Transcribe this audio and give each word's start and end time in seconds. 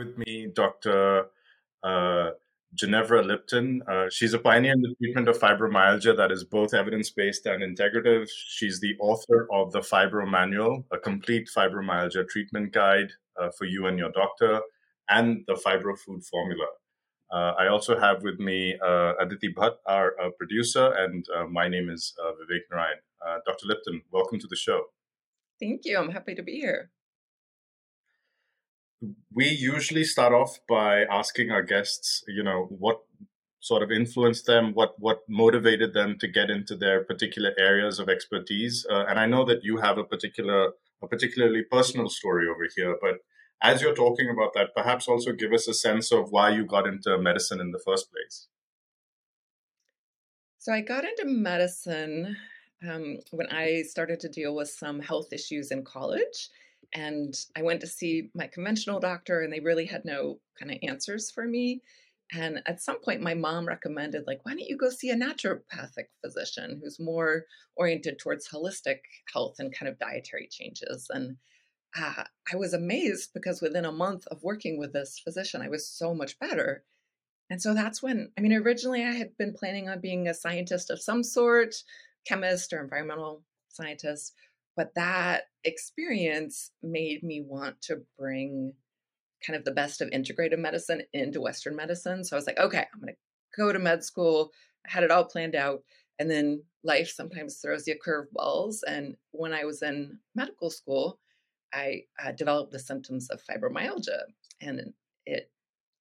with 0.00 0.16
me 0.16 0.48
Dr. 0.54 1.26
Uh, 1.82 2.30
Ginevra 2.74 3.22
Liptan. 3.22 3.80
Uh, 3.86 4.08
she's 4.10 4.32
a 4.32 4.38
pioneer 4.38 4.72
in 4.72 4.80
the 4.80 4.94
treatment 4.98 5.28
of 5.28 5.38
fibromyalgia 5.38 6.16
that 6.16 6.32
is 6.32 6.42
both 6.42 6.72
evidence 6.72 7.10
based 7.10 7.44
and 7.46 7.62
integrative. 7.62 8.26
She's 8.56 8.80
the 8.80 8.94
author 8.98 9.46
of 9.52 9.72
the 9.72 9.80
Fibro 9.80 10.26
Manual, 10.28 10.86
a 10.90 10.98
complete 10.98 11.50
fibromyalgia 11.54 12.28
treatment 12.28 12.72
guide 12.72 13.10
uh, 13.40 13.50
for 13.58 13.66
you 13.66 13.86
and 13.88 13.98
your 13.98 14.10
doctor, 14.12 14.60
and 15.10 15.44
the 15.46 15.54
Fibro 15.54 15.98
Food 15.98 16.24
Formula. 16.24 16.66
Uh, 17.32 17.52
I 17.58 17.68
also 17.68 17.98
have 17.98 18.22
with 18.22 18.38
me 18.40 18.78
uh, 18.84 19.12
Aditi 19.20 19.52
Bhatt, 19.52 19.74
our 19.86 20.18
uh, 20.20 20.30
producer, 20.38 20.92
and 20.98 21.26
uh, 21.36 21.46
my 21.46 21.68
name 21.68 21.90
is 21.90 22.14
Vivek 22.18 22.62
Narayan. 22.70 22.98
Dr. 23.46 23.66
Liptan, 23.66 24.00
welcome 24.10 24.38
to 24.40 24.46
the 24.48 24.56
show. 24.56 24.80
Thank 25.60 25.84
you. 25.84 25.98
I'm 25.98 26.10
happy 26.10 26.34
to 26.34 26.42
be 26.42 26.54
here 26.54 26.90
we 29.32 29.48
usually 29.48 30.04
start 30.04 30.32
off 30.32 30.58
by 30.68 31.04
asking 31.04 31.50
our 31.50 31.62
guests, 31.62 32.22
you 32.28 32.42
know, 32.42 32.66
what 32.70 33.00
sort 33.60 33.82
of 33.82 33.90
influenced 33.90 34.46
them, 34.46 34.72
what 34.72 34.94
what 34.98 35.20
motivated 35.28 35.94
them 35.94 36.16
to 36.18 36.28
get 36.28 36.50
into 36.50 36.76
their 36.76 37.04
particular 37.04 37.52
areas 37.58 37.98
of 37.98 38.08
expertise. 38.08 38.86
Uh, 38.90 39.04
and 39.08 39.18
I 39.18 39.26
know 39.26 39.44
that 39.44 39.62
you 39.62 39.78
have 39.78 39.98
a 39.98 40.04
particular, 40.04 40.72
a 41.02 41.08
particularly 41.08 41.62
personal 41.62 42.08
story 42.08 42.46
over 42.48 42.66
here. 42.74 42.96
But 43.00 43.18
as 43.62 43.82
you're 43.82 43.94
talking 43.94 44.30
about 44.30 44.54
that, 44.54 44.74
perhaps 44.74 45.08
also 45.08 45.32
give 45.32 45.52
us 45.52 45.68
a 45.68 45.74
sense 45.74 46.12
of 46.12 46.30
why 46.30 46.50
you 46.50 46.64
got 46.64 46.86
into 46.86 47.16
medicine 47.18 47.60
in 47.60 47.70
the 47.70 47.82
first 47.84 48.10
place. 48.10 48.48
So 50.58 50.72
I 50.72 50.82
got 50.82 51.04
into 51.04 51.24
medicine 51.24 52.36
um, 52.86 53.18
when 53.30 53.46
I 53.50 53.82
started 53.82 54.20
to 54.20 54.28
deal 54.28 54.54
with 54.54 54.68
some 54.68 55.00
health 55.00 55.32
issues 55.32 55.70
in 55.70 55.84
college 55.84 56.50
and 56.92 57.34
I 57.56 57.62
went 57.62 57.80
to 57.80 57.86
see 57.86 58.30
my 58.34 58.46
conventional 58.46 59.00
doctor, 59.00 59.40
and 59.40 59.52
they 59.52 59.60
really 59.60 59.86
had 59.86 60.04
no 60.04 60.40
kind 60.58 60.72
of 60.72 60.78
answers 60.82 61.30
for 61.30 61.46
me. 61.46 61.82
And 62.32 62.62
at 62.66 62.80
some 62.80 63.00
point, 63.00 63.22
my 63.22 63.34
mom 63.34 63.66
recommended, 63.66 64.24
like, 64.26 64.40
why 64.44 64.52
don't 64.52 64.60
you 64.60 64.76
go 64.76 64.88
see 64.88 65.10
a 65.10 65.16
naturopathic 65.16 66.06
physician 66.24 66.80
who's 66.82 67.00
more 67.00 67.44
oriented 67.76 68.18
towards 68.18 68.48
holistic 68.48 68.98
health 69.32 69.56
and 69.58 69.76
kind 69.76 69.88
of 69.88 69.98
dietary 69.98 70.48
changes? 70.50 71.08
And 71.10 71.36
uh, 71.98 72.24
I 72.52 72.56
was 72.56 72.72
amazed 72.72 73.30
because 73.34 73.60
within 73.60 73.84
a 73.84 73.90
month 73.90 74.26
of 74.28 74.44
working 74.44 74.78
with 74.78 74.92
this 74.92 75.20
physician, 75.22 75.60
I 75.60 75.68
was 75.68 75.88
so 75.88 76.14
much 76.14 76.38
better. 76.38 76.84
And 77.50 77.60
so 77.60 77.74
that's 77.74 78.00
when, 78.00 78.30
I 78.38 78.42
mean, 78.42 78.52
originally 78.52 79.04
I 79.04 79.10
had 79.10 79.36
been 79.36 79.52
planning 79.52 79.88
on 79.88 80.00
being 80.00 80.28
a 80.28 80.34
scientist 80.34 80.88
of 80.90 81.02
some 81.02 81.24
sort, 81.24 81.74
chemist 82.24 82.72
or 82.72 82.80
environmental 82.80 83.42
scientist. 83.70 84.34
But 84.80 84.94
that 84.94 85.42
experience 85.62 86.70
made 86.82 87.22
me 87.22 87.44
want 87.46 87.82
to 87.82 87.98
bring 88.18 88.72
kind 89.46 89.54
of 89.54 89.66
the 89.66 89.72
best 89.72 90.00
of 90.00 90.08
integrative 90.08 90.58
medicine 90.58 91.02
into 91.12 91.42
Western 91.42 91.76
medicine. 91.76 92.24
So 92.24 92.34
I 92.34 92.38
was 92.38 92.46
like, 92.46 92.58
okay, 92.58 92.86
I'm 92.94 93.00
going 93.02 93.12
to 93.12 93.60
go 93.60 93.74
to 93.74 93.78
med 93.78 94.02
school. 94.02 94.52
I 94.86 94.92
had 94.92 95.04
it 95.04 95.10
all 95.10 95.26
planned 95.26 95.54
out. 95.54 95.80
And 96.18 96.30
then 96.30 96.62
life 96.82 97.12
sometimes 97.14 97.58
throws 97.58 97.86
you 97.86 97.94
curveballs. 98.02 98.76
And 98.88 99.16
when 99.32 99.52
I 99.52 99.66
was 99.66 99.82
in 99.82 100.18
medical 100.34 100.70
school, 100.70 101.18
I 101.74 102.04
uh, 102.24 102.32
developed 102.32 102.72
the 102.72 102.78
symptoms 102.78 103.28
of 103.28 103.42
fibromyalgia. 103.44 104.20
And 104.62 104.94
it 105.26 105.50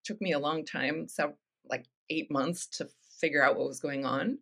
took 0.05 0.21
me 0.21 0.31
a 0.31 0.39
long 0.39 0.63
time, 0.63 1.09
so 1.09 1.33
like 1.69 1.83
eight 2.09 2.31
months 2.31 2.65
to 2.77 2.87
figure 3.19 3.43
out 3.43 3.57
what 3.57 3.67
was 3.67 3.81
going 3.81 4.05
on. 4.05 4.37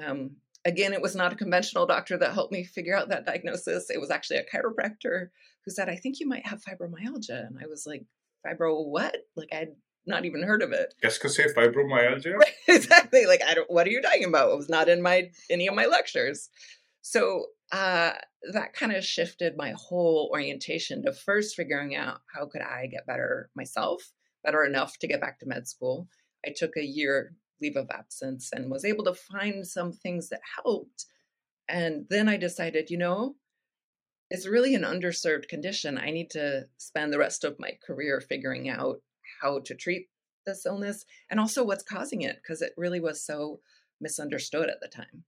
Um, 0.00 0.36
again, 0.64 0.92
it 0.92 1.02
was 1.02 1.16
not 1.16 1.32
a 1.32 1.36
conventional 1.36 1.86
doctor 1.86 2.16
that 2.16 2.34
helped 2.34 2.52
me 2.52 2.64
figure 2.64 2.96
out 2.96 3.08
that 3.08 3.26
diagnosis. 3.26 3.90
It 3.90 4.00
was 4.00 4.10
actually 4.10 4.38
a 4.38 4.44
chiropractor 4.44 5.28
who 5.64 5.70
said, 5.70 5.88
I 5.88 5.96
think 5.96 6.20
you 6.20 6.28
might 6.28 6.46
have 6.46 6.62
fibromyalgia. 6.62 7.46
And 7.46 7.58
I 7.60 7.66
was 7.66 7.84
like, 7.86 8.04
fibro 8.46 8.86
what? 8.86 9.16
Like 9.36 9.48
I'd 9.52 9.74
not 10.06 10.24
even 10.24 10.42
heard 10.42 10.62
of 10.62 10.72
it. 10.72 10.94
Just 11.02 11.20
could 11.20 11.30
say 11.30 11.46
fibromyalgia? 11.46 12.34
Right, 12.38 12.52
exactly. 12.68 13.26
Like 13.26 13.42
I 13.46 13.54
don't 13.54 13.70
what 13.70 13.86
are 13.86 13.90
you 13.90 14.02
talking 14.02 14.24
about? 14.24 14.50
It 14.50 14.56
was 14.56 14.68
not 14.68 14.88
in 14.88 15.02
my 15.02 15.30
any 15.48 15.68
of 15.68 15.74
my 15.74 15.86
lectures. 15.86 16.48
So 17.02 17.46
uh, 17.72 18.12
that 18.52 18.74
kind 18.74 18.92
of 18.92 19.04
shifted 19.04 19.56
my 19.56 19.74
whole 19.76 20.30
orientation 20.32 21.02
to 21.04 21.12
first 21.12 21.56
figuring 21.56 21.96
out 21.96 22.20
how 22.32 22.46
could 22.46 22.60
I 22.62 22.86
get 22.86 23.06
better 23.06 23.50
myself, 23.56 24.12
better 24.44 24.64
enough 24.64 24.98
to 24.98 25.08
get 25.08 25.20
back 25.20 25.38
to 25.40 25.46
med 25.46 25.66
school. 25.66 26.08
I 26.46 26.52
took 26.54 26.76
a 26.76 26.84
year 26.84 27.34
leave 27.62 27.76
of 27.76 27.90
absence 27.90 28.50
and 28.52 28.70
was 28.70 28.84
able 28.84 29.04
to 29.04 29.14
find 29.14 29.66
some 29.66 29.92
things 29.92 30.28
that 30.28 30.40
helped. 30.62 31.06
And 31.68 32.06
then 32.10 32.28
I 32.28 32.36
decided, 32.36 32.90
you 32.90 32.98
know, 32.98 33.36
it's 34.30 34.48
really 34.48 34.74
an 34.74 34.82
underserved 34.82 35.48
condition. 35.48 35.98
I 35.98 36.10
need 36.10 36.30
to 36.30 36.66
spend 36.76 37.12
the 37.12 37.18
rest 37.18 37.44
of 37.44 37.58
my 37.58 37.78
career 37.86 38.20
figuring 38.20 38.68
out 38.68 39.00
how 39.40 39.60
to 39.60 39.74
treat 39.74 40.08
this 40.44 40.66
illness 40.66 41.04
and 41.30 41.38
also 41.38 41.64
what's 41.64 41.84
causing 41.84 42.22
it 42.22 42.36
because 42.42 42.62
it 42.62 42.72
really 42.76 43.00
was 43.00 43.24
so 43.24 43.60
misunderstood 44.00 44.68
at 44.68 44.80
the 44.80 44.88
time. 44.88 45.24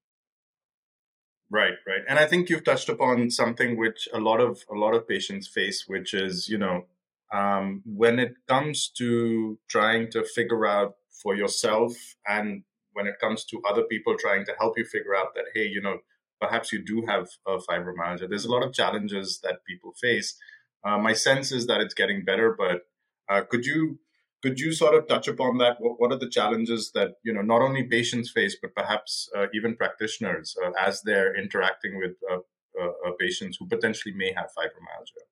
Right, 1.51 1.75
right. 1.87 2.01
And 2.09 2.19
I 2.19 2.27
think 2.27 2.49
you've 2.49 2.65
touched 2.65 2.89
upon 2.89 3.31
something 3.31 3.77
which 3.77 4.09
a 4.13 4.19
lot 4.19 4.41
of 4.41 4.65
a 4.71 4.75
lot 4.75 4.95
of 4.95 5.07
patients 5.07 5.47
face, 5.47 5.85
which 5.87 6.15
is, 6.15 6.49
you 6.49 6.59
know, 6.59 6.87
um, 7.33 7.83
when 7.85 8.19
it 8.19 8.35
comes 8.49 8.89
to 8.99 9.59
trying 9.69 10.11
to 10.13 10.25
figure 10.25 10.67
out 10.67 10.97
for 11.23 11.35
yourself 11.35 11.93
and 12.27 12.63
when 12.93 13.07
it 13.07 13.19
comes 13.21 13.45
to 13.45 13.61
other 13.69 13.83
people 13.83 14.17
trying 14.19 14.45
to 14.45 14.53
help 14.59 14.79
you 14.79 14.85
figure 14.85 15.15
out 15.15 15.35
that 15.35 15.45
hey 15.55 15.67
you 15.67 15.81
know 15.81 15.99
perhaps 16.41 16.73
you 16.73 16.85
do 16.85 17.05
have 17.07 17.29
a 17.47 17.57
fibromyalgia. 17.59 18.29
There's 18.29 18.45
a 18.45 18.51
lot 18.51 18.65
of 18.65 18.75
challenges 18.75 19.41
that 19.45 19.65
people 19.65 19.93
face. 19.93 20.37
Uh, 20.85 20.99
my 20.99 21.15
sense 21.15 21.53
is 21.53 21.67
that 21.69 21.81
it's 21.81 21.95
getting 21.95 22.25
better 22.25 22.55
but 22.59 22.83
uh, 23.29 23.43
could 23.49 23.65
you 23.65 23.99
could 24.43 24.61
you 24.61 24.73
sort 24.73 24.95
of 24.95 25.09
touch 25.09 25.27
upon 25.27 25.57
that? 25.57 25.81
What, 25.81 25.99
what, 25.99 26.13
are 26.13 26.19
the 26.19 26.29
challenges 26.29 26.93
that 26.93 27.15
you 27.23 27.33
know 27.33 27.41
not 27.41 27.63
only 27.63 27.83
patients 27.85 28.31
face 28.31 28.57
but 28.61 28.75
perhaps 28.75 29.31
uh, 29.35 29.47
even 29.55 29.75
practitioners 29.75 30.55
uh, 30.63 30.73
as 30.79 31.01
they're 31.01 31.35
interacting 31.35 31.97
with 31.97 32.13
uh, 32.31 32.41
uh, 32.79 33.13
patients 33.19 33.57
who 33.59 33.67
potentially 33.67 34.15
may 34.15 34.33
have 34.37 34.51
fibromyalgia? 34.57 35.25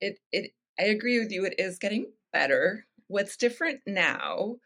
It 0.00 0.20
it 0.32 0.52
i 0.78 0.84
agree 0.84 1.18
with 1.18 1.30
you 1.30 1.44
it 1.44 1.54
is 1.58 1.78
getting 1.78 2.12
better. 2.32 2.86
What's 3.08 3.36
different 3.36 3.80
now 3.86 4.56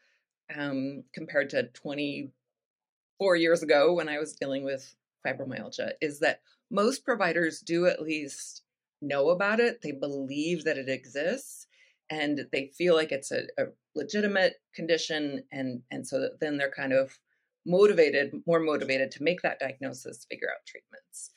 um, 0.55 1.03
compared 1.13 1.49
to 1.51 1.69
24 1.73 3.35
years 3.35 3.63
ago 3.63 3.93
when 3.93 4.09
I 4.09 4.19
was 4.19 4.33
dealing 4.33 4.63
with 4.63 4.95
fibromyalgia 5.25 5.91
is 6.01 6.19
that 6.19 6.41
most 6.71 7.03
providers 7.03 7.59
do 7.59 7.87
at 7.87 8.01
least 8.01 8.63
know 9.01 9.29
about 9.29 9.59
it. 9.59 9.81
They 9.81 9.91
believe 9.91 10.63
that 10.63 10.77
it 10.77 10.89
exists 10.89 11.67
and 12.09 12.41
they 12.51 12.71
feel 12.77 12.95
like 12.95 13.11
it's 13.11 13.31
a, 13.31 13.43
a 13.57 13.65
legitimate 13.95 14.55
condition. 14.73 15.43
And, 15.51 15.81
and 15.91 16.07
so 16.07 16.29
then 16.39 16.57
they're 16.57 16.71
kind 16.71 16.93
of 16.93 17.19
motivated, 17.65 18.33
more 18.47 18.59
motivated 18.59 19.11
to 19.11 19.23
make 19.23 19.41
that 19.41 19.59
diagnosis, 19.59 20.25
figure 20.29 20.49
out 20.49 20.65
treatments. 20.65 21.31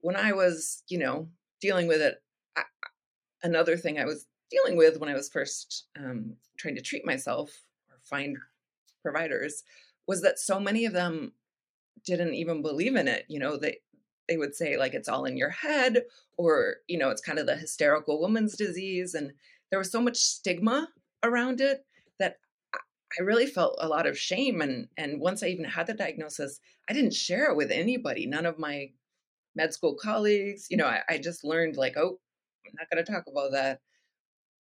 When 0.00 0.16
I 0.16 0.32
was, 0.32 0.82
you 0.88 0.98
know, 0.98 1.28
dealing 1.60 1.86
with 1.86 2.00
it, 2.00 2.16
I, 2.56 2.62
another 3.42 3.76
thing 3.76 3.98
I 3.98 4.04
was 4.04 4.26
dealing 4.50 4.76
with 4.76 4.98
when 4.98 5.08
I 5.08 5.14
was 5.14 5.28
first 5.28 5.86
um, 5.98 6.34
trying 6.58 6.74
to 6.76 6.82
treat 6.82 7.06
myself 7.06 7.50
or 7.90 7.98
find 8.04 8.36
providers 9.02 9.62
was 10.06 10.22
that 10.22 10.38
so 10.38 10.58
many 10.58 10.84
of 10.84 10.92
them 10.92 11.32
didn't 12.04 12.34
even 12.34 12.62
believe 12.62 12.96
in 12.96 13.08
it. 13.08 13.24
You 13.28 13.38
know, 13.38 13.56
they 13.56 13.78
they 14.30 14.36
would 14.36 14.54
say 14.54 14.76
like 14.76 14.94
it's 14.94 15.08
all 15.08 15.24
in 15.24 15.36
your 15.36 15.50
head 15.50 16.04
or 16.38 16.76
you 16.86 16.96
know 16.96 17.10
it's 17.10 17.20
kind 17.20 17.38
of 17.38 17.46
the 17.46 17.56
hysterical 17.56 18.20
woman's 18.20 18.56
disease 18.56 19.12
and 19.12 19.32
there 19.70 19.78
was 19.78 19.90
so 19.90 20.00
much 20.00 20.16
stigma 20.16 20.88
around 21.24 21.60
it 21.60 21.84
that 22.20 22.36
I 23.18 23.22
really 23.22 23.46
felt 23.46 23.76
a 23.80 23.88
lot 23.88 24.06
of 24.06 24.16
shame 24.16 24.60
and 24.60 24.86
and 24.96 25.20
once 25.20 25.42
I 25.42 25.48
even 25.48 25.64
had 25.64 25.88
the 25.88 25.94
diagnosis 25.94 26.60
I 26.88 26.92
didn't 26.92 27.12
share 27.12 27.50
it 27.50 27.56
with 27.56 27.72
anybody 27.72 28.24
none 28.24 28.46
of 28.46 28.56
my 28.56 28.90
med 29.56 29.74
school 29.74 29.96
colleagues 30.00 30.68
you 30.70 30.76
know 30.76 30.86
I, 30.86 31.00
I 31.08 31.18
just 31.18 31.42
learned 31.42 31.76
like 31.76 31.96
oh 31.96 32.20
I'm 32.64 32.72
not 32.78 32.88
going 32.88 33.04
to 33.04 33.12
talk 33.12 33.24
about 33.26 33.50
that 33.50 33.80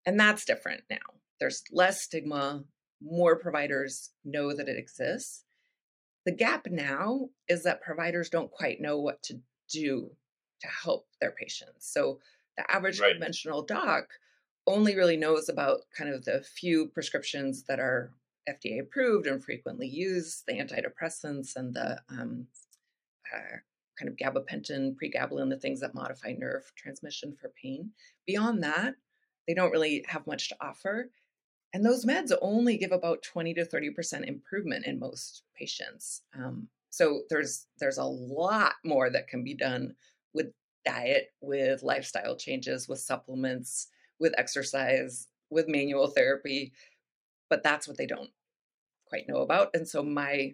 and 0.08 0.20
that's 0.20 0.46
different 0.46 0.82
now 0.90 0.98
there's 1.40 1.62
less 1.72 2.02
stigma 2.02 2.64
more 3.02 3.38
providers 3.38 4.10
know 4.26 4.56
that 4.56 4.68
it 4.68 4.78
exists. 4.78 5.44
The 6.26 6.32
gap 6.32 6.68
now 6.70 7.30
is 7.48 7.64
that 7.64 7.82
providers 7.82 8.30
don't 8.30 8.52
quite 8.52 8.82
know 8.82 9.00
what 9.00 9.24
to 9.24 9.40
do 9.70 10.12
to 10.62 10.68
help 10.68 11.08
their 11.22 11.32
patients. 11.32 11.92
So 11.92 12.20
the 12.58 12.70
average 12.70 13.00
right. 13.00 13.14
conventional 13.14 13.62
doc 13.62 14.10
only 14.68 14.96
really 14.96 15.18
knows 15.18 15.50
about 15.50 15.82
kind 15.98 16.14
of 16.14 16.26
the 16.26 16.44
few 16.44 16.88
prescriptions 16.88 17.64
that 17.64 17.80
are 17.80 18.12
FDA 18.48 18.82
approved 18.82 19.28
and 19.28 19.44
frequently 19.44 19.88
used, 19.88 20.44
the 20.48 20.54
antidepressants 20.54 21.56
and 21.56 21.74
the 21.74 22.00
um, 22.10 22.48
uh, 23.34 23.58
kind 23.98 24.10
of 24.10 24.16
gabapentin, 24.16 24.96
pregabalin, 24.96 25.50
the 25.50 25.60
things 25.60 25.82
that 25.82 25.96
modify 25.96 26.34
nerve 26.38 26.72
transmission 26.76 27.36
for 27.40 27.52
pain. 27.62 27.92
Beyond 28.26 28.64
that, 28.64 28.96
they 29.48 29.54
don't 29.54 29.72
really 29.72 30.06
have 30.08 30.28
much 30.28 30.50
to 30.50 30.58
offer. 30.62 31.10
And 31.74 31.86
those 31.86 32.06
meds 32.06 32.32
only 32.42 32.78
give 32.78 32.92
about 32.92 33.22
20 33.22 33.54
to 33.56 33.66
30% 33.66 34.28
improvement 34.28 34.86
in 34.86 35.00
most 35.00 35.44
patients. 35.56 36.24
Um, 36.36 36.68
so 36.90 37.22
there's 37.30 37.68
there's 37.80 38.00
a 38.00 38.04
lot 38.04 38.74
more 38.84 39.10
that 39.12 39.28
can 39.28 39.44
be 39.44 39.54
done 39.54 39.96
with 40.34 40.48
diet, 40.84 41.28
with 41.42 41.84
lifestyle 41.84 42.36
changes, 42.36 42.88
with 42.88 43.00
supplements, 43.00 43.88
with 44.20 44.34
exercise, 44.38 45.28
with 45.50 45.68
manual 45.68 46.08
therapy, 46.08 46.74
but 47.50 47.64
that's 47.64 47.88
what 47.88 47.98
they 47.98 48.08
don't 48.08 48.30
quite 49.06 49.28
know 49.28 49.42
about. 49.42 49.70
And 49.74 49.88
so 49.88 50.04
my 50.04 50.54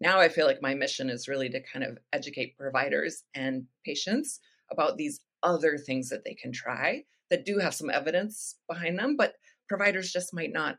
now 0.00 0.20
I 0.20 0.28
feel 0.28 0.46
like 0.46 0.62
my 0.62 0.74
mission 0.74 1.08
is 1.08 1.28
really 1.28 1.48
to 1.50 1.60
kind 1.60 1.84
of 1.84 1.98
educate 2.12 2.58
providers 2.58 3.24
and 3.34 3.64
patients 3.84 4.40
about 4.70 4.96
these 4.96 5.20
other 5.42 5.78
things 5.78 6.08
that 6.08 6.24
they 6.24 6.34
can 6.34 6.52
try 6.52 7.04
that 7.30 7.44
do 7.44 7.58
have 7.58 7.74
some 7.74 7.90
evidence 7.90 8.56
behind 8.68 8.98
them, 8.98 9.16
but 9.16 9.34
providers 9.76 10.12
just 10.12 10.34
might 10.34 10.52
not 10.52 10.78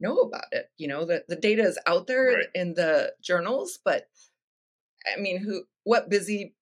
know 0.00 0.16
about 0.18 0.46
it. 0.52 0.66
You 0.76 0.88
know, 0.88 1.04
the, 1.04 1.24
the 1.28 1.36
data 1.36 1.62
is 1.62 1.78
out 1.86 2.06
there 2.06 2.34
right. 2.34 2.44
in 2.54 2.74
the 2.74 3.12
journals, 3.22 3.78
but 3.84 4.08
I 5.06 5.20
mean, 5.20 5.38
who, 5.38 5.62
what 5.84 6.10
busy 6.10 6.54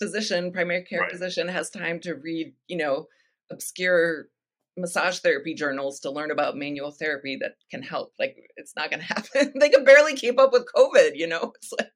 physician, 0.00 0.52
primary 0.52 0.82
care 0.82 1.00
right. 1.00 1.10
physician 1.10 1.48
has 1.48 1.70
time 1.70 2.00
to 2.00 2.14
read, 2.14 2.54
you 2.66 2.76
know, 2.76 3.06
obscure 3.50 4.28
massage 4.76 5.18
therapy 5.18 5.54
journals 5.54 6.00
to 6.00 6.10
learn 6.10 6.30
about 6.30 6.56
manual 6.56 6.90
therapy 6.90 7.36
that 7.40 7.56
can 7.70 7.82
help. 7.82 8.12
Like 8.18 8.36
it's 8.56 8.74
not 8.76 8.90
going 8.90 9.00
to 9.06 9.06
happen. 9.06 9.52
they 9.60 9.68
can 9.68 9.84
barely 9.84 10.14
keep 10.14 10.40
up 10.40 10.52
with 10.52 10.66
COVID, 10.74 11.12
you 11.14 11.26
know? 11.26 11.52
It's 11.56 11.72
like 11.78 11.92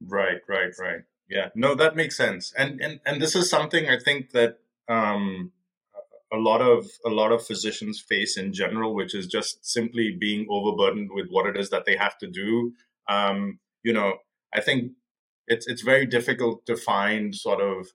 Right, 0.00 0.40
right, 0.48 0.72
right. 0.78 1.00
Yeah. 1.28 1.48
No, 1.54 1.74
that 1.74 1.96
makes 1.96 2.16
sense. 2.16 2.52
And 2.56 2.80
and 2.80 3.00
and 3.04 3.20
this 3.20 3.34
is 3.34 3.50
something 3.50 3.88
I 3.88 3.98
think 3.98 4.30
that 4.30 4.58
um 4.88 5.50
a 6.32 6.36
lot 6.36 6.60
of 6.60 6.86
a 7.04 7.10
lot 7.10 7.32
of 7.32 7.46
physicians 7.46 8.00
face 8.00 8.36
in 8.36 8.52
general, 8.52 8.94
which 8.94 9.14
is 9.14 9.26
just 9.26 9.64
simply 9.64 10.16
being 10.18 10.46
overburdened 10.50 11.10
with 11.12 11.28
what 11.30 11.46
it 11.46 11.56
is 11.56 11.70
that 11.70 11.84
they 11.86 11.96
have 11.96 12.18
to 12.18 12.26
do. 12.26 12.72
Um, 13.08 13.58
you 13.82 13.92
know, 13.92 14.14
I 14.54 14.60
think 14.60 14.92
it's 15.46 15.66
it's 15.66 15.82
very 15.82 16.06
difficult 16.06 16.66
to 16.66 16.76
find 16.76 17.34
sort 17.34 17.60
of 17.60 17.86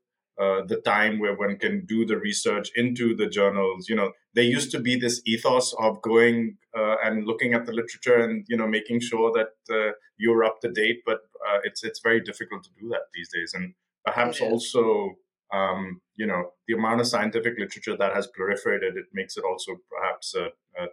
uh, 0.41 0.61
the 0.65 0.77
time 0.77 1.19
where 1.19 1.35
one 1.35 1.57
can 1.57 1.85
do 1.85 2.05
the 2.05 2.17
research 2.17 2.71
into 2.75 3.15
the 3.15 3.27
journals. 3.27 3.89
You 3.89 3.95
know, 3.95 4.13
there 4.33 4.43
used 4.43 4.71
to 4.71 4.79
be 4.79 4.95
this 4.95 5.21
ethos 5.25 5.73
of 5.77 6.01
going 6.01 6.57
uh, 6.75 6.95
and 7.03 7.25
looking 7.25 7.53
at 7.53 7.65
the 7.65 7.73
literature 7.73 8.15
and 8.15 8.45
you 8.47 8.55
know 8.55 8.67
making 8.67 9.01
sure 9.01 9.31
that 9.33 9.73
uh, 9.73 9.91
you're 10.17 10.43
up 10.43 10.61
to 10.61 10.71
date, 10.71 11.01
but 11.05 11.19
uh, 11.47 11.59
it's 11.63 11.83
it's 11.83 11.99
very 11.99 12.21
difficult 12.21 12.63
to 12.63 12.69
do 12.79 12.87
that 12.89 13.01
these 13.13 13.29
days, 13.33 13.53
and 13.53 13.73
perhaps 14.05 14.39
also 14.39 15.15
um, 15.53 16.01
you 16.15 16.25
know, 16.25 16.51
the 16.67 16.75
amount 16.75 17.01
of 17.01 17.07
scientific 17.07 17.57
literature 17.57 17.97
that 17.97 18.13
has 18.13 18.27
proliferated, 18.27 18.95
it 18.95 19.05
makes 19.13 19.37
it 19.37 19.43
also 19.43 19.77
perhaps 19.89 20.35
uh, 20.35 20.85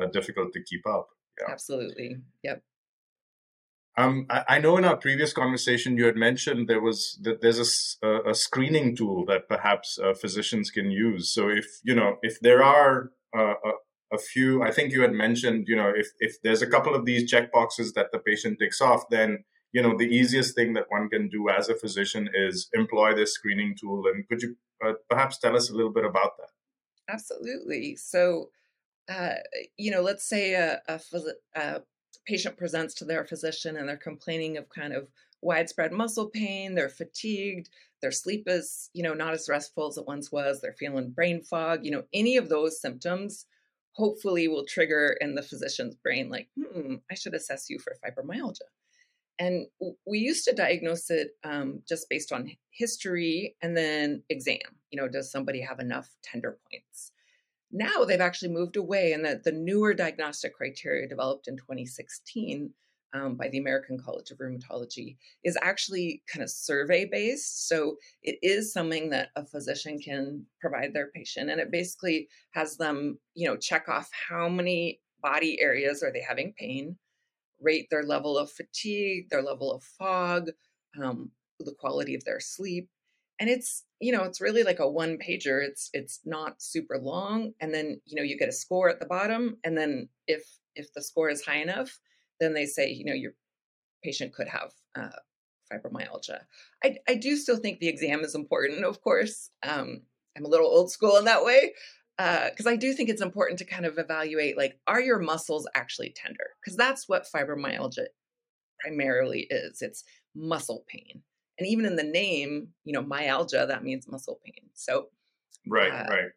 uh, 0.00 0.06
difficult 0.06 0.52
to 0.52 0.62
keep 0.62 0.86
up. 0.86 1.08
Yeah. 1.38 1.52
Absolutely. 1.52 2.16
Yep. 2.42 2.62
Um, 3.96 4.26
I, 4.30 4.44
I, 4.48 4.58
know 4.60 4.76
in 4.76 4.84
our 4.84 4.96
previous 4.96 5.32
conversation 5.32 5.96
you 5.96 6.06
had 6.06 6.16
mentioned 6.16 6.68
there 6.68 6.80
was 6.80 7.18
that 7.22 7.40
there's 7.42 7.98
a, 8.02 8.30
a 8.30 8.34
screening 8.34 8.96
tool 8.96 9.26
that 9.26 9.48
perhaps 9.48 9.98
uh, 9.98 10.14
physicians 10.14 10.70
can 10.70 10.90
use. 10.90 11.28
So 11.34 11.48
if 11.48 11.66
you 11.82 11.94
know 11.94 12.16
if 12.22 12.40
there 12.40 12.62
are 12.62 13.10
uh, 13.36 13.54
a, 13.64 13.72
a, 14.14 14.18
few, 14.18 14.62
I 14.62 14.70
think 14.70 14.92
you 14.92 15.02
had 15.02 15.12
mentioned 15.12 15.66
you 15.66 15.76
know 15.76 15.92
if 15.94 16.08
if 16.20 16.40
there's 16.42 16.62
a 16.62 16.68
couple 16.68 16.94
of 16.94 17.04
these 17.04 17.28
check 17.28 17.52
boxes 17.52 17.92
that 17.94 18.12
the 18.12 18.20
patient 18.20 18.58
ticks 18.60 18.80
off, 18.80 19.08
then 19.10 19.44
you 19.72 19.82
know 19.82 19.96
the 19.96 20.08
easiest 20.08 20.54
thing 20.54 20.74
that 20.74 20.86
one 20.88 21.08
can 21.08 21.28
do 21.28 21.48
as 21.48 21.68
a 21.68 21.74
physician 21.74 22.28
is 22.34 22.68
employ 22.74 23.14
this 23.14 23.32
screening 23.34 23.76
tool. 23.78 24.04
And 24.06 24.28
could 24.28 24.42
you 24.42 24.56
uh, 24.84 24.94
perhaps 25.08 25.38
tell 25.38 25.56
us 25.56 25.70
a 25.70 25.74
little 25.74 25.92
bit 25.92 26.04
about 26.04 26.36
that? 26.38 27.12
Absolutely. 27.12 27.96
So 27.96 28.50
uh, 29.10 29.34
you 29.76 29.90
know 29.90 30.00
let's 30.00 30.24
say 30.24 30.54
a, 30.54 30.80
a, 30.88 31.00
a, 31.56 31.80
patient 32.26 32.56
presents 32.56 32.94
to 32.94 33.04
their 33.04 33.24
physician 33.24 33.76
and 33.76 33.88
they're 33.88 33.96
complaining 33.96 34.56
of 34.56 34.68
kind 34.68 34.92
of 34.92 35.08
widespread 35.42 35.90
muscle 35.90 36.28
pain 36.28 36.74
they're 36.74 36.88
fatigued 36.88 37.70
their 38.02 38.12
sleep 38.12 38.44
is 38.46 38.90
you 38.92 39.02
know 39.02 39.14
not 39.14 39.32
as 39.32 39.48
restful 39.48 39.88
as 39.88 39.96
it 39.96 40.06
once 40.06 40.30
was 40.30 40.60
they're 40.60 40.74
feeling 40.74 41.10
brain 41.10 41.40
fog 41.42 41.80
you 41.82 41.90
know 41.90 42.04
any 42.12 42.36
of 42.36 42.48
those 42.48 42.80
symptoms 42.80 43.46
hopefully 43.92 44.48
will 44.48 44.66
trigger 44.66 45.16
in 45.20 45.34
the 45.34 45.42
physician's 45.42 45.94
brain 45.96 46.28
like 46.28 46.48
hmm 46.56 46.96
i 47.10 47.14
should 47.14 47.34
assess 47.34 47.70
you 47.70 47.78
for 47.78 47.96
fibromyalgia 48.04 48.68
and 49.40 49.66
we 50.06 50.18
used 50.18 50.44
to 50.44 50.54
diagnose 50.54 51.08
it 51.08 51.30
um, 51.44 51.82
just 51.88 52.10
based 52.10 52.30
on 52.30 52.50
history 52.70 53.56
and 53.62 53.74
then 53.74 54.22
exam. 54.28 54.58
You 54.90 55.00
know, 55.00 55.08
does 55.08 55.32
somebody 55.32 55.62
have 55.62 55.80
enough 55.80 56.10
tender 56.22 56.58
points? 56.70 57.12
Now 57.72 58.04
they've 58.04 58.20
actually 58.20 58.52
moved 58.52 58.76
away, 58.76 59.12
and 59.12 59.24
that 59.24 59.44
the 59.44 59.52
newer 59.52 59.94
diagnostic 59.94 60.54
criteria 60.54 61.08
developed 61.08 61.48
in 61.48 61.56
2016 61.56 62.74
um, 63.14 63.36
by 63.36 63.48
the 63.48 63.58
American 63.58 63.98
College 63.98 64.30
of 64.30 64.38
Rheumatology 64.38 65.16
is 65.42 65.56
actually 65.62 66.22
kind 66.30 66.42
of 66.42 66.50
survey 66.50 67.08
based. 67.10 67.66
So 67.68 67.96
it 68.22 68.38
is 68.42 68.72
something 68.72 69.08
that 69.10 69.28
a 69.36 69.46
physician 69.46 69.98
can 70.00 70.44
provide 70.60 70.92
their 70.92 71.10
patient, 71.14 71.48
and 71.48 71.60
it 71.60 71.70
basically 71.70 72.28
has 72.50 72.76
them, 72.76 73.18
you 73.34 73.48
know, 73.48 73.56
check 73.56 73.88
off 73.88 74.10
how 74.28 74.50
many 74.50 75.00
body 75.22 75.58
areas 75.62 76.02
are 76.02 76.12
they 76.12 76.20
having 76.20 76.52
pain 76.58 76.96
rate 77.60 77.88
their 77.90 78.02
level 78.02 78.38
of 78.38 78.50
fatigue, 78.50 79.28
their 79.30 79.42
level 79.42 79.72
of 79.72 79.82
fog, 79.82 80.50
um, 81.02 81.30
the 81.58 81.74
quality 81.78 82.14
of 82.14 82.24
their 82.24 82.40
sleep. 82.40 82.88
And 83.38 83.48
it's, 83.48 83.84
you 84.00 84.12
know, 84.12 84.24
it's 84.24 84.40
really 84.40 84.62
like 84.62 84.80
a 84.80 84.88
one 84.88 85.16
pager. 85.16 85.64
It's 85.64 85.88
it's 85.92 86.20
not 86.24 86.60
super 86.60 86.98
long. 86.98 87.52
And 87.60 87.72
then, 87.72 88.00
you 88.04 88.16
know, 88.16 88.22
you 88.22 88.38
get 88.38 88.48
a 88.48 88.52
score 88.52 88.90
at 88.90 89.00
the 89.00 89.06
bottom. 89.06 89.56
And 89.64 89.76
then 89.76 90.08
if 90.26 90.42
if 90.74 90.92
the 90.92 91.02
score 91.02 91.30
is 91.30 91.44
high 91.44 91.60
enough, 91.62 91.98
then 92.38 92.54
they 92.54 92.66
say, 92.66 92.90
you 92.90 93.04
know, 93.04 93.14
your 93.14 93.32
patient 94.04 94.34
could 94.34 94.48
have 94.48 94.72
uh, 94.94 95.16
fibromyalgia. 95.72 96.40
I, 96.84 96.98
I 97.08 97.14
do 97.14 97.36
still 97.36 97.56
think 97.56 97.78
the 97.78 97.88
exam 97.88 98.20
is 98.20 98.34
important, 98.34 98.84
of 98.84 99.00
course. 99.00 99.50
Um, 99.62 100.02
I'm 100.36 100.44
a 100.44 100.48
little 100.48 100.66
old 100.66 100.90
school 100.90 101.16
in 101.16 101.24
that 101.24 101.44
way 101.44 101.72
because 102.20 102.66
uh, 102.66 102.70
I 102.70 102.76
do 102.76 102.92
think 102.92 103.08
it's 103.08 103.22
important 103.22 103.58
to 103.60 103.64
kind 103.64 103.86
of 103.86 103.98
evaluate 103.98 104.56
like, 104.56 104.78
are 104.86 105.00
your 105.00 105.18
muscles 105.18 105.66
actually 105.74 106.12
tender? 106.14 106.50
Because 106.60 106.76
that's 106.76 107.08
what 107.08 107.26
fibromyalgia 107.34 108.06
primarily 108.80 109.46
is 109.48 109.80
it's 109.80 110.04
muscle 110.34 110.84
pain. 110.86 111.22
And 111.58 111.68
even 111.68 111.84
in 111.84 111.96
the 111.96 112.02
name, 112.02 112.68
you 112.84 112.92
know, 112.92 113.02
myalgia, 113.02 113.66
that 113.66 113.84
means 113.84 114.08
muscle 114.08 114.40
pain. 114.44 114.68
So, 114.74 115.08
right, 115.66 115.92
uh, 115.92 116.06
right. 116.10 116.30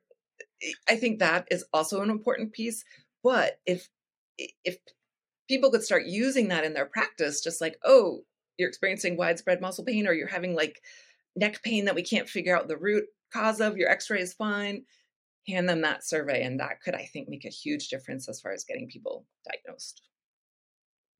I 0.88 0.96
think 0.96 1.20
that 1.20 1.48
is 1.52 1.66
also 1.74 2.02
an 2.02 2.10
important 2.10 2.54
piece. 2.54 2.86
But 3.24 3.60
if 3.66 3.90
if 4.38 4.78
people 5.50 5.72
could 5.72 5.84
start 5.84 6.06
using 6.06 6.48
that 6.50 6.64
in 6.64 6.74
their 6.74 6.86
practice, 6.86 7.42
just 7.42 7.62
like, 7.62 7.78
oh, 7.84 8.22
you're 8.58 8.70
experiencing 8.70 9.18
widespread 9.18 9.62
muscle 9.62 9.84
pain, 9.84 10.08
or 10.08 10.14
you're 10.14 10.28
having 10.28 10.56
like 10.56 10.82
neck 11.36 11.62
pain 11.64 11.86
that 11.86 11.96
we 11.96 12.04
can't 12.04 12.30
figure 12.30 12.56
out 12.56 12.68
the 12.68 12.78
root 12.78 13.06
cause 13.34 13.60
of, 13.60 13.78
your 13.78 13.90
X-ray 13.90 14.22
is 14.22 14.34
fine 14.34 14.84
hand 15.48 15.68
them 15.68 15.82
that 15.82 16.06
survey 16.06 16.44
and 16.44 16.60
that 16.60 16.82
could 16.84 16.96
i 16.96 17.06
think 17.12 17.28
make 17.28 17.46
a 17.46 17.50
huge 17.50 17.88
difference 17.90 18.30
as 18.30 18.40
far 18.40 18.52
as 18.52 18.64
getting 18.64 18.88
people 18.88 19.26
diagnosed. 19.50 20.02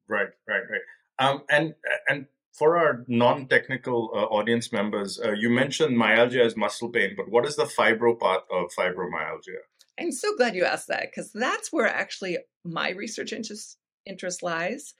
Right 0.08 0.30
right 0.48 0.64
right. 0.70 0.82
Um, 1.20 1.44
and 1.50 1.76
and 2.08 2.26
for 2.54 2.78
our 2.78 3.04
non-technical 3.08 4.12
uh, 4.14 4.26
audience 4.26 4.72
members 4.72 5.20
uh, 5.20 5.32
you 5.32 5.50
mentioned 5.50 5.98
myalgia 5.98 6.44
as 6.44 6.56
muscle 6.56 6.90
pain 6.90 7.14
but 7.16 7.30
what 7.30 7.46
is 7.46 7.56
the 7.56 7.66
fibro 7.66 8.18
part 8.18 8.44
of 8.52 8.72
fibromyalgia? 8.78 9.62
I'm 10.00 10.12
so 10.12 10.36
glad 10.36 10.56
you 10.56 10.66
asked 10.66 10.88
that 10.88 11.10
because 11.12 11.32
that's 11.32 11.72
where 11.72 11.88
actually 11.88 12.38
my 12.64 12.90
research 12.92 13.32
interest 13.32 13.78
interest 14.06 14.44
lies. 14.44 14.94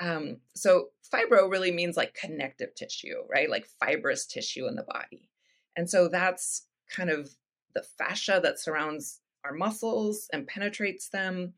Um, 0.00 0.38
so 0.54 0.86
fibro 1.12 1.50
really 1.50 1.70
means 1.72 1.96
like 1.96 2.14
connective 2.14 2.74
tissue 2.74 3.22
right? 3.30 3.50
Like 3.50 3.66
fibrous 3.80 4.26
tissue 4.26 4.66
in 4.66 4.74
the 4.76 4.82
body. 4.82 5.30
And 5.76 5.88
so 5.88 6.08
that's 6.08 6.66
kind 6.94 7.10
of 7.10 7.30
the 7.74 7.82
fascia 7.82 8.40
that 8.42 8.58
surrounds 8.58 9.20
our 9.44 9.52
muscles 9.52 10.28
and 10.32 10.46
penetrates 10.46 11.08
them 11.08 11.54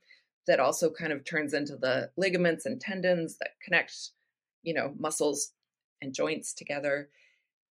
that 0.47 0.61
also 0.61 0.91
kind 0.91 1.13
of 1.13 1.25
turns 1.25 1.55
into 1.55 1.77
the 1.77 2.11
ligaments 2.17 2.67
and 2.67 2.81
tendons 2.81 3.37
that 3.39 3.53
connect 3.65 4.11
you 4.63 4.75
know 4.75 4.95
muscles 4.99 5.53
and 6.01 6.15
joints 6.15 6.53
together. 6.53 7.09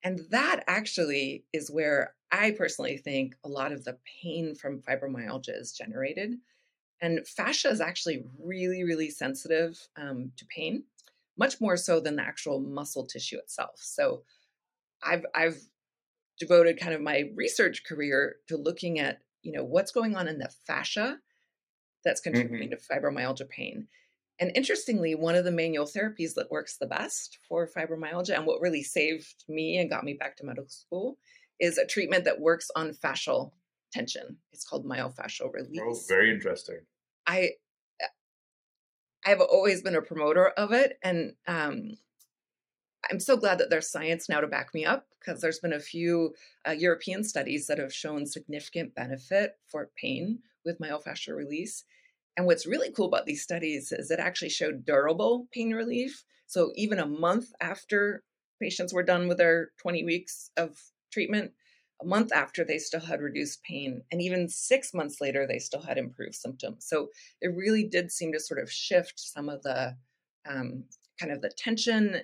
And 0.02 0.20
that 0.30 0.64
actually 0.66 1.44
is 1.52 1.70
where 1.70 2.14
i 2.32 2.52
personally 2.52 2.96
think 2.96 3.34
a 3.44 3.48
lot 3.48 3.72
of 3.72 3.84
the 3.84 3.98
pain 4.22 4.54
from 4.54 4.80
fibromyalgia 4.82 5.58
is 5.58 5.72
generated. 5.72 6.34
And 7.02 7.26
fascia 7.26 7.68
is 7.70 7.80
actually 7.80 8.24
really 8.42 8.84
really 8.84 9.10
sensitive 9.10 9.78
um, 9.96 10.32
to 10.36 10.44
pain 10.46 10.84
much 11.38 11.60
more 11.60 11.76
so 11.76 12.00
than 12.00 12.16
the 12.16 12.22
actual 12.22 12.60
muscle 12.60 13.06
tissue 13.06 13.38
itself. 13.38 13.76
So 13.76 14.22
i've 15.02 15.24
i've 15.34 15.60
devoted 16.40 16.80
kind 16.80 16.94
of 16.94 17.00
my 17.00 17.30
research 17.36 17.84
career 17.84 18.36
to 18.48 18.56
looking 18.56 18.98
at 18.98 19.20
you 19.42 19.52
know 19.52 19.62
what's 19.62 19.92
going 19.92 20.16
on 20.16 20.26
in 20.26 20.38
the 20.38 20.50
fascia 20.66 21.18
that's 22.04 22.20
contributing 22.20 22.70
mm-hmm. 22.70 22.94
to 22.96 23.00
fibromyalgia 23.00 23.48
pain. 23.48 23.86
And 24.40 24.50
interestingly 24.54 25.14
one 25.14 25.34
of 25.34 25.44
the 25.44 25.52
manual 25.52 25.86
therapies 25.86 26.34
that 26.34 26.50
works 26.50 26.78
the 26.78 26.86
best 26.86 27.38
for 27.46 27.68
fibromyalgia 27.68 28.34
and 28.34 28.46
what 28.46 28.62
really 28.62 28.82
saved 28.82 29.44
me 29.48 29.76
and 29.76 29.90
got 29.90 30.02
me 30.02 30.14
back 30.14 30.36
to 30.38 30.46
medical 30.46 30.70
school 30.70 31.18
is 31.60 31.76
a 31.76 31.86
treatment 31.86 32.24
that 32.24 32.40
works 32.40 32.70
on 32.74 32.92
fascial 32.92 33.52
tension. 33.92 34.38
It's 34.52 34.64
called 34.64 34.86
myofascial 34.86 35.48
oh, 35.48 35.50
release. 35.52 35.80
oh 35.82 35.98
very 36.08 36.32
interesting. 36.32 36.80
I 37.26 37.50
i've 39.26 39.40
always 39.40 39.82
been 39.82 39.94
a 39.94 40.02
promoter 40.02 40.48
of 40.48 40.72
it 40.72 40.98
and 41.02 41.34
um, 41.46 41.90
i'm 43.10 43.20
so 43.20 43.36
glad 43.36 43.58
that 43.58 43.70
there's 43.70 43.90
science 43.90 44.28
now 44.28 44.40
to 44.40 44.46
back 44.46 44.72
me 44.74 44.84
up 44.84 45.06
because 45.20 45.40
there's 45.40 45.58
been 45.58 45.72
a 45.72 45.80
few 45.80 46.34
uh, 46.66 46.72
European 46.72 47.22
studies 47.22 47.66
that 47.66 47.78
have 47.78 47.92
shown 47.92 48.26
significant 48.26 48.94
benefit 48.94 49.52
for 49.66 49.90
pain 49.96 50.40
with 50.64 50.80
myofascial 50.80 51.36
release. 51.36 51.84
And 52.36 52.46
what's 52.46 52.66
really 52.66 52.90
cool 52.90 53.06
about 53.06 53.26
these 53.26 53.42
studies 53.42 53.92
is 53.92 54.10
it 54.10 54.18
actually 54.18 54.50
showed 54.50 54.84
durable 54.84 55.46
pain 55.52 55.72
relief. 55.72 56.24
So 56.46 56.72
even 56.74 56.98
a 56.98 57.06
month 57.06 57.52
after 57.60 58.22
patients 58.60 58.92
were 58.92 59.02
done 59.02 59.28
with 59.28 59.38
their 59.38 59.70
20 59.82 60.04
weeks 60.04 60.50
of 60.56 60.76
treatment, 61.12 61.52
a 62.02 62.06
month 62.06 62.32
after 62.32 62.64
they 62.64 62.78
still 62.78 63.00
had 63.00 63.20
reduced 63.20 63.62
pain 63.62 64.02
and 64.10 64.22
even 64.22 64.48
six 64.48 64.94
months 64.94 65.20
later 65.20 65.46
they 65.46 65.58
still 65.58 65.82
had 65.82 65.98
improved 65.98 66.34
symptoms 66.34 66.86
so 66.88 67.08
it 67.40 67.54
really 67.54 67.84
did 67.84 68.10
seem 68.10 68.32
to 68.32 68.40
sort 68.40 68.60
of 68.60 68.70
shift 68.70 69.14
some 69.16 69.48
of 69.48 69.62
the 69.62 69.94
um, 70.48 70.84
kind 71.18 71.32
of 71.32 71.42
the 71.42 71.50
tension 71.50 72.22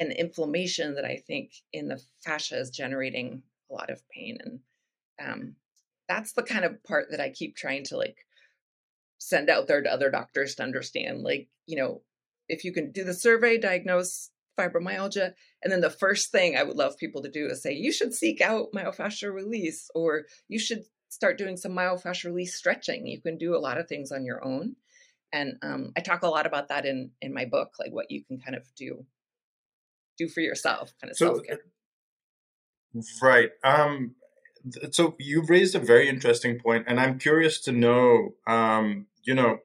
and 0.00 0.12
inflammation 0.12 0.94
that 0.94 1.04
i 1.04 1.16
think 1.16 1.52
in 1.72 1.88
the 1.88 2.00
fascia 2.24 2.58
is 2.58 2.70
generating 2.70 3.42
a 3.70 3.74
lot 3.74 3.90
of 3.90 4.02
pain 4.08 4.38
and 4.44 4.60
um, 5.20 5.54
that's 6.08 6.32
the 6.32 6.42
kind 6.42 6.64
of 6.64 6.82
part 6.84 7.10
that 7.10 7.20
i 7.20 7.28
keep 7.28 7.56
trying 7.56 7.84
to 7.84 7.96
like 7.96 8.26
send 9.18 9.50
out 9.50 9.66
there 9.66 9.82
to 9.82 9.92
other 9.92 10.10
doctors 10.10 10.54
to 10.54 10.62
understand 10.62 11.22
like 11.22 11.48
you 11.66 11.76
know 11.76 12.00
if 12.48 12.64
you 12.64 12.72
can 12.72 12.92
do 12.92 13.04
the 13.04 13.14
survey 13.14 13.58
diagnose 13.58 14.30
fibromyalgia. 14.58 15.32
And 15.62 15.72
then 15.72 15.80
the 15.80 15.90
first 15.90 16.30
thing 16.32 16.56
I 16.56 16.64
would 16.64 16.76
love 16.76 16.98
people 16.98 17.22
to 17.22 17.30
do 17.30 17.46
is 17.46 17.62
say, 17.62 17.72
you 17.72 17.92
should 17.92 18.12
seek 18.12 18.40
out 18.40 18.72
myofascial 18.74 19.32
release, 19.32 19.90
or 19.94 20.24
you 20.48 20.58
should 20.58 20.84
start 21.08 21.38
doing 21.38 21.56
some 21.56 21.72
myofascial 21.72 22.26
release 22.26 22.56
stretching. 22.56 23.06
You 23.06 23.20
can 23.20 23.38
do 23.38 23.56
a 23.56 23.58
lot 23.58 23.78
of 23.78 23.88
things 23.88 24.12
on 24.12 24.24
your 24.24 24.44
own. 24.44 24.76
And 25.32 25.56
um, 25.62 25.92
I 25.96 26.00
talk 26.00 26.22
a 26.22 26.28
lot 26.28 26.46
about 26.46 26.68
that 26.68 26.86
in 26.86 27.10
in 27.20 27.32
my 27.32 27.44
book, 27.44 27.74
like 27.78 27.92
what 27.92 28.10
you 28.10 28.24
can 28.24 28.38
kind 28.40 28.56
of 28.56 28.64
do 28.74 29.04
do 30.18 30.28
for 30.28 30.40
yourself, 30.40 30.92
kind 31.00 31.10
of 31.10 31.16
so, 31.16 31.26
self 31.26 31.46
care. 31.46 31.60
Right. 33.22 33.50
Um, 33.64 34.14
so 34.90 35.14
you've 35.18 35.50
raised 35.50 35.74
a 35.74 35.80
very 35.80 36.08
interesting 36.08 36.58
point, 36.58 36.84
and 36.88 36.98
I'm 37.00 37.18
curious 37.18 37.60
to 37.62 37.72
know, 37.72 38.34
um, 38.46 39.06
you 39.22 39.34
know, 39.34 39.58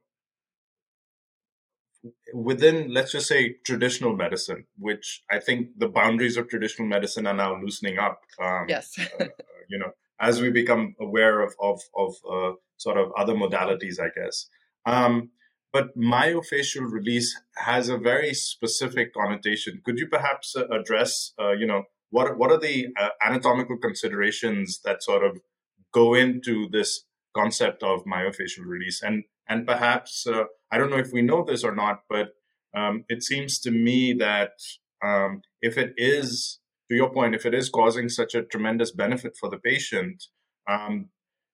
within 2.34 2.94
let's 2.94 3.12
just 3.12 3.28
say 3.28 3.56
traditional 3.66 4.14
medicine 4.16 4.66
which 4.78 5.24
i 5.32 5.40
think 5.40 5.70
the 5.78 5.88
boundaries 5.88 6.36
of 6.36 6.50
traditional 6.50 6.88
medicine 6.88 7.26
are 7.26 7.34
now 7.34 7.58
loosening 7.62 7.98
up 7.98 8.22
um, 8.42 8.66
yes 8.68 8.98
uh, 9.00 9.26
you 9.70 9.78
know 9.78 9.92
as 10.20 10.42
we 10.42 10.50
become 10.50 10.96
aware 11.00 11.42
of 11.42 11.54
of, 11.62 11.80
of 11.96 12.16
uh, 12.30 12.52
sort 12.78 12.98
of 12.98 13.12
other 13.18 13.34
modalities 13.34 14.00
i 14.02 14.10
guess 14.20 14.50
um, 14.86 15.30
but 15.74 15.98
myofascial 15.98 16.90
release 16.90 17.36
has 17.58 17.90
a 17.90 17.98
very 17.98 18.34
specific 18.34 19.14
connotation. 19.14 19.82
Could 19.84 19.98
you 19.98 20.08
perhaps 20.08 20.56
uh, 20.56 20.68
address 20.68 21.34
uh, 21.40 21.52
you 21.52 21.68
know 21.68 21.84
what 22.12 22.38
what 22.38 22.52
are 22.52 22.60
the 22.60 22.88
uh, 22.98 23.10
anatomical 23.26 23.78
considerations 23.78 24.80
that 24.86 25.04
sort 25.04 25.26
of 25.26 25.40
go 25.94 26.14
into 26.14 26.70
this 26.72 27.06
concept 27.36 27.84
of 27.84 28.06
myofascial 28.06 28.66
release? 28.66 29.02
And 29.02 29.24
and 29.48 29.68
perhaps, 29.68 30.26
uh, 30.26 30.46
I 30.72 30.78
don't 30.78 30.90
know 30.90 30.98
if 30.98 31.12
we 31.12 31.22
know 31.22 31.44
this 31.44 31.64
or 31.64 31.76
not, 31.76 32.04
but 32.10 32.30
um, 32.76 33.06
it 33.10 33.24
seems 33.24 33.60
to 33.60 33.72
me 33.72 34.14
that 34.14 34.52
um, 35.04 35.42
if 35.62 35.78
it 35.78 35.94
is, 35.98 36.60
to 36.90 36.96
your 36.96 37.12
point, 37.12 37.36
if 37.36 37.46
it 37.46 37.54
is 37.54 37.70
causing 37.70 38.10
such 38.10 38.36
a 38.36 38.44
tremendous 38.44 38.92
benefit 38.92 39.36
for 39.38 39.50
the 39.50 39.58
patient, 39.58 40.24
um, 40.70 41.10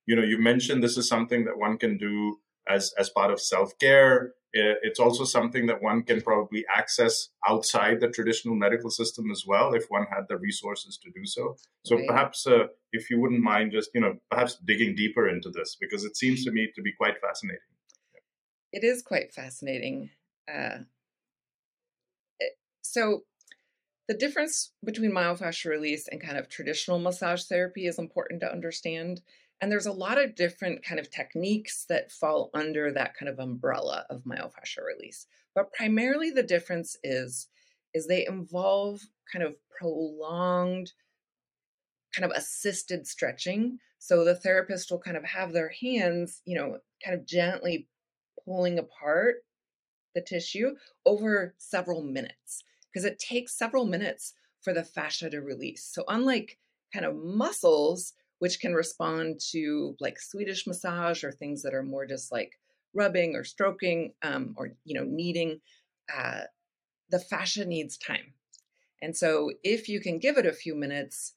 you 0.05 0.15
know, 0.15 0.23
you 0.23 0.39
mentioned 0.39 0.83
this 0.83 0.97
is 0.97 1.07
something 1.07 1.45
that 1.45 1.57
one 1.57 1.77
can 1.77 1.97
do 1.97 2.37
as 2.69 2.93
as 2.97 3.09
part 3.09 3.31
of 3.31 3.41
self 3.41 3.77
care. 3.79 4.33
It's 4.51 4.99
also 4.99 5.25
something 5.25 5.67
that 5.67 5.83
one 5.83 6.01
can 6.01 6.21
probably 6.21 6.65
access 6.75 7.29
outside 7.47 7.99
the 7.99 8.07
traditional 8.07 8.55
medical 8.55 8.89
system 8.89 9.29
as 9.29 9.43
well, 9.45 9.75
if 9.75 9.85
one 9.89 10.07
had 10.11 10.23
the 10.27 10.37
resources 10.37 10.97
to 11.03 11.11
do 11.11 11.23
so. 11.23 11.55
So 11.85 11.97
right. 11.97 12.07
perhaps, 12.07 12.47
uh, 12.47 12.65
if 12.91 13.11
you 13.11 13.21
wouldn't 13.21 13.43
mind, 13.43 13.73
just 13.73 13.91
you 13.93 14.01
know, 14.01 14.15
perhaps 14.31 14.57
digging 14.65 14.95
deeper 14.95 15.29
into 15.29 15.51
this 15.51 15.77
because 15.79 16.03
it 16.03 16.17
seems 16.17 16.43
to 16.45 16.51
me 16.51 16.67
to 16.75 16.81
be 16.81 16.91
quite 16.93 17.21
fascinating 17.21 17.59
it 18.71 18.83
is 18.83 19.01
quite 19.01 19.33
fascinating. 19.33 20.11
Uh, 20.47 20.79
it, 22.39 22.53
so, 22.81 23.23
the 24.07 24.13
difference 24.15 24.71
between 24.83 25.11
myofascial 25.11 25.69
release 25.69 26.07
and 26.07 26.21
kind 26.21 26.37
of 26.37 26.49
traditional 26.49 26.99
massage 26.99 27.43
therapy 27.43 27.85
is 27.85 27.99
important 27.99 28.41
to 28.41 28.51
understand. 28.51 29.21
And 29.61 29.71
there's 29.71 29.85
a 29.85 29.91
lot 29.91 30.17
of 30.17 30.35
different 30.35 30.83
kind 30.83 30.99
of 30.99 31.11
techniques 31.11 31.85
that 31.89 32.11
fall 32.11 32.49
under 32.53 32.91
that 32.93 33.15
kind 33.15 33.29
of 33.29 33.39
umbrella 33.39 34.05
of 34.09 34.23
myofascial 34.23 34.85
release. 34.85 35.27
But 35.53 35.73
primarily 35.73 36.31
the 36.31 36.43
difference 36.43 36.97
is 37.03 37.47
is 37.93 38.07
they 38.07 38.25
involve 38.25 39.01
kind 39.31 39.43
of 39.43 39.55
prolonged 39.77 40.93
kind 42.15 42.29
of 42.29 42.37
assisted 42.37 43.07
stretching. 43.07 43.79
So 43.97 44.23
the 44.23 44.35
therapist 44.35 44.91
will 44.91 44.99
kind 44.99 45.17
of 45.17 45.23
have 45.25 45.53
their 45.53 45.69
hands, 45.81 46.41
you 46.45 46.55
know, 46.55 46.77
kind 47.03 47.17
of 47.17 47.25
gently 47.25 47.87
pulling 48.45 48.79
apart 48.79 49.43
the 50.15 50.21
tissue 50.21 50.75
over 51.05 51.53
several 51.57 52.03
minutes 52.03 52.63
because 52.91 53.05
it 53.05 53.19
takes 53.19 53.57
several 53.57 53.85
minutes 53.85 54.33
for 54.61 54.73
the 54.73 54.83
fascia 54.83 55.29
to 55.29 55.39
release. 55.41 55.83
So, 55.85 56.03
unlike 56.07 56.57
kind 56.93 57.05
of 57.05 57.15
muscles, 57.15 58.13
which 58.39 58.59
can 58.59 58.73
respond 58.73 59.39
to 59.51 59.95
like 59.99 60.19
Swedish 60.19 60.65
massage 60.65 61.23
or 61.23 61.31
things 61.31 61.61
that 61.61 61.73
are 61.73 61.83
more 61.83 62.05
just 62.05 62.31
like 62.31 62.59
rubbing 62.93 63.35
or 63.35 63.43
stroking 63.43 64.13
um, 64.23 64.55
or 64.57 64.71
you 64.83 64.99
know 64.99 65.05
kneading, 65.05 65.61
uh, 66.13 66.41
the 67.09 67.19
fascia 67.19 67.65
needs 67.65 67.97
time. 67.97 68.33
And 69.01 69.15
so, 69.15 69.51
if 69.63 69.87
you 69.87 70.01
can 70.01 70.19
give 70.19 70.37
it 70.37 70.45
a 70.45 70.51
few 70.51 70.75
minutes, 70.75 71.35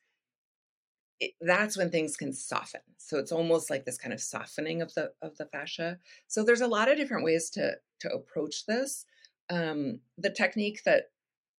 it, 1.21 1.32
that's 1.40 1.76
when 1.76 1.90
things 1.90 2.16
can 2.16 2.32
soften. 2.32 2.80
So 2.99 3.18
it's 3.18 3.32
almost 3.32 3.71
like 3.71 3.85
this 3.85 3.99
kind 3.99 4.12
of 4.12 4.21
softening 4.21 4.82
of 4.82 4.92
the 4.94 5.12
of 5.23 5.37
the 5.37 5.47
fascia. 5.47 5.99
So 6.26 6.42
there's 6.42 6.61
a 6.61 6.66
lot 6.66 6.90
of 6.90 6.97
different 6.97 7.25
ways 7.25 7.50
to 7.50 7.75
to 8.00 8.09
approach 8.11 8.66
this. 8.66 9.06
Um, 9.50 10.00
the 10.18 10.30
technique 10.30 10.82
that 10.85 11.11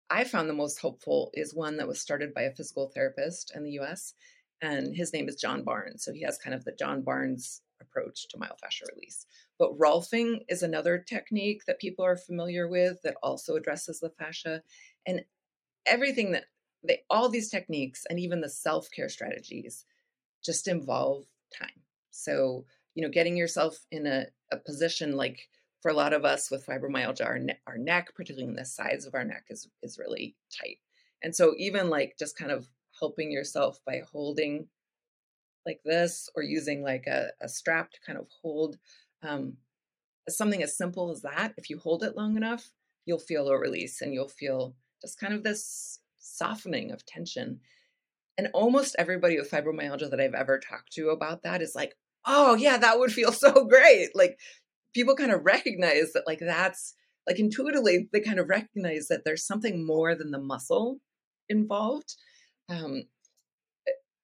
I 0.09 0.25
found 0.25 0.49
the 0.49 0.53
most 0.53 0.79
helpful 0.79 1.31
is 1.33 1.55
one 1.55 1.77
that 1.77 1.87
was 1.87 1.99
started 1.99 2.33
by 2.33 2.41
a 2.43 2.53
physical 2.53 2.87
therapist 2.87 3.53
in 3.55 3.63
the 3.63 3.71
U.S. 3.71 4.13
and 4.61 4.95
his 4.95 5.13
name 5.13 5.27
is 5.27 5.35
John 5.35 5.63
Barnes. 5.63 6.03
So 6.03 6.13
he 6.13 6.21
has 6.21 6.37
kind 6.37 6.53
of 6.55 6.63
the 6.63 6.71
John 6.71 7.01
Barnes 7.01 7.61
approach 7.81 8.27
to 8.29 8.37
myofascial 8.37 8.93
release. 8.95 9.25
But 9.59 9.77
Rolfing 9.77 10.45
is 10.47 10.63
another 10.63 10.97
technique 10.97 11.63
that 11.67 11.79
people 11.79 12.05
are 12.05 12.15
familiar 12.15 12.67
with 12.67 13.01
that 13.03 13.15
also 13.21 13.55
addresses 13.55 13.99
the 13.99 14.09
fascia. 14.09 14.61
And 15.05 15.25
everything 15.85 16.31
that 16.31 16.45
they 16.83 17.03
all 17.09 17.29
these 17.29 17.49
techniques 17.49 18.05
and 18.09 18.19
even 18.19 18.41
the 18.41 18.49
self-care 18.49 19.09
strategies 19.09 19.85
just 20.43 20.67
involve 20.67 21.25
time 21.57 21.81
so 22.11 22.65
you 22.95 23.01
know 23.01 23.09
getting 23.09 23.37
yourself 23.37 23.77
in 23.91 24.05
a, 24.05 24.25
a 24.51 24.57
position 24.57 25.15
like 25.15 25.47
for 25.81 25.91
a 25.91 25.93
lot 25.93 26.13
of 26.13 26.25
us 26.25 26.51
with 26.51 26.65
fibromyalgia 26.65 27.25
our, 27.25 27.39
ne- 27.39 27.59
our 27.67 27.77
neck 27.77 28.13
particularly 28.15 28.49
in 28.49 28.55
the 28.55 28.65
sides 28.65 29.05
of 29.05 29.15
our 29.15 29.23
neck 29.23 29.45
is 29.49 29.67
is 29.81 29.97
really 29.97 30.35
tight 30.51 30.77
and 31.21 31.35
so 31.35 31.53
even 31.57 31.89
like 31.89 32.15
just 32.17 32.37
kind 32.37 32.51
of 32.51 32.67
helping 33.03 33.31
yourself 33.31 33.79
by 33.85 34.01
holding 34.11 34.67
like 35.65 35.79
this 35.85 36.29
or 36.35 36.43
using 36.43 36.83
like 36.83 37.07
a, 37.07 37.29
a 37.41 37.49
strap 37.49 37.91
to 37.91 37.99
kind 38.05 38.17
of 38.17 38.27
hold 38.41 38.77
um, 39.21 39.53
something 40.29 40.63
as 40.63 40.77
simple 40.77 41.11
as 41.11 41.21
that 41.21 41.53
if 41.57 41.69
you 41.69 41.77
hold 41.77 42.03
it 42.03 42.15
long 42.15 42.37
enough 42.37 42.71
you'll 43.05 43.19
feel 43.19 43.47
a 43.47 43.57
release 43.57 44.01
and 44.01 44.13
you'll 44.13 44.29
feel 44.29 44.75
just 45.01 45.19
kind 45.19 45.33
of 45.33 45.43
this 45.43 45.99
softening 46.17 46.91
of 46.91 47.05
tension. 47.05 47.59
And 48.37 48.49
almost 48.53 48.95
everybody 48.97 49.37
with 49.37 49.51
fibromyalgia 49.51 50.09
that 50.09 50.19
I've 50.19 50.33
ever 50.33 50.59
talked 50.59 50.93
to 50.93 51.09
about 51.09 51.43
that 51.43 51.61
is 51.61 51.75
like, 51.75 51.95
oh, 52.25 52.55
yeah, 52.55 52.77
that 52.77 52.99
would 52.99 53.11
feel 53.11 53.31
so 53.31 53.65
great. 53.65 54.09
Like 54.15 54.39
people 54.93 55.15
kind 55.15 55.31
of 55.31 55.45
recognize 55.45 56.13
that, 56.13 56.25
like, 56.25 56.39
that's 56.39 56.95
like 57.27 57.39
intuitively, 57.39 58.09
they 58.11 58.19
kind 58.19 58.39
of 58.39 58.49
recognize 58.49 59.07
that 59.07 59.23
there's 59.23 59.45
something 59.45 59.85
more 59.85 60.15
than 60.15 60.31
the 60.31 60.39
muscle 60.39 60.99
involved. 61.47 62.15
Um, 62.69 63.03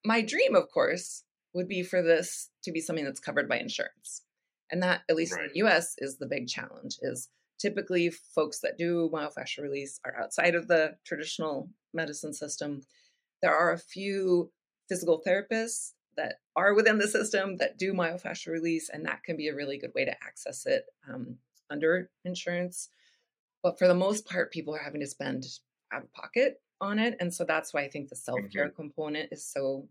my 0.05 0.21
dream, 0.21 0.55
of 0.55 0.71
course, 0.71 1.23
would 1.53 1.67
be 1.67 1.83
for 1.83 2.01
this 2.01 2.49
to 2.63 2.71
be 2.71 2.81
something 2.81 3.05
that's 3.05 3.19
covered 3.19 3.49
by 3.49 3.59
insurance. 3.59 4.23
And 4.71 4.83
that, 4.83 5.01
at 5.09 5.15
least 5.15 5.33
right. 5.33 5.45
in 5.45 5.51
the 5.53 5.67
US, 5.67 5.95
is 5.97 6.17
the 6.17 6.27
big 6.27 6.47
challenge 6.47 6.97
is 7.01 7.29
typically 7.59 8.09
folks 8.09 8.59
that 8.59 8.77
do 8.77 9.09
myofascial 9.13 9.63
release 9.63 9.99
are 10.05 10.15
outside 10.17 10.55
of 10.55 10.67
the 10.67 10.95
traditional 11.05 11.69
medicine 11.93 12.33
system. 12.33 12.81
There 13.41 13.55
are 13.55 13.73
a 13.73 13.79
few 13.79 14.51
physical 14.87 15.21
therapists 15.25 15.91
that 16.15 16.35
are 16.55 16.73
within 16.73 16.97
the 16.97 17.07
system 17.07 17.57
that 17.57 17.77
do 17.77 17.93
myofascial 17.93 18.51
release, 18.51 18.89
and 18.89 19.05
that 19.05 19.23
can 19.23 19.37
be 19.37 19.47
a 19.47 19.55
really 19.55 19.77
good 19.77 19.91
way 19.95 20.05
to 20.05 20.23
access 20.23 20.65
it 20.65 20.85
um, 21.11 21.37
under 21.69 22.09
insurance. 22.25 22.89
But 23.63 23.77
for 23.77 23.87
the 23.87 23.95
most 23.95 24.25
part, 24.25 24.51
people 24.51 24.75
are 24.75 24.83
having 24.83 25.01
to 25.01 25.07
spend 25.07 25.45
out 25.93 26.03
of 26.03 26.13
pocket 26.13 26.61
on 26.81 26.99
it, 26.99 27.15
and 27.19 27.33
so 27.33 27.43
that's 27.43 27.73
why 27.73 27.81
I 27.81 27.89
think 27.89 28.09
the 28.09 28.15
self 28.15 28.39
care 28.53 28.67
mm-hmm. 28.67 28.75
component 28.75 29.29
is 29.31 29.45
so 29.45 29.87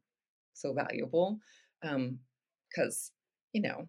so 0.55 0.73
valuable. 0.73 1.39
Um, 1.83 2.21
Because 2.69 3.11
um, 3.11 3.15
you 3.53 3.63
know, 3.63 3.89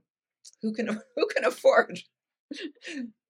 who 0.62 0.74
can 0.74 0.88
who 1.16 1.28
can 1.28 1.46
afford 1.46 2.00
a 2.54 2.58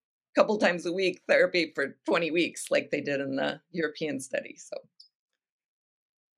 couple 0.36 0.58
times 0.58 0.86
a 0.86 0.94
week 0.94 1.22
therapy 1.28 1.72
for 1.74 1.98
20 2.06 2.32
weeks 2.32 2.66
like 2.70 2.92
they 2.92 3.02
did 3.02 3.20
in 3.20 3.36
the 3.36 3.62
European 3.72 4.20
study. 4.20 4.56
So 4.58 4.78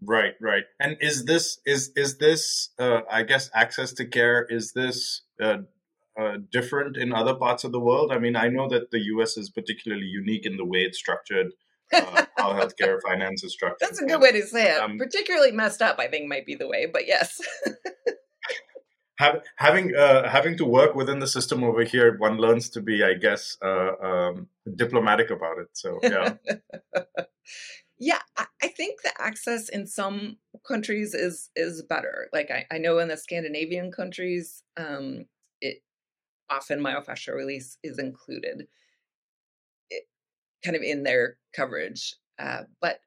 Right, 0.04 0.34
right. 0.42 0.64
And 0.80 0.98
is 1.00 1.26
this 1.26 1.60
is 1.66 1.92
is 1.96 2.18
this 2.18 2.70
uh, 2.80 3.02
I 3.10 3.22
guess 3.24 3.52
access 3.54 3.94
to 3.94 4.06
care 4.06 4.46
is 4.50 4.74
this 4.74 5.22
uh, 5.40 5.58
uh, 6.20 6.38
different 6.52 6.98
in 6.98 7.14
other 7.14 7.36
parts 7.36 7.64
of 7.64 7.72
the 7.72 7.80
world? 7.80 8.12
I 8.12 8.18
mean, 8.18 8.36
I 8.36 8.48
know 8.48 8.68
that 8.70 8.90
the 8.90 9.00
U.S. 9.14 9.38
is 9.38 9.52
particularly 9.52 10.08
unique 10.08 10.46
in 10.46 10.58
the 10.58 10.66
way 10.66 10.80
it's 10.80 10.98
structured, 10.98 11.52
uh, 11.94 12.26
how 12.38 12.54
healthcare 12.54 13.00
finance 13.02 13.44
is 13.44 13.54
structured. 13.54 13.78
That's 13.80 14.02
a 14.02 14.06
good 14.06 14.22
way 14.22 14.32
to 14.32 14.42
say 14.44 14.76
it. 14.76 14.82
Um, 14.82 14.98
particularly 14.98 15.52
messed 15.52 15.82
up, 15.82 16.00
I 16.00 16.08
think, 16.08 16.28
might 16.28 16.46
be 16.46 16.56
the 16.56 16.68
way. 16.68 16.86
But 16.86 17.08
yes. 17.08 17.40
have, 19.18 19.42
having 19.58 19.96
uh, 19.96 20.30
having 20.30 20.58
to 20.58 20.66
work 20.66 20.96
within 20.96 21.20
the 21.20 21.28
system 21.28 21.64
over 21.64 21.84
here, 21.84 22.18
one 22.18 22.38
learns 22.38 22.70
to 22.72 22.82
be, 22.82 23.04
I 23.04 23.14
guess, 23.14 23.58
uh, 23.64 23.92
um, 24.02 24.48
diplomatic 24.76 25.30
about 25.30 25.58
it. 25.60 25.70
So 25.74 26.00
yeah. 26.04 26.34
yeah, 28.00 28.20
I 28.38 28.68
think 28.68 29.02
the 29.04 29.14
access 29.20 29.70
in 29.70 29.86
some 29.88 30.38
countries 30.68 31.14
is 31.14 31.50
is 31.56 31.84
better. 31.84 32.30
Like 32.34 32.50
I, 32.52 32.66
I 32.72 32.78
know 32.78 32.98
in 33.00 33.10
the 33.10 33.18
Scandinavian 33.18 33.92
countries, 33.92 34.64
um, 34.78 35.26
it 35.62 35.84
often 36.50 36.80
myofascial 36.80 37.36
release 37.36 37.78
is 37.84 38.00
included, 38.00 38.68
kind 40.64 40.76
of 40.76 40.82
in 40.82 41.04
their 41.04 41.38
coverage. 41.56 42.16
Uh, 42.40 42.64
but 42.82 43.00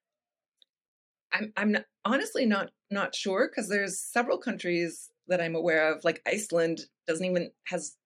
I'm 1.33 1.53
I'm 1.57 1.73
not, 1.73 1.85
honestly 2.05 2.47
not 2.47 2.71
not 2.91 3.15
sure 3.15 3.49
because 3.49 3.69
there's 3.69 4.01
several 4.01 4.39
countries 4.39 5.11
that 5.29 5.41
I'm 5.41 5.55
aware 5.55 5.93
of, 5.93 6.05
like 6.05 6.23
Iceland 6.27 6.81
doesn't 7.07 7.25
even 7.25 7.51
has 7.67 7.97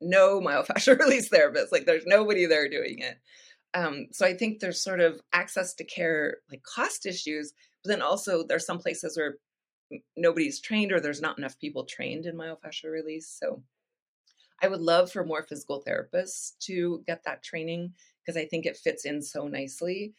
no 0.00 0.40
myofascial 0.40 0.98
release 1.00 1.28
therapist. 1.28 1.72
Like 1.72 1.86
there's 1.86 2.06
nobody 2.06 2.46
there 2.46 2.68
doing 2.68 2.98
it. 3.00 3.18
Um, 3.74 4.06
so 4.12 4.26
I 4.26 4.34
think 4.34 4.58
there's 4.58 4.82
sort 4.82 5.00
of 5.00 5.20
access 5.32 5.74
to 5.74 5.84
care, 5.84 6.38
like 6.50 6.62
cost 6.62 7.06
issues, 7.06 7.52
but 7.82 7.90
then 7.90 8.02
also 8.02 8.42
there's 8.42 8.66
some 8.66 8.78
places 8.78 9.16
where 9.16 9.36
nobody's 10.16 10.60
trained 10.60 10.92
or 10.92 11.00
there's 11.00 11.20
not 11.20 11.38
enough 11.38 11.58
people 11.58 11.84
trained 11.84 12.26
in 12.26 12.36
myofascial 12.36 12.90
release. 12.90 13.28
So 13.28 13.62
I 14.62 14.68
would 14.68 14.80
love 14.80 15.10
for 15.10 15.24
more 15.24 15.42
physical 15.42 15.82
therapists 15.86 16.52
to 16.66 17.02
get 17.06 17.24
that 17.24 17.42
training 17.42 17.94
because 18.24 18.40
I 18.40 18.46
think 18.46 18.66
it 18.66 18.76
fits 18.76 19.04
in 19.04 19.22
so 19.22 19.46
nicely 19.46 20.14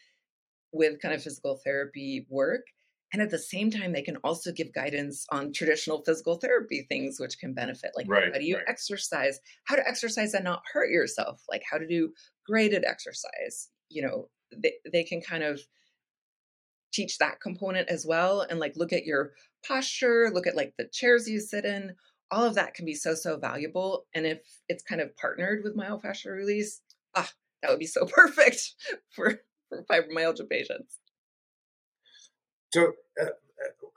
with 0.71 1.01
kind 1.01 1.13
of 1.13 1.23
physical 1.23 1.59
therapy 1.63 2.25
work. 2.29 2.65
And 3.13 3.21
at 3.21 3.29
the 3.29 3.39
same 3.39 3.69
time, 3.69 3.91
they 3.91 4.01
can 4.01 4.15
also 4.17 4.53
give 4.53 4.73
guidance 4.73 5.25
on 5.31 5.51
traditional 5.51 6.01
physical 6.05 6.35
therapy 6.35 6.85
things 6.87 7.19
which 7.19 7.37
can 7.39 7.53
benefit. 7.53 7.91
Like, 7.95 8.09
right, 8.09 8.31
how 8.31 8.39
do 8.39 8.45
you 8.45 8.55
right. 8.55 8.65
exercise? 8.69 9.39
How 9.65 9.75
to 9.75 9.85
exercise 9.85 10.33
and 10.33 10.45
not 10.45 10.63
hurt 10.71 10.89
yourself? 10.89 11.43
Like, 11.49 11.63
how 11.69 11.77
to 11.77 11.87
do 11.87 12.13
graded 12.47 12.85
exercise? 12.85 13.69
You 13.89 14.03
know, 14.03 14.29
they, 14.55 14.73
they 14.89 15.03
can 15.03 15.21
kind 15.21 15.43
of 15.43 15.59
teach 16.93 17.17
that 17.17 17.41
component 17.41 17.89
as 17.89 18.05
well 18.05 18.41
and 18.41 18.59
like 18.59 18.75
look 18.75 18.93
at 18.93 19.05
your 19.05 19.31
posture, 19.65 20.29
look 20.33 20.47
at 20.47 20.55
like 20.55 20.73
the 20.77 20.89
chairs 20.91 21.27
you 21.29 21.39
sit 21.39 21.65
in. 21.65 21.93
All 22.31 22.45
of 22.45 22.55
that 22.55 22.73
can 22.73 22.85
be 22.85 22.93
so, 22.93 23.13
so 23.13 23.37
valuable. 23.37 24.05
And 24.13 24.25
if 24.25 24.39
it's 24.69 24.83
kind 24.83 25.01
of 25.01 25.15
partnered 25.17 25.63
with 25.63 25.75
myofascial 25.75 26.31
release, 26.31 26.81
ah, 27.15 27.29
that 27.61 27.69
would 27.69 27.79
be 27.79 27.85
so 27.87 28.05
perfect 28.11 28.73
for, 29.09 29.41
for 29.69 29.83
fibromyalgia 29.83 30.49
patients. 30.49 30.99
So 32.73 32.93
uh, 33.21 33.25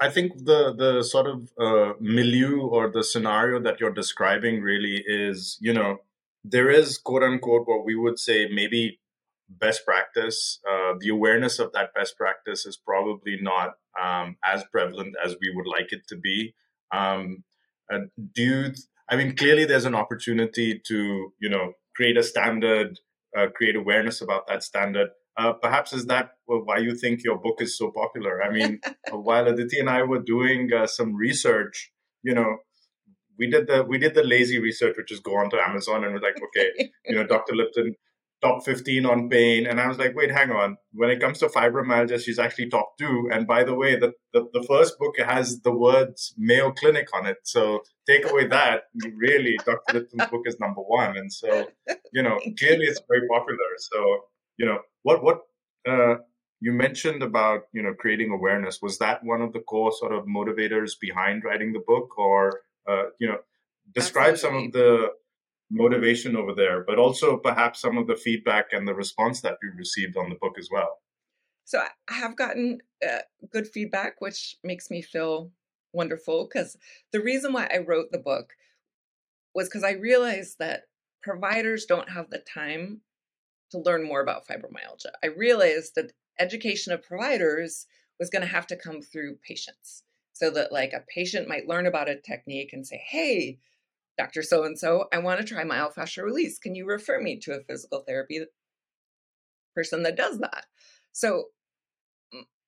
I 0.00 0.10
think 0.10 0.44
the 0.44 0.74
the 0.74 1.02
sort 1.02 1.26
of 1.26 1.50
uh, 1.58 1.94
milieu 2.00 2.60
or 2.62 2.90
the 2.90 3.04
scenario 3.04 3.60
that 3.60 3.80
you're 3.80 3.92
describing 3.92 4.60
really 4.60 5.02
is, 5.06 5.56
you 5.60 5.72
know, 5.72 5.98
there 6.42 6.70
is 6.70 6.98
quote 6.98 7.22
unquote 7.22 7.66
what 7.66 7.84
we 7.84 7.94
would 7.94 8.18
say 8.18 8.48
maybe 8.52 9.00
best 9.48 9.84
practice. 9.84 10.60
Uh, 10.68 10.94
the 10.98 11.08
awareness 11.08 11.58
of 11.58 11.72
that 11.72 11.94
best 11.94 12.16
practice 12.16 12.66
is 12.66 12.76
probably 12.76 13.38
not 13.40 13.74
um, 14.00 14.36
as 14.44 14.64
prevalent 14.64 15.14
as 15.24 15.36
we 15.40 15.52
would 15.54 15.66
like 15.66 15.92
it 15.92 16.06
to 16.08 16.16
be. 16.16 16.54
Um, 16.92 17.44
do 18.34 18.42
you, 18.42 18.72
I 19.08 19.16
mean, 19.16 19.36
clearly 19.36 19.64
there's 19.64 19.84
an 19.84 19.94
opportunity 19.94 20.80
to, 20.86 21.32
you 21.38 21.48
know, 21.48 21.74
create 21.94 22.16
a 22.16 22.22
standard, 22.22 22.98
uh, 23.36 23.46
create 23.54 23.76
awareness 23.76 24.20
about 24.20 24.46
that 24.48 24.62
standard. 24.62 25.08
Uh, 25.36 25.52
perhaps 25.52 25.92
is 25.92 26.06
that 26.06 26.30
why 26.46 26.78
you 26.78 26.94
think 26.94 27.24
your 27.24 27.38
book 27.38 27.60
is 27.60 27.76
so 27.76 27.90
popular? 27.90 28.42
I 28.42 28.50
mean, 28.50 28.80
while 29.10 29.48
Aditi 29.48 29.80
and 29.80 29.90
I 29.90 30.02
were 30.02 30.20
doing 30.20 30.70
uh, 30.72 30.86
some 30.86 31.14
research, 31.14 31.90
you 32.22 32.34
know, 32.34 32.58
we 33.38 33.48
did 33.48 33.66
the 33.66 33.82
we 33.82 33.98
did 33.98 34.14
the 34.14 34.22
lazy 34.22 34.58
research, 34.58 34.96
which 34.96 35.10
is 35.10 35.20
go 35.20 35.36
onto 35.36 35.56
Amazon 35.56 36.04
and 36.04 36.14
we're 36.14 36.20
like, 36.20 36.36
okay, 36.36 36.90
you 37.06 37.16
know, 37.16 37.26
Dr. 37.26 37.54
Liptan 37.54 37.94
top 38.44 38.64
15 38.64 39.06
on 39.06 39.28
pain. 39.30 39.66
And 39.66 39.80
I 39.80 39.88
was 39.88 39.98
like, 39.98 40.14
wait, 40.14 40.30
hang 40.30 40.50
on. 40.50 40.76
When 40.92 41.10
it 41.10 41.20
comes 41.20 41.38
to 41.38 41.46
fibromyalgia, 41.46 42.22
she's 42.22 42.38
actually 42.38 42.68
top 42.68 42.98
two. 42.98 43.28
And 43.32 43.46
by 43.46 43.64
the 43.64 43.74
way, 43.74 43.96
the, 43.96 44.12
the, 44.32 44.46
the, 44.52 44.62
first 44.62 44.98
book 44.98 45.18
has 45.18 45.60
the 45.60 45.72
words 45.72 46.34
Mayo 46.36 46.70
Clinic 46.70 47.08
on 47.14 47.26
it. 47.26 47.38
So 47.44 47.80
take 48.06 48.30
away 48.30 48.46
that, 48.48 48.84
really, 49.16 49.58
Dr. 49.64 50.00
Liptan's 50.00 50.30
book 50.30 50.42
is 50.44 50.60
number 50.60 50.82
one. 50.82 51.16
And 51.16 51.32
so, 51.32 51.66
you 52.12 52.22
know, 52.22 52.38
clearly 52.58 52.84
it's 52.84 53.00
very 53.08 53.26
popular. 53.28 53.70
So 53.78 54.24
you 54.56 54.66
know 54.66 54.78
what 55.02 55.22
what 55.22 55.40
uh, 55.88 56.16
you 56.60 56.72
mentioned 56.72 57.22
about 57.22 57.62
you 57.72 57.82
know 57.82 57.94
creating 57.94 58.30
awareness 58.30 58.80
was 58.80 58.98
that 58.98 59.24
one 59.24 59.42
of 59.42 59.52
the 59.52 59.60
core 59.60 59.92
sort 59.92 60.12
of 60.12 60.24
motivators 60.24 60.92
behind 61.00 61.44
writing 61.44 61.72
the 61.72 61.82
book 61.86 62.18
or 62.18 62.60
uh, 62.88 63.04
you 63.18 63.28
know 63.28 63.38
describe 63.94 64.32
Absolutely. 64.32 64.58
some 64.58 64.66
of 64.66 64.72
the 64.72 65.08
motivation 65.70 66.36
over 66.36 66.54
there 66.54 66.84
but 66.84 66.98
also 66.98 67.36
perhaps 67.36 67.80
some 67.80 67.98
of 67.98 68.06
the 68.06 68.16
feedback 68.16 68.72
and 68.72 68.86
the 68.86 68.94
response 68.94 69.40
that 69.40 69.58
you 69.62 69.72
received 69.76 70.16
on 70.16 70.28
the 70.28 70.36
book 70.36 70.56
as 70.58 70.68
well 70.70 71.00
so 71.64 71.82
i 72.08 72.14
have 72.14 72.36
gotten 72.36 72.78
uh, 73.06 73.18
good 73.50 73.66
feedback 73.66 74.20
which 74.20 74.56
makes 74.62 74.90
me 74.90 75.02
feel 75.02 75.50
wonderful 75.92 76.46
because 76.46 76.76
the 77.12 77.20
reason 77.20 77.52
why 77.52 77.68
i 77.72 77.78
wrote 77.78 78.12
the 78.12 78.18
book 78.18 78.54
was 79.54 79.68
because 79.68 79.84
i 79.84 79.92
realized 79.92 80.58
that 80.58 80.82
providers 81.22 81.86
don't 81.86 82.10
have 82.10 82.28
the 82.30 82.38
time 82.38 83.00
to 83.74 83.78
learn 83.78 84.04
more 84.04 84.20
about 84.20 84.46
fibromyalgia. 84.46 85.10
I 85.22 85.28
realized 85.28 85.96
that 85.96 86.12
education 86.38 86.92
of 86.92 87.02
providers 87.02 87.86
was 88.20 88.30
going 88.30 88.42
to 88.42 88.48
have 88.48 88.66
to 88.68 88.76
come 88.76 89.02
through 89.02 89.38
patients. 89.46 90.04
So 90.32 90.50
that 90.50 90.72
like 90.72 90.92
a 90.92 91.04
patient 91.12 91.48
might 91.48 91.68
learn 91.68 91.86
about 91.86 92.08
a 92.08 92.16
technique 92.16 92.72
and 92.72 92.86
say, 92.86 93.00
"Hey, 93.08 93.58
Dr. 94.16 94.42
So 94.42 94.64
and 94.64 94.78
so, 94.78 95.08
I 95.12 95.18
want 95.18 95.40
to 95.40 95.46
try 95.46 95.64
myofascial 95.64 96.22
release. 96.22 96.58
Can 96.58 96.74
you 96.74 96.86
refer 96.86 97.20
me 97.20 97.38
to 97.40 97.52
a 97.52 97.60
physical 97.60 98.04
therapy 98.06 98.44
person 99.74 100.02
that 100.04 100.16
does 100.16 100.38
that?" 100.38 100.66
So 101.12 101.48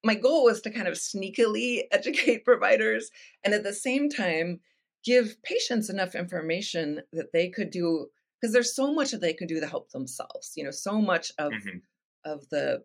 my 0.06 0.14
goal 0.14 0.44
was 0.44 0.60
to 0.62 0.70
kind 0.70 0.88
of 0.88 0.94
sneakily 0.94 1.82
educate 1.92 2.44
providers 2.44 3.10
and 3.44 3.52
at 3.52 3.64
the 3.64 3.72
same 3.72 4.08
time 4.08 4.60
give 5.04 5.42
patients 5.42 5.90
enough 5.90 6.14
information 6.14 7.02
that 7.12 7.32
they 7.32 7.48
could 7.48 7.70
do 7.70 8.06
because 8.40 8.52
there's 8.52 8.74
so 8.74 8.94
much 8.94 9.10
that 9.10 9.20
they 9.20 9.32
can 9.32 9.46
do 9.46 9.60
to 9.60 9.66
help 9.66 9.90
themselves 9.90 10.52
you 10.56 10.64
know 10.64 10.70
so 10.70 11.00
much 11.00 11.32
of 11.38 11.52
mm-hmm. 11.52 11.78
of 12.24 12.48
the 12.50 12.82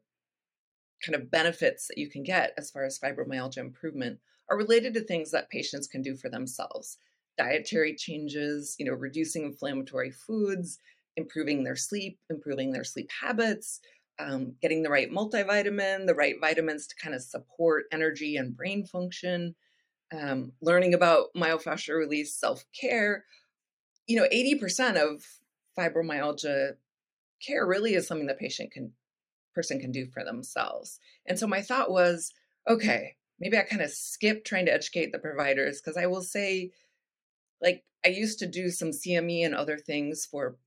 kind 1.06 1.16
of 1.16 1.32
benefits 1.32 1.88
that 1.88 1.98
you 1.98 2.10
can 2.10 2.24
get 2.24 2.54
as 2.58 2.70
far 2.70 2.84
as 2.84 3.00
fibromyalgia 3.00 3.58
improvement 3.58 4.20
are 4.50 4.58
related 4.58 4.94
to 4.94 5.02
things 5.02 5.32
that 5.32 5.50
patients 5.50 5.88
can 5.88 6.02
do 6.02 6.16
for 6.16 6.30
themselves 6.30 6.98
dietary 7.38 7.96
changes 7.96 8.76
you 8.80 8.86
know 8.86 8.94
reducing 8.94 9.44
inflammatory 9.44 10.12
foods 10.12 10.80
improving 11.18 11.64
their 11.64 11.76
sleep 11.76 12.20
improving 12.30 12.72
their 12.72 12.84
sleep 12.84 13.10
habits 13.22 13.80
um, 14.20 14.54
getting 14.62 14.84
the 14.84 14.90
right 14.90 15.12
multivitamin 15.12 16.06
the 16.06 16.16
right 16.16 16.36
vitamins 16.40 16.88
to 16.88 16.96
kind 16.96 17.16
of 17.16 17.22
support 17.22 17.86
energy 17.92 18.36
and 18.36 18.56
brain 18.56 18.86
function 18.86 19.56
um, 20.18 20.52
learning 20.62 20.94
about 20.94 21.28
myofascial 21.36 21.98
release 21.98 22.36
self-care 22.36 23.26
you 24.08 24.18
know 24.18 24.28
80% 24.32 24.98
of 24.98 25.24
fibromyalgia 25.78 26.74
care 27.46 27.66
really 27.66 27.94
is 27.94 28.08
something 28.08 28.28
the 28.28 28.34
patient 28.34 28.72
can 28.72 28.92
person 29.54 29.80
can 29.80 29.92
do 29.92 30.06
for 30.06 30.24
themselves. 30.24 31.00
And 31.26 31.38
so 31.38 31.48
my 31.48 31.62
thought 31.62 31.92
was, 31.92 32.34
okay, 32.68 33.16
maybe 33.40 33.58
I 33.58 33.64
kind 33.64 33.82
of 33.82 33.92
skip 33.92 34.46
trying 34.46 34.66
to 34.68 34.74
educate 34.74 35.12
the 35.12 35.20
providers 35.20 35.82
because 35.82 35.98
I 35.98 36.06
will 36.06 36.22
say 36.22 36.72
like 37.62 37.84
I 38.06 38.10
used 38.10 38.40
to 38.40 38.48
do 38.48 38.70
some 38.70 38.90
CME 38.90 39.46
and 39.46 39.56
other 39.56 39.78
things 39.78 40.28
for 40.30 40.58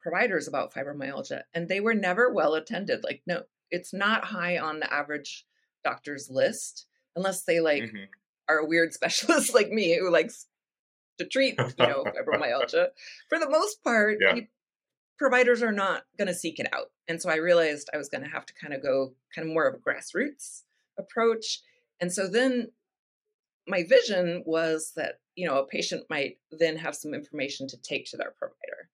providers 0.00 0.46
about 0.46 0.72
fibromyalgia 0.72 1.42
and 1.52 1.68
they 1.68 1.80
were 1.80 1.94
never 1.94 2.32
well 2.32 2.54
attended. 2.54 3.02
Like 3.02 3.22
no, 3.26 3.42
it's 3.70 3.92
not 3.92 4.24
high 4.24 4.58
on 4.58 4.80
the 4.80 4.92
average 4.92 5.44
doctor's 5.84 6.28
list 6.30 6.86
unless 7.14 7.44
they 7.44 7.60
like 7.60 7.84
mm-hmm. 7.84 8.04
are 8.48 8.58
a 8.58 8.66
weird 8.66 8.92
specialist 8.92 9.54
like 9.54 9.70
me 9.70 9.98
who 9.98 10.10
likes 10.10 10.46
to 11.18 11.26
treat, 11.26 11.58
you 11.58 11.86
know, 11.86 12.04
fibromyalgia. 12.04 12.88
For 13.28 13.38
the 13.38 13.48
most 13.48 13.82
part, 13.82 14.18
yeah. 14.20 14.40
providers 15.18 15.62
are 15.62 15.72
not 15.72 16.02
going 16.18 16.28
to 16.28 16.34
seek 16.34 16.58
it 16.58 16.68
out. 16.72 16.90
And 17.08 17.20
so 17.20 17.30
I 17.30 17.36
realized 17.36 17.88
I 17.92 17.96
was 17.96 18.08
going 18.08 18.24
to 18.24 18.30
have 18.30 18.46
to 18.46 18.54
kind 18.54 18.74
of 18.74 18.82
go 18.82 19.14
kind 19.34 19.48
of 19.48 19.54
more 19.54 19.66
of 19.66 19.74
a 19.74 19.78
grassroots 19.78 20.62
approach. 20.98 21.62
And 22.00 22.12
so 22.12 22.28
then 22.28 22.68
my 23.66 23.84
vision 23.88 24.42
was 24.46 24.92
that, 24.96 25.14
you 25.34 25.46
know, 25.46 25.58
a 25.58 25.66
patient 25.66 26.04
might 26.08 26.36
then 26.50 26.76
have 26.76 26.94
some 26.94 27.14
information 27.14 27.66
to 27.68 27.76
take 27.82 28.06
to 28.10 28.16
their 28.16 28.34
provider. 28.38 28.90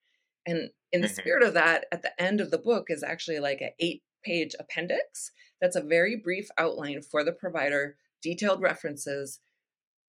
And 0.47 0.71
in 0.93 1.01
the 1.01 1.07
mm-hmm. 1.07 1.15
spirit 1.15 1.43
of 1.43 1.55
that, 1.55 1.87
at 1.93 2.03
the 2.03 2.21
end 2.21 2.41
of 2.41 2.51
the 2.51 2.59
book 2.59 2.87
is 2.89 3.03
actually 3.03 3.39
like 3.39 3.61
an 3.61 3.71
eight 3.79 4.03
page 4.25 4.55
appendix 4.59 5.33
that's 5.61 5.77
a 5.77 5.83
very 5.83 6.17
brief 6.17 6.49
outline 6.59 7.03
for 7.03 7.25
the 7.25 7.33
provider 7.33 7.97
detailed 8.23 8.61
references 8.61 9.41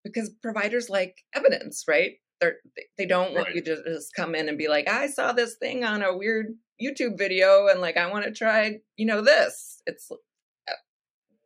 because 0.04 0.32
providers 0.42 0.90
like 0.90 1.24
evidence, 1.36 1.86
right? 1.88 2.14
They're, 2.42 2.56
they 2.98 3.06
don't 3.06 3.34
want 3.34 3.48
right. 3.48 3.56
you 3.56 3.62
to 3.62 3.84
just 3.84 4.14
come 4.16 4.36
in 4.36 4.50
and 4.50 4.58
be 4.58 4.68
like, 4.68 4.90
I 4.90 5.08
saw 5.08 5.32
this 5.32 5.56
thing 5.56 5.86
on 5.86 6.04
a 6.04 6.18
weird 6.18 6.48
YouTube 6.82 7.18
video 7.18 7.68
and 7.68 7.80
like, 7.80 7.96
I 7.96 8.10
want 8.12 8.26
to 8.26 8.32
try, 8.32 8.80
you 8.98 9.06
know, 9.06 9.22
this. 9.22 9.82
It's 9.86 10.10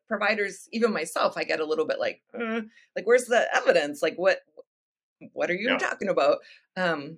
providers, 0.07 0.67
even 0.71 0.93
myself, 0.93 1.37
I 1.37 1.43
get 1.43 1.59
a 1.59 1.65
little 1.65 1.85
bit 1.85 1.99
like, 1.99 2.21
uh, 2.33 2.61
like, 2.95 3.05
where's 3.05 3.25
the 3.25 3.47
evidence? 3.55 4.01
Like, 4.01 4.15
what, 4.15 4.39
what 5.33 5.49
are 5.49 5.55
you 5.55 5.71
yeah. 5.71 5.77
talking 5.77 6.09
about? 6.09 6.37
Um, 6.75 7.17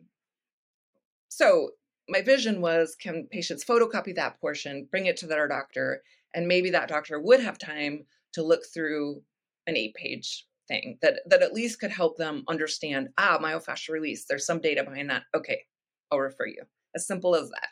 so 1.29 1.71
my 2.07 2.21
vision 2.21 2.61
was 2.61 2.95
can 2.99 3.27
patients 3.31 3.63
photocopy 3.63 4.15
that 4.15 4.39
portion, 4.41 4.87
bring 4.89 5.05
it 5.05 5.17
to 5.17 5.27
their 5.27 5.47
doctor, 5.47 6.01
and 6.33 6.47
maybe 6.47 6.71
that 6.71 6.89
doctor 6.89 7.19
would 7.19 7.39
have 7.39 7.57
time 7.57 8.05
to 8.33 8.43
look 8.43 8.61
through 8.73 9.21
an 9.67 9.77
eight 9.77 9.93
page 9.93 10.45
thing 10.67 10.97
that 11.01 11.21
that 11.25 11.41
at 11.41 11.53
least 11.53 11.79
could 11.79 11.91
help 11.91 12.17
them 12.17 12.43
understand 12.47 13.09
ah 13.17 13.39
myofascial 13.41 13.89
release 13.89 14.25
there's 14.25 14.45
some 14.45 14.61
data 14.61 14.83
behind 14.83 15.09
that 15.09 15.23
okay 15.35 15.63
i'll 16.11 16.19
refer 16.19 16.45
you 16.45 16.63
as 16.95 17.07
simple 17.07 17.35
as 17.35 17.49
that 17.49 17.69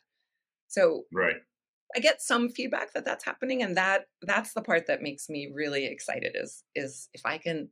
so 0.68 1.04
right 1.14 1.38
i 1.96 2.00
get 2.00 2.22
some 2.22 2.50
feedback 2.50 2.94
that 2.94 3.06
that's 3.06 3.26
happening 3.26 3.62
and 3.62 3.78
that 3.78 4.06
that's 4.22 4.54
the 4.54 4.62
part 4.62 4.88
that 4.88 5.02
makes 5.02 5.30
me 5.30 5.52
really 5.54 5.86
excited 5.86 6.36
is 6.36 6.64
is 6.76 7.10
if 7.14 7.22
i 7.26 7.38
can 7.38 7.70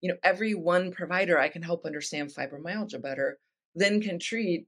you 0.00 0.10
know 0.10 0.16
every 0.22 0.54
one 0.54 0.90
provider 0.90 1.38
i 1.38 1.48
can 1.48 1.62
help 1.62 1.84
understand 1.84 2.30
fibromyalgia 2.30 3.00
better 3.02 3.38
then 3.74 4.00
can 4.00 4.18
treat 4.18 4.66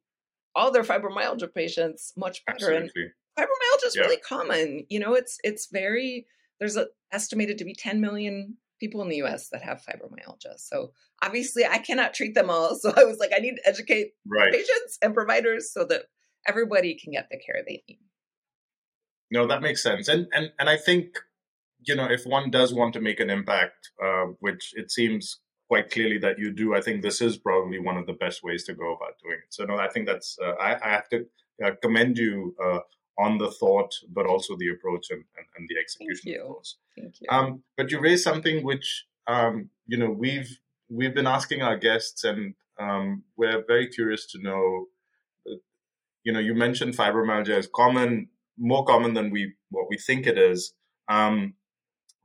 all 0.54 0.70
their 0.70 0.82
fibromyalgia 0.82 1.52
patients 1.54 2.12
much 2.16 2.44
better 2.46 2.72
Absolutely. 2.72 3.02
and 3.02 3.12
fibromyalgia 3.38 3.86
is 3.86 3.96
yeah. 3.96 4.02
really 4.02 4.18
common 4.18 4.84
you 4.88 4.98
know 4.98 5.14
it's 5.14 5.38
it's 5.42 5.68
very 5.72 6.26
there's 6.58 6.76
a, 6.76 6.86
estimated 7.12 7.58
to 7.58 7.64
be 7.64 7.74
10 7.74 8.00
million 8.00 8.56
people 8.82 9.02
in 9.02 9.08
the 9.08 9.22
US 9.22 9.48
that 9.50 9.62
have 9.62 9.82
fibromyalgia. 9.82 10.58
So 10.58 10.92
obviously 11.22 11.64
I 11.64 11.78
cannot 11.78 12.14
treat 12.14 12.34
them 12.34 12.50
all. 12.50 12.76
So 12.80 12.92
I 12.96 13.04
was 13.04 13.18
like, 13.18 13.30
I 13.34 13.38
need 13.38 13.56
to 13.56 13.68
educate 13.68 14.12
right. 14.26 14.52
patients 14.52 14.98
and 15.02 15.14
providers 15.14 15.72
so 15.72 15.84
that 15.84 16.02
everybody 16.46 16.98
can 17.00 17.12
get 17.12 17.28
the 17.30 17.38
care 17.38 17.62
they 17.66 17.82
need. 17.88 18.00
No, 19.32 19.46
that 19.46 19.62
makes 19.62 19.82
sense. 19.82 20.08
And 20.08 20.28
and 20.34 20.52
and 20.58 20.68
I 20.68 20.76
think, 20.76 21.18
you 21.80 21.96
know, 21.96 22.04
if 22.04 22.26
one 22.26 22.50
does 22.50 22.74
want 22.74 22.92
to 22.92 23.00
make 23.00 23.18
an 23.18 23.30
impact, 23.30 23.90
uh, 24.04 24.26
which 24.40 24.74
it 24.76 24.90
seems 24.90 25.38
quite 25.68 25.90
clearly 25.90 26.18
that 26.18 26.38
you 26.38 26.52
do, 26.52 26.74
I 26.74 26.82
think 26.82 27.00
this 27.00 27.22
is 27.22 27.38
probably 27.38 27.78
one 27.78 27.96
of 27.96 28.06
the 28.06 28.12
best 28.12 28.44
ways 28.44 28.64
to 28.64 28.74
go 28.74 28.94
about 28.94 29.14
doing 29.22 29.38
it. 29.38 29.48
So 29.48 29.64
no, 29.64 29.76
I 29.76 29.88
think 29.88 30.06
that's 30.06 30.38
uh, 30.44 30.52
I, 30.60 30.74
I, 30.86 30.90
have 30.90 31.08
to 31.08 31.24
uh, 31.64 31.70
commend 31.80 32.18
you 32.18 32.54
uh, 32.62 32.80
on 33.18 33.38
the 33.38 33.50
thought, 33.50 33.94
but 34.12 34.26
also 34.26 34.54
the 34.54 34.68
approach 34.68 35.06
and, 35.10 35.24
and, 35.38 35.46
and 35.56 35.66
the 35.66 35.80
execution. 35.80 36.24
Thank 36.24 36.36
you. 36.36 36.56
Thank 36.98 37.14
you. 37.22 37.26
Um, 37.30 37.62
but 37.78 37.90
you 37.90 38.00
raised 38.00 38.24
something 38.24 38.62
which 38.62 39.06
um, 39.26 39.70
you 39.86 39.96
know 39.96 40.10
we've 40.10 40.58
we've 40.90 41.14
been 41.14 41.26
asking 41.26 41.62
our 41.62 41.78
guests, 41.78 42.22
and 42.24 42.54
um, 42.78 43.22
we're 43.38 43.64
very 43.66 43.86
curious 43.86 44.26
to 44.32 44.42
know. 44.42 44.88
Uh, 45.46 45.56
you 46.22 46.34
know, 46.34 46.38
you 46.38 46.54
mentioned 46.54 46.94
fibromyalgia 46.94 47.56
is 47.56 47.68
common, 47.74 48.28
more 48.58 48.84
common 48.84 49.14
than 49.14 49.30
we 49.30 49.54
what 49.70 49.86
we 49.88 49.98
think 49.98 50.26
it 50.26 50.38
is, 50.38 50.74
um, 51.08 51.54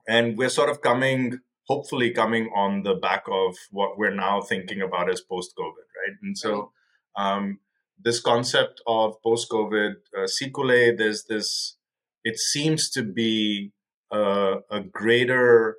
and 0.08 0.38
we're 0.38 0.50
sort 0.50 0.70
of 0.70 0.82
coming, 0.82 1.40
hopefully, 1.68 2.12
coming 2.12 2.50
on 2.56 2.84
the 2.84 2.96
back 2.96 3.24
of 3.32 3.56
what 3.72 3.98
we're 3.98 4.14
now 4.14 4.42
thinking 4.42 4.82
about 4.82 5.10
as 5.10 5.22
post-COVID, 5.22 5.88
right? 5.98 6.18
And 6.22 6.38
so. 6.38 6.72
Um, 7.16 7.60
this 8.04 8.20
concept 8.20 8.82
of 8.88 9.22
post-COVID 9.24 9.94
uh, 10.18 10.28
sequelae, 10.28 10.96
there's 10.96 11.26
this, 11.26 11.78
it 12.24 12.38
seems 12.38 12.90
to 12.92 13.04
be 13.04 13.72
uh, 14.14 14.58
a 14.70 14.82
greater, 14.82 15.78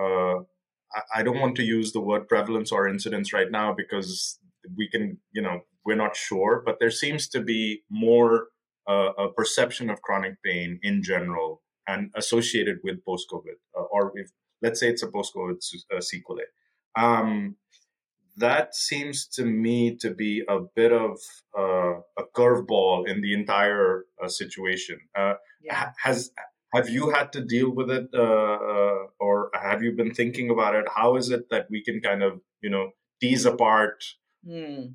uh, 0.00 0.36
I, 1.14 1.22
don't 1.22 1.38
want 1.38 1.56
to 1.56 1.62
use 1.62 1.92
the 1.92 2.00
word 2.00 2.28
prevalence 2.28 2.72
or 2.72 2.88
incidence 2.88 3.32
right 3.32 3.50
now 3.50 3.74
because 3.76 4.38
we 4.76 4.88
can, 4.88 5.18
you 5.32 5.42
know, 5.42 5.60
we're 5.84 5.96
not 5.96 6.16
sure, 6.16 6.62
but 6.64 6.76
there 6.80 6.90
seems 6.90 7.28
to 7.28 7.40
be 7.40 7.82
more 7.90 8.48
uh, 8.90 9.12
a 9.24 9.32
perception 9.32 9.90
of 9.90 10.02
chronic 10.02 10.34
pain 10.42 10.78
in 10.82 11.02
general 11.02 11.62
and 11.86 12.10
associated 12.14 12.78
with 12.84 13.04
post-COVID, 13.04 13.58
uh, 13.76 13.82
or 13.94 14.12
if 14.14 14.28
let's 14.62 14.78
say 14.80 14.88
it's 14.88 15.02
a 15.02 15.10
post-COVID 15.10 15.58
uh, 15.94 16.00
sequelae. 16.00 16.50
Um, 16.96 17.56
that 18.36 18.74
seems 18.74 19.26
to 19.36 19.44
me 19.44 19.96
to 19.96 20.10
be 20.10 20.42
a 20.48 20.60
bit 20.74 20.92
of 20.92 21.18
uh, 21.56 21.96
a 22.18 22.24
curveball 22.36 23.08
in 23.08 23.20
the 23.20 23.32
entire 23.34 24.06
uh, 24.22 24.28
situation. 24.28 24.98
Uh, 25.16 25.34
yeah. 25.62 25.90
Has 26.02 26.30
have 26.74 26.88
you 26.88 27.10
had 27.10 27.32
to 27.32 27.40
deal 27.44 27.70
with 27.70 27.90
it, 27.90 28.08
uh, 28.14 28.58
uh, 28.72 28.98
or 29.18 29.50
have 29.54 29.82
you 29.82 29.92
been 29.92 30.14
thinking 30.14 30.50
about 30.50 30.74
it? 30.74 30.86
How 30.94 31.16
is 31.16 31.30
it 31.30 31.50
that 31.50 31.66
we 31.70 31.82
can 31.82 32.00
kind 32.00 32.22
of 32.22 32.40
you 32.62 32.70
know 32.70 32.90
tease 33.20 33.44
apart? 33.44 34.04
Mm. 34.46 34.94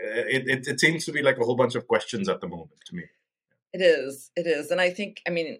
It, 0.00 0.48
it, 0.48 0.66
it 0.68 0.80
seems 0.80 1.04
to 1.06 1.12
be 1.12 1.22
like 1.22 1.38
a 1.38 1.44
whole 1.44 1.56
bunch 1.56 1.74
of 1.74 1.86
questions 1.86 2.28
at 2.28 2.40
the 2.40 2.48
moment 2.48 2.80
to 2.86 2.94
me. 2.94 3.04
It 3.72 3.82
is. 3.82 4.30
It 4.36 4.46
is, 4.46 4.70
and 4.70 4.80
I 4.80 4.90
think 4.90 5.20
I 5.26 5.30
mean 5.30 5.58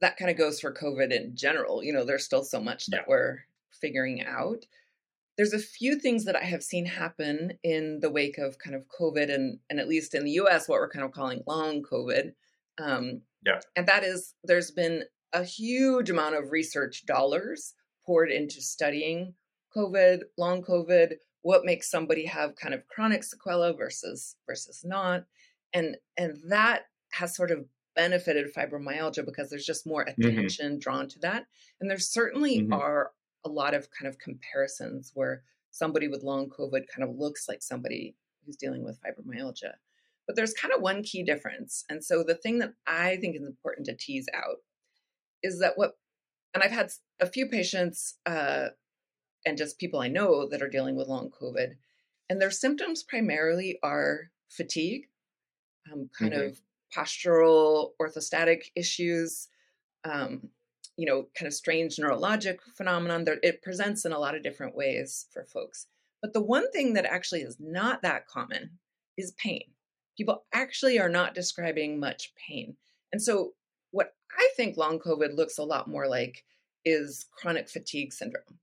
that 0.00 0.16
kind 0.16 0.30
of 0.30 0.36
goes 0.36 0.60
for 0.60 0.72
COVID 0.72 1.12
in 1.12 1.36
general. 1.36 1.82
You 1.82 1.92
know, 1.92 2.04
there's 2.04 2.24
still 2.24 2.44
so 2.44 2.60
much 2.60 2.86
that 2.86 3.02
yeah. 3.02 3.04
we're 3.08 3.38
figuring 3.70 4.24
out 4.24 4.66
there's 5.36 5.52
a 5.52 5.58
few 5.58 5.98
things 5.98 6.24
that 6.24 6.36
I 6.36 6.44
have 6.44 6.62
seen 6.62 6.86
happen 6.86 7.54
in 7.62 8.00
the 8.00 8.10
wake 8.10 8.38
of 8.38 8.58
kind 8.58 8.76
of 8.76 8.84
COVID 8.88 9.32
and, 9.32 9.58
and 9.70 9.80
at 9.80 9.88
least 9.88 10.14
in 10.14 10.24
the 10.24 10.32
US, 10.32 10.68
what 10.68 10.78
we're 10.78 10.90
kind 10.90 11.04
of 11.04 11.12
calling 11.12 11.42
long 11.46 11.82
COVID. 11.82 12.32
Um, 12.78 13.22
yeah. 13.44 13.60
And 13.74 13.86
that 13.86 14.04
is, 14.04 14.34
there's 14.44 14.70
been 14.70 15.04
a 15.32 15.42
huge 15.42 16.10
amount 16.10 16.36
of 16.36 16.50
research 16.50 17.06
dollars 17.06 17.74
poured 18.04 18.30
into 18.30 18.60
studying 18.60 19.34
COVID, 19.74 20.20
long 20.36 20.62
COVID, 20.62 21.14
what 21.42 21.64
makes 21.64 21.90
somebody 21.90 22.26
have 22.26 22.56
kind 22.56 22.74
of 22.74 22.86
chronic 22.88 23.22
sequela 23.22 23.76
versus 23.76 24.36
versus 24.46 24.82
not. 24.84 25.24
And 25.72 25.96
and 26.16 26.38
that 26.48 26.82
has 27.12 27.36
sort 27.36 27.50
of 27.50 27.66
benefited 27.94 28.52
fibromyalgia 28.54 29.24
because 29.24 29.50
there's 29.50 29.66
just 29.66 29.86
more 29.86 30.04
mm-hmm. 30.04 30.22
attention 30.22 30.72
mm-hmm. 30.72 30.78
drawn 30.78 31.08
to 31.08 31.18
that. 31.20 31.46
And 31.80 31.90
there 31.90 31.98
certainly 31.98 32.60
mm-hmm. 32.60 32.72
are 32.72 33.10
a 33.44 33.48
lot 33.48 33.74
of 33.74 33.88
kind 33.90 34.08
of 34.08 34.18
comparisons 34.18 35.12
where 35.14 35.42
somebody 35.70 36.08
with 36.08 36.22
long 36.22 36.48
COVID 36.48 36.84
kind 36.94 37.08
of 37.08 37.16
looks 37.16 37.48
like 37.48 37.62
somebody 37.62 38.14
who's 38.44 38.56
dealing 38.56 38.84
with 38.84 39.00
fibromyalgia. 39.00 39.72
But 40.26 40.36
there's 40.36 40.54
kind 40.54 40.72
of 40.72 40.80
one 40.80 41.02
key 41.02 41.24
difference. 41.24 41.84
And 41.88 42.04
so 42.04 42.22
the 42.22 42.34
thing 42.34 42.58
that 42.60 42.74
I 42.86 43.16
think 43.16 43.36
is 43.36 43.46
important 43.46 43.86
to 43.86 43.96
tease 43.96 44.26
out 44.34 44.58
is 45.42 45.58
that 45.58 45.72
what, 45.76 45.92
and 46.54 46.62
I've 46.62 46.70
had 46.70 46.92
a 47.20 47.26
few 47.26 47.46
patients 47.46 48.18
uh, 48.26 48.68
and 49.44 49.58
just 49.58 49.78
people 49.78 50.00
I 50.00 50.08
know 50.08 50.48
that 50.48 50.62
are 50.62 50.68
dealing 50.68 50.96
with 50.96 51.08
long 51.08 51.30
COVID, 51.30 51.74
and 52.28 52.40
their 52.40 52.50
symptoms 52.50 53.02
primarily 53.02 53.78
are 53.82 54.30
fatigue, 54.48 55.08
um, 55.92 56.08
kind 56.16 56.32
mm-hmm. 56.32 56.48
of 56.48 56.60
postural 56.94 57.90
orthostatic 58.00 58.64
issues, 58.76 59.48
um, 60.04 60.48
you 60.96 61.06
know, 61.06 61.26
kind 61.36 61.46
of 61.46 61.54
strange 61.54 61.96
neurologic 61.96 62.58
phenomenon 62.76 63.24
that 63.24 63.38
it 63.42 63.62
presents 63.62 64.04
in 64.04 64.12
a 64.12 64.18
lot 64.18 64.34
of 64.34 64.42
different 64.42 64.76
ways 64.76 65.26
for 65.32 65.44
folks. 65.44 65.86
But 66.20 66.32
the 66.32 66.42
one 66.42 66.70
thing 66.70 66.92
that 66.94 67.04
actually 67.04 67.40
is 67.40 67.56
not 67.58 68.02
that 68.02 68.28
common 68.28 68.78
is 69.16 69.32
pain. 69.32 69.64
People 70.16 70.44
actually 70.52 71.00
are 71.00 71.08
not 71.08 71.34
describing 71.34 71.98
much 71.98 72.32
pain. 72.36 72.76
And 73.12 73.20
so, 73.20 73.52
what 73.90 74.14
I 74.38 74.48
think 74.56 74.76
long 74.76 74.98
COVID 74.98 75.36
looks 75.36 75.58
a 75.58 75.64
lot 75.64 75.88
more 75.88 76.06
like 76.06 76.44
is 76.84 77.26
chronic 77.32 77.68
fatigue 77.68 78.12
syndrome. 78.12 78.58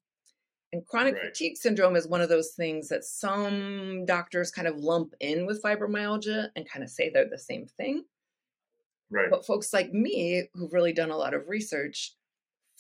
And 0.72 0.86
chronic 0.86 1.16
right. 1.16 1.24
fatigue 1.26 1.58
syndrome 1.58 1.96
is 1.96 2.08
one 2.08 2.22
of 2.22 2.30
those 2.30 2.52
things 2.52 2.90
that 2.90 3.04
some 3.04 4.06
doctors 4.06 4.52
kind 4.52 4.68
of 4.68 4.78
lump 4.78 5.16
in 5.20 5.46
with 5.46 5.64
fibromyalgia 5.64 6.50
and 6.56 6.70
kind 6.70 6.84
of 6.84 6.92
say 6.92 7.10
they're 7.10 7.28
the 7.28 7.40
same 7.40 7.66
thing. 7.66 8.04
Right. 9.10 9.30
But 9.32 9.46
folks 9.46 9.74
like 9.74 9.92
me 9.92 10.44
who've 10.54 10.74
really 10.74 10.94
done 10.94 11.10
a 11.10 11.18
lot 11.18 11.34
of 11.34 11.48
research 11.48 12.14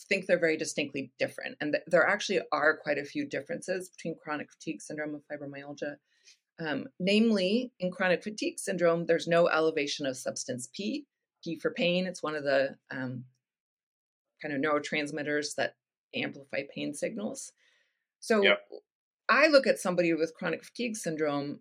think 0.08 0.26
they're 0.26 0.40
very 0.40 0.56
distinctly 0.56 1.12
different. 1.18 1.58
And 1.60 1.74
th- 1.74 1.84
there 1.88 2.08
actually 2.08 2.42
are 2.52 2.78
quite 2.78 2.98
a 2.98 3.04
few 3.04 3.26
differences 3.26 3.90
between 3.90 4.16
chronic 4.16 4.52
fatigue 4.52 4.82
syndrome 4.82 5.16
and 5.16 5.24
fibromyalgia. 5.24 5.96
Um, 6.60 6.88
namely, 7.00 7.72
in 7.80 7.92
chronic 7.92 8.24
fatigue 8.24 8.60
syndrome, 8.60 9.06
there's 9.06 9.28
no 9.28 9.48
elevation 9.48 10.06
of 10.06 10.18
substance 10.18 10.70
P. 10.74 11.06
P 11.44 11.56
for 11.56 11.72
pain, 11.72 12.06
it's 12.06 12.22
one 12.22 12.36
of 12.36 12.44
the 12.44 12.76
um, 12.92 13.24
kind 14.42 14.54
of 14.54 14.62
neurotransmitters 14.62 15.56
that 15.56 15.76
amplify 16.14 16.64
pain 16.74 16.94
signals. 16.94 17.54
So 18.20 18.42
yep. 18.42 18.62
I 19.28 19.48
look 19.48 19.68
at 19.68 19.80
somebody 19.80 20.14
with 20.14 20.36
chronic 20.36 20.64
fatigue 20.64 20.96
syndrome 20.96 21.60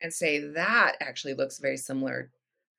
and 0.00 0.12
say 0.12 0.38
that 0.38 0.96
actually 1.00 1.34
looks 1.34 1.58
very 1.58 1.76
similar 1.76 2.30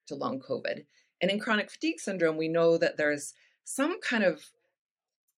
to 0.07 0.15
long 0.15 0.39
COVID. 0.39 0.85
And 1.21 1.29
in 1.29 1.39
chronic 1.39 1.69
fatigue 1.69 1.99
syndrome, 1.99 2.37
we 2.37 2.47
know 2.47 2.77
that 2.77 2.97
there's 2.97 3.33
some 3.63 4.01
kind 4.01 4.23
of 4.23 4.43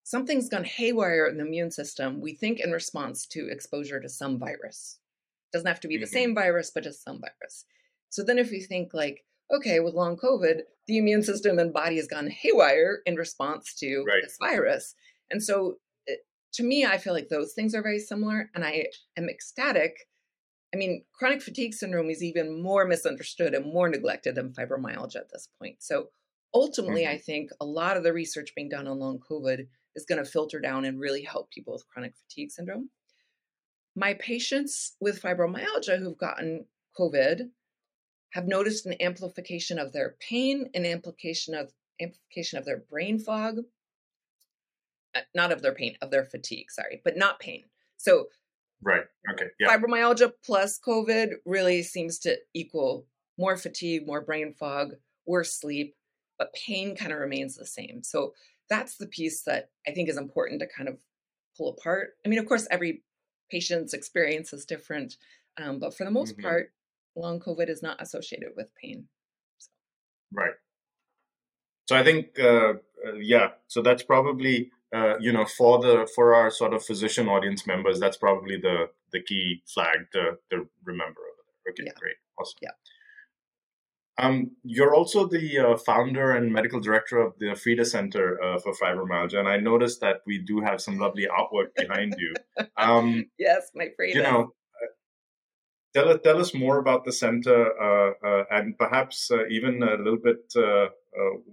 something's 0.04 0.50
gone 0.50 0.64
haywire 0.64 1.28
in 1.28 1.38
the 1.38 1.46
immune 1.46 1.72
system, 1.72 2.22
we 2.22 2.34
think 2.34 2.60
in 2.60 2.72
response 2.72 3.26
to 3.28 3.48
exposure 3.50 4.00
to 4.00 4.10
some 4.10 4.38
virus. 4.38 5.00
Doesn't 5.52 5.68
have 5.68 5.80
to 5.82 5.88
be 5.88 5.96
mm-hmm. 5.96 6.02
the 6.02 6.08
same 6.08 6.36
virus, 6.36 6.72
but 6.74 6.84
just 6.84 7.04
some 7.04 7.22
virus. 7.22 7.66
So 8.10 8.24
then 8.24 8.38
if 8.38 8.52
you 8.52 8.62
think 8.62 8.94
like, 8.94 9.24
okay, 9.54 9.80
with 9.80 9.94
long 9.94 10.18
COVID, 10.18 10.62
the 10.88 10.98
immune 10.98 11.24
system 11.24 11.58
and 11.58 11.74
body 11.74 11.96
has 11.96 12.08
gone 12.08 12.30
haywire 12.30 13.00
in 13.06 13.16
response 13.16 13.74
to 13.76 14.04
right. 14.08 14.22
this 14.24 14.38
virus. 14.40 14.96
And 15.32 15.42
so 15.42 15.78
to 16.54 16.64
me, 16.64 16.86
I 16.86 16.98
feel 16.98 17.14
like 17.14 17.30
those 17.30 17.54
things 17.54 17.74
are 17.74 17.82
very 17.82 18.00
similar. 18.00 18.50
And 18.56 18.64
I 18.64 18.88
am 19.18 19.30
ecstatic. 19.30 19.96
I 20.74 20.78
mean, 20.78 21.04
chronic 21.14 21.42
fatigue 21.42 21.74
syndrome 21.74 22.10
is 22.10 22.24
even 22.24 22.62
more 22.62 22.86
misunderstood 22.86 23.54
and 23.54 23.66
more 23.72 23.90
neglected 23.90 24.36
than 24.36 24.54
fibromyalgia 24.54 25.18
at 25.18 25.32
this 25.32 25.48
point. 25.60 25.78
So 25.80 26.08
ultimately, 26.54 27.04
mm-hmm. 27.04 27.16
I 27.16 27.18
think 27.20 27.50
a 27.60 27.66
lot 27.66 27.98
of 27.98 28.04
the 28.04 28.14
research 28.14 28.54
being 28.56 28.70
done 28.70 28.88
on 28.88 29.00
long 29.00 29.20
COVID 29.20 29.68
is 29.96 30.06
going 30.06 30.24
to 30.24 30.30
filter 30.30 30.60
down 30.60 30.86
and 30.86 31.00
really 31.00 31.24
help 31.24 31.52
people 31.52 31.74
with 31.74 31.88
chronic 31.88 32.14
fatigue 32.16 32.52
syndrome. 32.52 32.90
My 33.96 34.16
patients 34.16 34.96
with 35.00 35.22
fibromyalgia 35.22 36.00
who've 36.00 36.18
gotten 36.18 36.66
COVID 37.00 37.50
have 38.32 38.48
noticed 38.48 38.88
an 38.88 38.96
amplification 39.00 39.78
of 39.78 39.94
their 39.94 40.16
pain, 40.20 40.70
an 40.74 40.86
amplification 40.86 41.54
of 41.54 41.72
amplification 42.02 42.58
of 42.58 42.66
their 42.66 42.84
brain 42.90 43.20
fog, 43.20 43.58
not 45.36 45.52
of 45.52 45.62
their 45.62 45.74
pain, 45.74 45.96
of 46.02 46.12
their 46.12 46.26
fatigue, 46.26 46.72
sorry, 46.72 47.02
but 47.04 47.18
not 47.18 47.40
pain. 47.40 47.66
So 47.98 48.28
Right. 48.84 49.04
Okay. 49.32 49.46
Yeah. 49.60 49.70
Fibromyalgia 49.70 50.34
plus 50.46 50.80
COVID 50.80 51.36
really 51.46 51.84
seems 51.84 52.20
to 52.20 52.38
equal 52.54 53.06
more 53.38 53.56
fatigue, 53.58 54.06
more 54.06 54.22
brain 54.22 54.54
fog, 54.54 54.94
worse 55.26 55.54
sleep, 55.54 55.96
but 56.38 56.54
pain 56.54 56.96
kind 56.96 57.14
of 57.14 57.20
remains 57.20 57.56
the 57.56 57.66
same. 57.66 58.02
So 58.04 58.34
that's 58.70 58.98
the 58.98 59.08
piece 59.08 59.44
that 59.44 59.70
I 59.88 59.92
think 59.92 60.10
is 60.10 60.18
important 60.18 60.60
to 60.60 60.68
kind 60.68 60.90
of 60.90 60.98
pull 61.58 61.70
apart. 61.70 62.12
I 62.26 62.30
mean, 62.30 62.40
of 62.40 62.46
course, 62.46 62.68
every 62.70 63.04
patient's 63.50 63.94
experience 63.94 64.54
is 64.54 64.66
different, 64.66 65.16
um, 65.58 65.80
but 65.80 65.96
for 65.96 66.04
the 66.04 66.12
most 66.12 66.34
mm-hmm. 66.34 66.44
part, 66.44 66.72
long 67.16 67.40
COVID 67.40 67.70
is 67.70 67.84
not 67.84 68.02
associated 68.02 68.50
with 68.56 68.74
pain. 68.76 69.08
So. 69.60 69.70
Right. 70.34 70.54
So 71.88 71.96
I 71.96 72.04
think, 72.04 72.40
uh, 72.40 72.74
uh, 73.06 73.14
yeah. 73.20 73.50
So 73.68 73.82
that's 73.82 74.04
probably 74.04 74.72
uh, 74.94 75.18
you 75.20 75.32
know 75.32 75.46
for 75.46 75.80
the 75.80 76.08
for 76.16 76.36
our 76.36 76.52
sort 76.52 76.74
of 76.74 76.86
physician 76.86 77.28
audience 77.28 77.66
members, 77.66 78.00
that's 78.00 78.18
probably 78.18 78.58
the 78.58 78.90
the 79.12 79.22
key 79.22 79.64
flag 79.68 79.98
to 80.14 80.38
to 80.52 80.68
remember. 80.84 81.22
Okay, 81.70 81.84
yeah. 81.86 81.92
great, 82.00 82.16
awesome. 82.40 82.60
Yeah. 82.62 82.72
Um, 84.20 84.52
you're 84.64 84.94
also 84.94 85.28
the 85.28 85.58
uh, 85.58 85.78
founder 85.78 86.34
and 86.34 86.54
medical 86.54 86.80
director 86.80 87.18
of 87.18 87.34
the 87.40 87.56
Frida 87.56 87.86
Center 87.86 88.42
uh, 88.44 88.60
for 88.60 88.74
Fibromyalgia, 88.74 89.40
and 89.40 89.48
I 89.48 89.58
noticed 89.58 90.02
that 90.02 90.18
we 90.28 90.38
do 90.38 90.62
have 90.62 90.82
some 90.82 91.00
lovely 91.00 91.28
artwork 91.28 91.74
behind 91.76 92.16
you. 92.18 92.34
Um, 92.78 93.26
yes, 93.40 93.72
my 93.74 93.90
Frida. 93.96 94.18
You 94.18 94.24
know, 94.24 94.54
tell 95.94 96.10
us 96.10 96.20
tell 96.24 96.40
us 96.40 96.54
more 96.54 96.80
about 96.80 97.06
the 97.06 97.12
center 97.12 97.72
uh, 97.80 98.12
uh, 98.26 98.44
and 98.52 98.78
perhaps 98.78 99.30
uh, 99.32 99.46
even 99.48 99.82
a 99.84 99.96
little 99.98 100.18
bit 100.18 100.52
uh, 100.56 100.86
uh, 100.86 100.90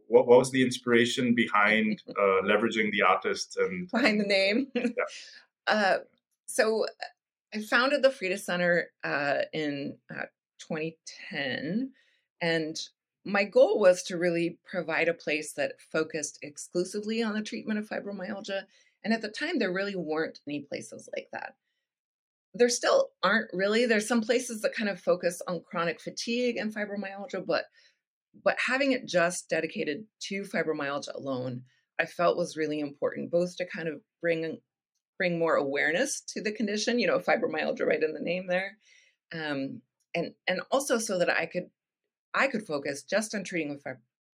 what, 0.08 0.26
what, 0.26 0.38
was 0.38 0.50
the 0.50 0.62
inspiration 0.62 1.34
behind 1.34 2.02
uh, 2.08 2.42
leveraging 2.44 2.90
the 2.92 3.02
artist 3.02 3.56
and 3.58 3.90
behind 3.90 4.20
the 4.20 4.26
name 4.26 4.66
yeah. 4.74 5.98
so 6.46 6.86
i 7.54 7.60
founded 7.60 8.02
the 8.02 8.10
frida 8.10 8.38
center 8.38 8.90
in 9.52 9.96
2010 10.58 11.90
and 12.40 12.80
my 13.26 13.44
goal 13.44 13.78
was 13.78 14.02
to 14.02 14.16
really 14.16 14.58
provide 14.64 15.08
a 15.08 15.14
place 15.14 15.52
that 15.52 15.74
focused 15.92 16.38
exclusively 16.42 17.22
on 17.22 17.34
the 17.34 17.42
treatment 17.42 17.78
of 17.78 17.88
fibromyalgia 17.88 18.62
and 19.04 19.12
at 19.12 19.22
the 19.22 19.28
time 19.28 19.58
there 19.58 19.72
really 19.72 19.96
weren't 19.96 20.40
any 20.46 20.60
places 20.60 21.08
like 21.14 21.28
that 21.32 21.54
there 22.54 22.68
still 22.68 23.10
aren't 23.22 23.50
really. 23.52 23.86
There's 23.86 24.08
some 24.08 24.20
places 24.20 24.62
that 24.62 24.74
kind 24.74 24.88
of 24.88 25.00
focus 25.00 25.40
on 25.46 25.62
chronic 25.62 26.00
fatigue 26.00 26.56
and 26.56 26.74
fibromyalgia, 26.74 27.46
but 27.46 27.64
but 28.44 28.56
having 28.66 28.92
it 28.92 29.06
just 29.06 29.48
dedicated 29.48 30.04
to 30.28 30.42
fibromyalgia 30.42 31.14
alone, 31.14 31.62
I 31.98 32.06
felt 32.06 32.36
was 32.36 32.56
really 32.56 32.80
important, 32.80 33.30
both 33.30 33.56
to 33.56 33.66
kind 33.66 33.88
of 33.88 34.00
bring 34.20 34.58
bring 35.18 35.38
more 35.38 35.56
awareness 35.56 36.22
to 36.22 36.42
the 36.42 36.52
condition, 36.52 36.98
you 36.98 37.06
know, 37.06 37.18
fibromyalgia 37.18 37.86
right 37.86 38.02
in 38.02 38.14
the 38.14 38.20
name 38.20 38.46
there, 38.48 38.76
um, 39.32 39.82
and 40.14 40.34
and 40.48 40.60
also 40.70 40.98
so 40.98 41.18
that 41.18 41.30
I 41.30 41.46
could 41.46 41.70
I 42.34 42.48
could 42.48 42.66
focus 42.66 43.02
just 43.02 43.34
on 43.34 43.44
treating 43.44 43.70
with 43.70 43.84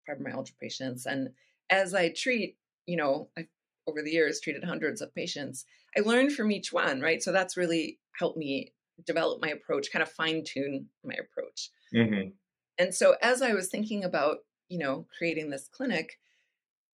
fibromyalgia 0.09 0.53
patients. 0.61 1.07
And 1.07 1.31
as 1.69 1.95
I 1.95 2.11
treat, 2.11 2.57
you 2.87 2.97
know, 2.97 3.29
I 3.37 3.47
over 3.87 4.03
the 4.03 4.11
years 4.11 4.41
treated 4.41 4.65
hundreds 4.65 5.01
of 5.01 5.15
patients. 5.15 5.65
I 5.97 6.01
learned 6.01 6.33
from 6.33 6.51
each 6.51 6.73
one, 6.73 7.01
right? 7.01 7.23
So 7.23 7.33
that's 7.33 7.57
really 7.57 7.99
helped 8.19 8.37
me 8.37 8.73
develop 9.07 9.41
my 9.41 9.49
approach, 9.49 9.93
kind 9.93 10.03
of 10.03 10.11
fine 10.11 10.43
tune 10.45 10.87
my 11.05 11.15
approach. 11.15 11.71
Mm-hmm. 11.95 12.31
And 12.79 12.95
so 12.95 13.17
as 13.23 13.43
I 13.43 13.53
was 13.55 13.69
thinking 13.69 14.05
about, 14.05 14.39
you 14.69 14.79
know, 14.79 15.07
creating 15.17 15.51
this 15.51 15.69
clinic, 15.69 16.19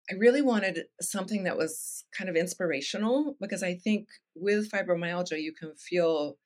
I 0.09 0.15
really 0.15 0.41
wanted 0.41 0.85
something 0.99 1.43
that 1.43 1.57
was 1.57 2.03
kind 2.15 2.29
of 2.29 2.35
inspirational 2.35 3.35
because 3.39 3.63
I 3.63 3.75
think 3.75 4.07
with 4.35 4.69
fibromyalgia, 4.69 5.41
you 5.41 5.53
can 5.53 5.73
feel, 5.75 6.37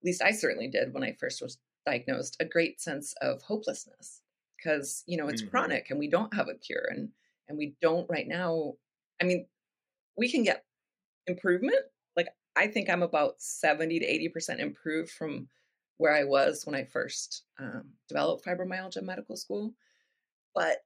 at 0.00 0.06
least 0.06 0.22
I 0.22 0.30
certainly 0.30 0.68
did 0.68 0.92
when 0.92 1.02
I 1.02 1.16
first 1.18 1.42
was 1.42 1.58
diagnosed, 1.86 2.36
a 2.38 2.44
great 2.44 2.80
sense 2.80 3.14
of 3.20 3.42
hopelessness 3.42 4.20
because, 4.56 5.02
you 5.06 5.16
know, 5.16 5.28
it's 5.28 5.42
mm-hmm. 5.42 5.50
chronic 5.50 5.90
and 5.90 5.98
we 5.98 6.08
don't 6.08 6.34
have 6.34 6.48
a 6.48 6.54
cure 6.54 6.86
and 6.90 7.10
and 7.48 7.56
we 7.56 7.74
don't 7.80 8.08
right 8.10 8.28
now. 8.28 8.74
I 9.20 9.24
mean, 9.24 9.46
we 10.16 10.30
can 10.30 10.42
get 10.42 10.64
improvement. 11.26 11.80
I 12.58 12.66
think 12.66 12.90
I'm 12.90 13.04
about 13.04 13.34
70 13.38 14.00
to 14.00 14.30
80% 14.36 14.58
improved 14.58 15.10
from 15.10 15.48
where 15.96 16.12
I 16.12 16.24
was 16.24 16.66
when 16.66 16.74
I 16.74 16.84
first 16.84 17.44
um, 17.60 17.90
developed 18.08 18.44
fibromyalgia 18.44 18.98
in 18.98 19.06
medical 19.06 19.36
school. 19.36 19.74
But 20.56 20.78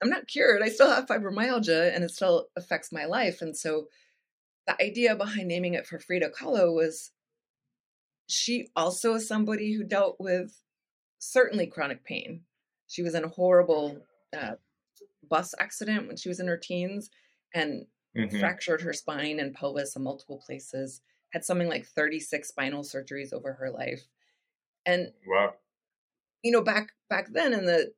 I'm 0.00 0.10
not 0.10 0.28
cured. 0.28 0.62
I 0.62 0.68
still 0.68 0.90
have 0.90 1.06
fibromyalgia 1.06 1.92
and 1.92 2.04
it 2.04 2.12
still 2.12 2.46
affects 2.56 2.92
my 2.92 3.04
life. 3.04 3.42
And 3.42 3.56
so 3.56 3.88
the 4.68 4.80
idea 4.80 5.16
behind 5.16 5.48
naming 5.48 5.74
it 5.74 5.88
for 5.88 5.98
Frida 5.98 6.30
Kahlo 6.30 6.72
was 6.72 7.10
she 8.28 8.68
also 8.76 9.14
is 9.14 9.26
somebody 9.26 9.74
who 9.74 9.82
dealt 9.82 10.16
with 10.20 10.62
certainly 11.18 11.66
chronic 11.66 12.04
pain. 12.04 12.42
She 12.86 13.02
was 13.02 13.14
in 13.14 13.24
a 13.24 13.28
horrible 13.28 13.98
uh, 14.36 14.54
bus 15.28 15.52
accident 15.58 16.06
when 16.06 16.16
she 16.16 16.28
was 16.28 16.38
in 16.38 16.46
her 16.46 16.56
teens 16.56 17.10
and 17.52 17.86
mm-hmm. 18.16 18.38
fractured 18.38 18.82
her 18.82 18.92
spine 18.92 19.40
and 19.40 19.54
pelvis 19.54 19.96
in 19.96 20.02
multiple 20.02 20.42
places, 20.44 21.00
had 21.32 21.44
something 21.44 21.68
like 21.68 21.86
36 21.86 22.48
spinal 22.48 22.82
surgeries 22.82 23.32
over 23.32 23.54
her 23.54 23.70
life. 23.70 24.02
And 24.84 25.12
wow. 25.26 25.54
You 26.42 26.50
know, 26.50 26.62
back 26.62 26.88
back 27.08 27.28
then 27.32 27.52
in 27.52 27.66
the 27.66 27.92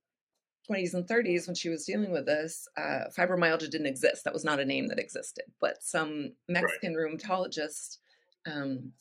20s 0.70 0.94
and 0.94 1.06
30s 1.06 1.46
when 1.46 1.54
she 1.54 1.68
was 1.68 1.84
dealing 1.84 2.10
with 2.10 2.26
this, 2.26 2.68
uh, 2.76 3.04
fibromyalgia 3.16 3.70
didn't 3.70 3.86
exist. 3.86 4.24
That 4.24 4.32
was 4.32 4.44
not 4.44 4.60
a 4.60 4.64
name 4.64 4.88
that 4.88 4.98
existed. 4.98 5.44
But 5.60 5.82
some 5.82 6.32
Mexican 6.48 6.94
right. 6.94 7.10
rheumatologist 7.10 7.98
um, 8.46 8.92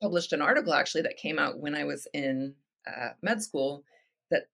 published 0.00 0.32
an 0.32 0.42
article 0.42 0.74
actually 0.74 1.02
that 1.02 1.16
came 1.16 1.38
out 1.38 1.58
when 1.58 1.74
I 1.74 1.84
was 1.84 2.06
in 2.12 2.54
uh, 2.86 3.10
med 3.22 3.42
school 3.42 3.84
that 4.30 4.48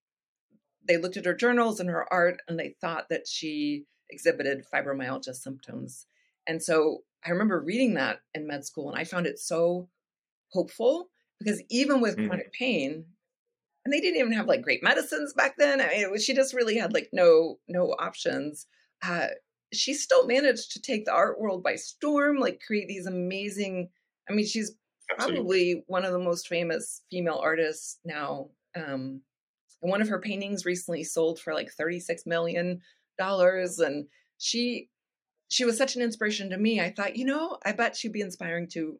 they 0.87 0.97
looked 0.97 1.17
at 1.17 1.25
her 1.25 1.33
journals 1.33 1.79
and 1.79 1.89
her 1.89 2.11
art 2.11 2.41
and 2.47 2.59
they 2.59 2.75
thought 2.81 3.09
that 3.09 3.27
she 3.27 3.85
exhibited 4.09 4.65
fibromyalgia 4.73 5.35
symptoms. 5.35 6.07
And 6.47 6.61
so 6.61 7.03
I 7.25 7.31
remember 7.31 7.59
reading 7.59 7.93
that 7.95 8.19
in 8.33 8.47
med 8.47 8.65
school 8.65 8.89
and 8.89 8.99
I 8.99 9.03
found 9.03 9.27
it 9.27 9.39
so 9.39 9.87
hopeful 10.49 11.09
because 11.39 11.61
even 11.69 12.01
with 12.01 12.17
mm. 12.17 12.27
chronic 12.27 12.53
pain, 12.53 13.05
and 13.85 13.93
they 13.93 13.99
didn't 13.99 14.19
even 14.19 14.31
have 14.33 14.47
like 14.47 14.61
great 14.61 14.83
medicines 14.83 15.33
back 15.33 15.55
then. 15.57 15.81
I 15.81 15.89
mean, 15.89 16.11
was, 16.11 16.23
she 16.23 16.33
just 16.33 16.53
really 16.53 16.77
had 16.77 16.93
like 16.93 17.09
no 17.11 17.59
no 17.67 17.95
options. 17.99 18.65
Uh, 19.01 19.27
she 19.73 19.93
still 19.93 20.25
managed 20.25 20.71
to 20.71 20.81
take 20.81 21.05
the 21.05 21.11
art 21.11 21.39
world 21.39 21.63
by 21.63 21.75
storm, 21.75 22.37
like 22.37 22.61
create 22.65 22.87
these 22.87 23.07
amazing. 23.07 23.89
I 24.29 24.33
mean, 24.33 24.45
she's 24.45 24.71
Absolutely. 25.11 25.35
probably 25.35 25.83
one 25.87 26.05
of 26.05 26.13
the 26.13 26.19
most 26.19 26.47
famous 26.47 27.01
female 27.11 27.41
artists 27.43 27.99
now. 28.05 28.49
Um, 28.75 29.21
and 29.81 29.91
one 29.91 30.01
of 30.01 30.07
her 30.07 30.19
paintings 30.19 30.65
recently 30.65 31.03
sold 31.03 31.39
for 31.39 31.53
like 31.53 31.69
36 31.71 32.25
million 32.25 32.79
dollars 33.17 33.79
and 33.79 34.07
she 34.37 34.89
she 35.47 35.65
was 35.65 35.77
such 35.77 35.95
an 35.95 36.01
inspiration 36.01 36.49
to 36.49 36.57
me 36.57 36.79
i 36.79 36.89
thought 36.89 37.15
you 37.15 37.25
know 37.25 37.57
i 37.65 37.71
bet 37.71 37.95
she'd 37.95 38.11
be 38.11 38.21
inspiring 38.21 38.67
to 38.67 38.99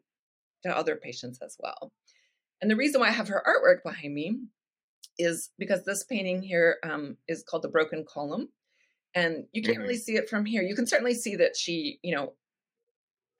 to 0.62 0.76
other 0.76 0.96
patients 0.96 1.38
as 1.42 1.56
well 1.60 1.92
and 2.60 2.70
the 2.70 2.76
reason 2.76 3.00
why 3.00 3.08
i 3.08 3.12
have 3.12 3.28
her 3.28 3.44
artwork 3.46 3.82
behind 3.82 4.14
me 4.14 4.38
is 5.18 5.50
because 5.58 5.84
this 5.84 6.02
painting 6.02 6.42
here 6.42 6.78
um, 6.82 7.16
is 7.28 7.44
called 7.48 7.62
the 7.62 7.68
broken 7.68 8.04
column 8.08 8.48
and 9.14 9.44
you 9.52 9.62
can't 9.62 9.76
mm-hmm. 9.76 9.82
really 9.82 9.96
see 9.96 10.16
it 10.16 10.28
from 10.28 10.44
here 10.44 10.62
you 10.62 10.74
can 10.74 10.86
certainly 10.86 11.14
see 11.14 11.36
that 11.36 11.56
she 11.56 11.98
you 12.02 12.14
know 12.14 12.34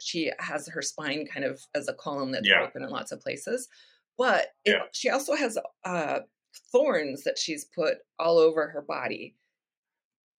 she 0.00 0.30
has 0.38 0.68
her 0.68 0.82
spine 0.82 1.26
kind 1.26 1.44
of 1.44 1.60
as 1.74 1.88
a 1.88 1.94
column 1.94 2.32
that's 2.32 2.46
yeah. 2.46 2.58
broken 2.58 2.82
in 2.82 2.90
lots 2.90 3.12
of 3.12 3.20
places 3.20 3.68
but 4.16 4.48
it, 4.64 4.72
yeah. 4.72 4.82
she 4.92 5.10
also 5.10 5.34
has 5.34 5.58
uh, 5.84 6.20
thorns 6.70 7.24
that 7.24 7.38
she's 7.38 7.64
put 7.64 7.98
all 8.18 8.38
over 8.38 8.68
her 8.68 8.82
body 8.82 9.34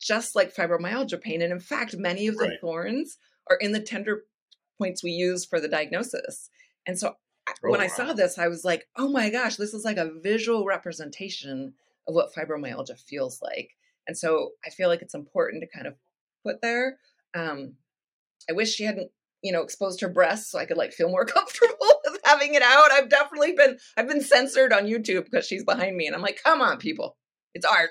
just 0.01 0.35
like 0.35 0.55
fibromyalgia 0.55 1.21
pain. 1.21 1.41
And 1.41 1.51
in 1.51 1.59
fact, 1.59 1.95
many 1.97 2.27
of 2.27 2.37
the 2.37 2.49
right. 2.49 2.61
thorns 2.61 3.17
are 3.49 3.57
in 3.57 3.71
the 3.71 3.79
tender 3.79 4.23
points 4.77 5.03
we 5.03 5.11
use 5.11 5.45
for 5.45 5.59
the 5.59 5.67
diagnosis. 5.67 6.49
And 6.85 6.97
so 6.97 7.15
oh, 7.47 7.53
when 7.61 7.79
wow. 7.79 7.85
I 7.85 7.87
saw 7.87 8.13
this, 8.13 8.37
I 8.37 8.47
was 8.47 8.63
like, 8.63 8.87
oh 8.97 9.09
my 9.09 9.29
gosh, 9.29 9.55
this 9.55 9.73
is 9.73 9.85
like 9.85 9.97
a 9.97 10.11
visual 10.21 10.65
representation 10.65 11.73
of 12.07 12.13
what 12.13 12.33
fibromyalgia 12.33 12.99
feels 12.99 13.41
like. 13.41 13.71
And 14.07 14.17
so 14.17 14.51
I 14.65 14.69
feel 14.69 14.89
like 14.89 15.01
it's 15.01 15.15
important 15.15 15.63
to 15.63 15.77
kind 15.77 15.87
of 15.87 15.95
put 16.45 16.61
there. 16.61 16.97
Um, 17.33 17.75
I 18.49 18.53
wish 18.53 18.73
she 18.73 18.83
hadn't, 18.83 19.11
you 19.41 19.51
know, 19.51 19.63
exposed 19.63 20.01
her 20.01 20.09
breasts 20.09 20.51
so 20.51 20.59
I 20.59 20.65
could 20.65 20.77
like 20.77 20.93
feel 20.93 21.09
more 21.09 21.25
comfortable 21.25 22.01
with 22.05 22.21
having 22.23 22.53
it 22.53 22.61
out. 22.61 22.91
I've 22.91 23.09
definitely 23.09 23.53
been 23.53 23.77
I've 23.97 24.07
been 24.07 24.21
censored 24.21 24.73
on 24.73 24.85
YouTube 24.85 25.25
because 25.25 25.45
she's 25.45 25.63
behind 25.63 25.95
me, 25.95 26.07
and 26.07 26.15
I'm 26.15 26.21
like, 26.21 26.39
come 26.43 26.61
on, 26.61 26.77
people, 26.77 27.17
it's 27.53 27.65
art. 27.65 27.89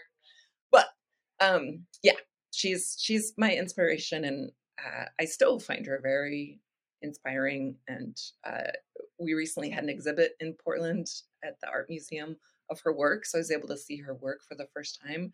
Um, 1.40 1.84
yeah, 2.02 2.16
she's 2.52 2.96
she's 2.98 3.32
my 3.36 3.54
inspiration, 3.54 4.24
and 4.24 4.52
uh, 4.78 5.04
I 5.20 5.24
still 5.24 5.58
find 5.58 5.86
her 5.86 6.00
very 6.02 6.60
inspiring. 7.02 7.76
And 7.88 8.16
uh, 8.46 8.72
we 9.18 9.34
recently 9.34 9.70
had 9.70 9.84
an 9.84 9.90
exhibit 9.90 10.32
in 10.40 10.54
Portland 10.54 11.08
at 11.44 11.60
the 11.60 11.68
art 11.68 11.86
museum 11.88 12.36
of 12.70 12.80
her 12.84 12.92
work, 12.92 13.26
so 13.26 13.38
I 13.38 13.40
was 13.40 13.50
able 13.50 13.68
to 13.68 13.76
see 13.76 13.98
her 13.98 14.14
work 14.14 14.40
for 14.48 14.54
the 14.54 14.68
first 14.74 15.00
time 15.06 15.32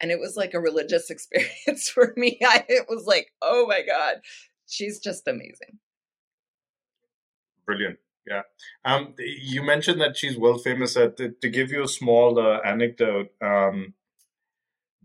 and 0.00 0.10
it 0.10 0.20
was 0.20 0.36
like 0.36 0.54
a 0.54 0.60
religious 0.60 1.10
experience 1.10 1.88
for 1.88 2.12
me. 2.16 2.38
I, 2.42 2.64
it 2.68 2.86
was 2.88 3.06
like, 3.06 3.32
oh 3.42 3.66
my 3.66 3.82
God, 3.82 4.16
she's 4.66 5.00
just 5.00 5.26
amazing. 5.28 5.78
Brilliant. 7.66 7.98
Yeah. 8.26 8.42
Um, 8.84 9.14
you 9.18 9.62
mentioned 9.62 10.00
that 10.00 10.16
she's 10.16 10.36
world 10.36 10.62
famous. 10.62 10.96
Uh, 10.96 11.08
to, 11.16 11.30
to 11.30 11.48
give 11.48 11.70
you 11.70 11.82
a 11.82 11.88
small 11.88 12.38
uh, 12.38 12.58
anecdote, 12.64 13.30
um, 13.42 13.94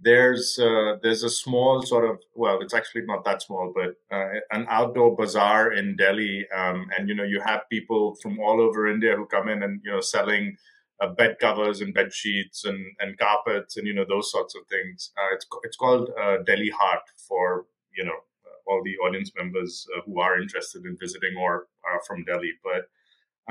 there's 0.03 0.59
uh, 0.59 0.97
there's 1.01 1.23
a 1.23 1.29
small 1.29 1.81
sort 1.81 2.09
of 2.09 2.19
well, 2.35 2.59
it's 2.61 2.73
actually 2.73 3.03
not 3.05 3.23
that 3.25 3.41
small, 3.41 3.73
but 3.73 3.95
uh, 4.15 4.39
an 4.51 4.65
outdoor 4.69 5.15
bazaar 5.15 5.71
in 5.71 5.95
Delhi, 5.95 6.45
um, 6.55 6.87
and 6.97 7.07
you 7.07 7.15
know 7.15 7.23
you 7.23 7.41
have 7.41 7.69
people 7.69 8.15
from 8.21 8.39
all 8.39 8.59
over 8.59 8.87
India 8.87 9.15
who 9.15 9.25
come 9.25 9.47
in 9.47 9.63
and 9.63 9.81
you 9.83 9.91
know 9.91 10.01
selling 10.01 10.57
uh, 10.99 11.07
bed 11.07 11.37
covers 11.39 11.81
and 11.81 11.93
bed 11.93 12.13
sheets 12.13 12.65
and, 12.65 12.85
and 12.99 13.17
carpets 13.17 13.77
and 13.77 13.87
you 13.87 13.93
know 13.93 14.05
those 14.07 14.31
sorts 14.31 14.55
of 14.55 14.61
things. 14.67 15.11
Uh, 15.17 15.33
it's 15.33 15.47
it's 15.63 15.77
called 15.77 16.09
uh, 16.19 16.37
Dilli 16.47 16.71
Haat 16.71 17.03
for 17.27 17.65
you 17.95 18.03
know 18.03 18.19
uh, 18.45 18.71
all 18.71 18.81
the 18.83 18.97
audience 18.97 19.31
members 19.37 19.87
who 20.05 20.19
are 20.19 20.41
interested 20.41 20.85
in 20.85 20.97
visiting 20.99 21.35
or 21.37 21.67
are 21.85 22.01
from 22.05 22.25
Delhi. 22.25 22.53
But 22.63 22.89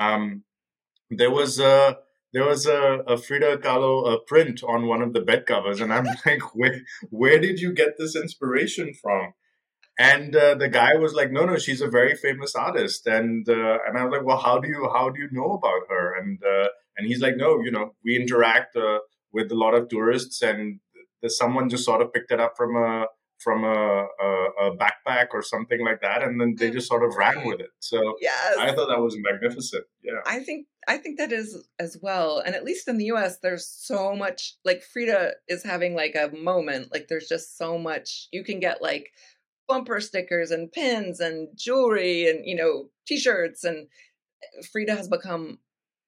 um, 0.03 0.45
there 1.11 1.31
was 1.31 1.61
a 1.61 1.99
there 2.33 2.45
was 2.45 2.67
a, 2.67 3.01
a 3.07 3.17
Frida 3.17 3.59
Kahlo 3.59 4.13
a 4.13 4.19
print 4.19 4.63
on 4.63 4.87
one 4.87 5.03
of 5.03 5.13
the 5.13 5.21
bed 5.21 5.47
covers, 5.47 5.81
and 5.81 5.93
I'm 5.93 6.07
like, 6.27 6.55
where 6.55 6.81
where 7.11 7.39
did 7.39 7.61
you 7.61 7.73
get 7.73 7.99
this 7.99 8.17
inspiration 8.17 8.93
from? 8.95 9.35
And 9.99 10.35
uh, 10.35 10.55
the 10.55 10.69
guy 10.69 10.95
was 10.95 11.13
like, 11.13 11.31
"No, 11.31 11.45
no, 11.45 11.59
she's 11.59 11.83
a 11.83 11.89
very 11.89 12.15
famous 12.17 12.55
artist." 12.55 13.07
And 13.07 13.49
uh, 13.49 13.79
and 13.87 13.99
I 13.99 14.05
was 14.05 14.13
like, 14.13 14.25
"Well, 14.25 14.39
how 14.39 14.59
do 14.59 14.69
you 14.69 14.89
how 14.93 15.11
do 15.11 15.21
you 15.21 15.29
know 15.31 15.53
about 15.53 15.83
her?" 15.91 16.15
And 16.15 16.41
uh, 16.43 16.69
and 16.97 17.07
he's 17.07 17.21
like, 17.21 17.37
no, 17.37 17.61
you 17.63 17.71
know, 17.71 17.95
we 18.05 18.17
interact 18.17 18.77
uh, 18.77 18.99
with 19.33 19.51
a 19.51 19.55
lot 19.55 19.75
of 19.75 19.89
tourists, 19.89 20.43
and 20.43 20.81
someone 21.27 21.69
just 21.69 21.85
sort 21.85 22.03
of 22.03 22.13
picked 22.13 22.31
it 22.31 22.41
up 22.41 22.55
from 22.57 22.77
a 22.77 23.07
from 23.43 23.65
a, 23.65 23.69
a, 23.69 24.47
a 24.61 24.77
backpack 24.77 25.29
or 25.33 25.43
something 25.43 25.85
like 25.85 26.01
that, 26.01 26.23
and 26.23 26.41
then 26.41 26.55
they 26.59 26.71
just 26.71 26.89
sort 26.89 27.05
of 27.05 27.17
ran 27.17 27.47
with 27.47 27.61
it. 27.61 27.71
So 27.81 28.15
yes. 28.21 28.57
I 28.59 28.73
thought 28.73 28.89
that 28.89 29.01
was 29.01 29.17
magnificent. 29.19 29.85
Yeah, 30.03 30.21
I 30.27 30.41
think 30.41 30.67
I 30.89 30.97
think 30.99 31.19
that 31.19 31.33
is 31.33 31.67
as 31.79 31.97
well. 32.03 32.43
And 32.45 32.55
at 32.55 32.65
least 32.65 32.89
in 32.89 32.99
the 32.99 33.07
U.S., 33.07 33.39
there's 33.43 33.67
so 33.67 34.15
much. 34.15 34.57
Like 34.65 34.83
Frida 34.83 35.33
is 35.49 35.63
having 35.63 35.95
like 35.95 36.15
a 36.15 36.35
moment. 36.37 36.93
Like 36.93 37.07
there's 37.09 37.29
just 37.29 37.57
so 37.57 37.79
much 37.79 38.29
you 38.33 38.45
can 38.45 38.61
get 38.61 38.83
like 38.83 39.11
bumper 39.69 40.01
stickers 40.01 40.51
and 40.51 40.73
pins 40.73 41.21
and 41.21 41.49
jewelry 41.57 42.29
and 42.29 42.45
you 42.45 42.55
know 42.55 42.91
t-shirts 43.07 43.65
and 43.65 43.87
eh, 44.43 44.63
Frida 44.73 44.95
has 44.95 45.09
become 45.09 45.59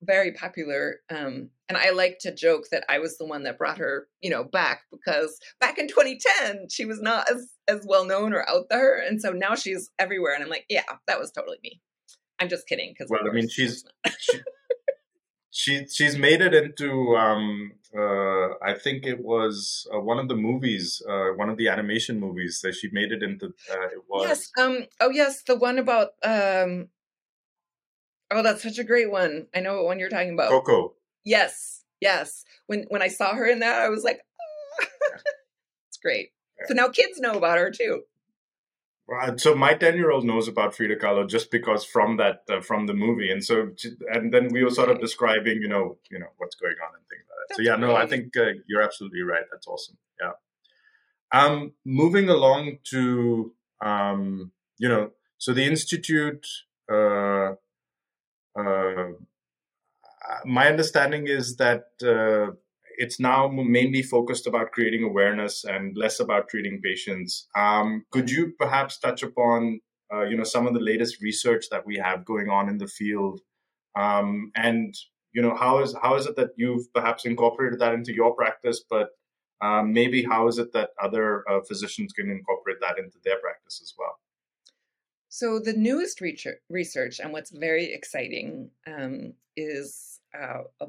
very 0.03 0.33
popular. 0.33 0.97
Um, 1.11 1.51
and 1.69 1.79
I 1.79 1.91
like 1.91 2.19
to 2.21 2.35
joke 2.35 2.65
that 2.71 2.85
I 2.89 2.99
was 2.99 3.17
the 3.17 3.25
one 3.25 3.43
that 3.45 3.59
brought 3.59 3.79
her, 3.79 4.09
you 4.21 4.31
know, 4.31 4.45
back 4.45 4.83
because 4.91 5.39
back 5.61 5.79
in 5.79 5.89
2010 5.89 6.69
she 6.71 6.85
was 6.85 7.01
not 7.01 7.31
as 7.31 7.53
as 7.69 7.85
well 7.89 8.05
known 8.05 8.35
or 8.35 8.49
out 8.49 8.67
there, 8.71 8.99
and 8.99 9.21
so 9.21 9.31
now 9.31 9.55
she's 9.55 9.91
everywhere. 9.99 10.35
And 10.35 10.43
I'm 10.43 10.51
like, 10.51 10.67
yeah, 10.69 10.83
that 11.07 11.19
was 11.19 11.31
totally 11.31 11.59
me. 11.63 11.81
I'm 12.41 12.49
just 12.49 12.67
kidding 12.67 12.93
because 12.93 13.11
well, 13.11 13.29
I 13.29 13.33
mean, 13.33 13.49
she's 13.49 13.85
she, 14.19 14.41
she, 15.51 15.87
she's 15.87 16.19
made 16.19 16.41
it 16.41 16.53
into 16.53 17.17
um, 17.17 17.73
uh, 17.97 18.55
I 18.63 18.75
think 18.75 19.07
it 19.07 19.23
was 19.23 19.87
uh, 19.95 20.01
one 20.01 20.19
of 20.19 20.29
the 20.29 20.37
movies, 20.37 21.01
uh, 21.09 21.29
one 21.37 21.49
of 21.49 21.57
the 21.57 21.69
animation 21.69 22.21
movies 22.21 22.61
that 22.63 22.75
she 22.75 22.89
made 22.93 23.13
it 23.13 23.23
into. 23.23 23.47
Uh, 23.47 23.87
it 23.87 24.03
was 24.09 24.29
yes, 24.29 24.51
um, 24.59 24.87
oh 25.01 25.11
yes, 25.11 25.43
the 25.45 25.57
one 25.57 25.79
about 25.79 26.11
um, 26.23 26.89
Oh, 28.31 28.43
that's 28.43 28.63
such 28.63 28.79
a 28.79 28.85
great 28.85 29.11
one. 29.11 29.47
I 29.55 29.61
know 29.61 29.77
what 29.77 29.85
one 29.85 29.99
you're 30.01 30.09
talking 30.09 30.33
about. 30.33 30.51
Coco. 30.51 30.95
Yes, 31.25 31.85
yes. 32.01 32.45
When 32.67 32.85
when 32.89 33.03
I 33.03 33.09
saw 33.09 33.35
her 33.35 33.47
in 33.47 33.61
that, 33.61 33.81
I 33.81 33.89
was 33.89 34.05
like, 34.05 34.21
oh. 34.81 34.87
it's 35.89 35.99
great. 35.99 36.31
Yeah. 36.59 36.67
So 36.69 36.75
now 36.75 36.89
kids 36.89 37.19
know 37.19 37.33
about 37.33 37.59
her 37.59 37.71
too. 37.71 38.03
Well, 39.07 39.37
so 39.37 39.55
my 39.55 39.75
ten 39.75 39.97
year 39.97 40.11
old 40.11 40.25
knows 40.25 40.49
about 40.49 40.75
Frida 40.75 40.97
Kahlo 40.97 41.29
just 41.29 41.51
because 41.51 41.85
from 41.85 42.17
that 42.17 42.43
uh, 42.51 42.61
from 42.61 42.87
the 42.87 42.95
movie, 42.95 43.31
and 43.31 43.45
so 43.45 43.71
and 44.13 44.33
then 44.33 44.49
we 44.51 44.65
were 44.65 44.71
sort 44.71 44.91
of 44.91 45.01
describing, 45.01 45.61
you 45.61 45.69
know, 45.69 45.99
you 46.11 46.19
know 46.19 46.29
what's 46.39 46.55
going 46.57 46.77
on 46.87 46.95
and 46.95 47.05
things 47.09 47.25
like 47.29 47.37
that. 47.37 47.47
That's 47.49 47.59
so 47.59 47.71
yeah, 47.71 47.77
no, 47.77 47.95
I 47.97 48.07
think 48.07 48.37
uh, 48.37 48.59
you're 48.67 48.83
absolutely 48.83 49.23
right. 49.23 49.45
That's 49.51 49.67
awesome. 49.67 49.99
Yeah. 50.21 50.33
Um, 51.33 51.73
moving 51.85 52.29
along 52.29 52.79
to 52.85 53.53
um, 53.83 54.53
you 54.79 54.89
know, 54.89 55.11
so 55.39 55.53
the 55.53 55.65
institute 55.65 56.47
uh, 56.91 57.53
uh, 58.59 59.13
my 60.45 60.69
understanding 60.69 61.27
is 61.27 61.57
that 61.57 61.85
uh, 62.03 62.55
it's 62.97 63.21
now 63.21 63.49
mainly 63.49 64.03
focused 64.03 64.47
about 64.47 64.73
creating 64.73 65.05
awareness 65.05 65.65
and 65.65 65.97
less 65.97 66.21
about 66.21 66.49
treating 66.49 66.81
patients. 66.83 67.49
Um, 67.57 68.05
could 68.11 68.31
you 68.31 68.53
perhaps 68.59 68.99
touch 68.99 69.23
upon, 69.23 69.81
uh, 70.13 70.23
you 70.23 70.37
know, 70.37 70.45
some 70.45 70.67
of 70.67 70.75
the 70.75 70.81
latest 70.81 71.21
research 71.21 71.67
that 71.71 71.87
we 71.87 71.97
have 71.97 72.25
going 72.25 72.49
on 72.49 72.69
in 72.69 72.79
the 72.79 72.87
field, 72.87 73.41
um, 73.97 74.51
and 74.55 74.95
you 75.33 75.43
know, 75.43 75.55
how 75.55 75.81
is 75.83 75.95
how 76.03 76.15
is 76.15 76.27
it 76.27 76.37
that 76.37 76.51
you've 76.57 76.93
perhaps 76.93 77.25
incorporated 77.25 77.81
that 77.81 77.95
into 77.95 78.15
your 78.15 78.35
practice, 78.35 78.85
but 78.89 79.11
um, 79.61 79.93
maybe 79.93 80.23
how 80.23 80.47
is 80.47 80.59
it 80.59 80.73
that 80.73 80.91
other 81.03 81.43
uh, 81.51 81.61
physicians 81.67 82.13
can 82.13 82.31
incorporate 82.31 82.79
that 82.81 82.99
into 82.99 83.19
their 83.25 83.39
practice 83.39 83.81
as 83.83 83.95
well? 83.99 84.19
So, 85.29 85.59
the 85.59 85.73
newest 85.73 86.21
research, 86.21 87.19
and 87.19 87.33
what's 87.33 87.51
very 87.51 87.93
exciting, 87.93 88.71
um, 88.87 89.35
is 89.57 90.14
uh, 90.39 90.87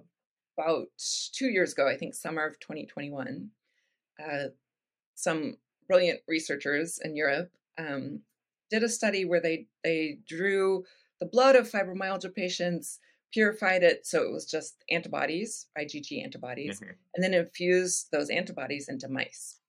about 0.58 0.88
two 1.34 1.48
years 1.48 1.74
ago, 1.74 1.88
I 1.88 1.98
think 1.98 2.14
summer 2.14 2.46
of 2.46 2.60
2021, 2.60 3.50
uh, 4.20 4.44
some 5.16 5.58
brilliant 5.88 6.22
researchers 6.28 7.00
in 7.04 7.16
Europe 7.16 7.52
um, 7.78 8.22
did 8.70 8.84
a 8.84 8.90
study 8.90 9.26
where 9.26 9.42
they, 9.42 9.68
they 9.84 10.20
drew 10.28 10.84
the 11.20 11.26
blood 11.26 11.56
of 11.56 11.70
fibromyalgia 11.70 12.34
patients, 12.34 13.00
purified 13.32 13.84
it 13.84 14.06
so 14.06 14.24
it 14.24 14.32
was 14.32 14.46
just 14.46 14.84
antibodies, 14.90 15.68
IgG 15.78 16.24
antibodies, 16.24 16.80
mm-hmm. 16.80 16.92
and 17.14 17.24
then 17.24 17.34
infused 17.34 18.08
those 18.12 18.30
antibodies 18.30 18.88
into 18.88 19.08
mice. 19.08 19.60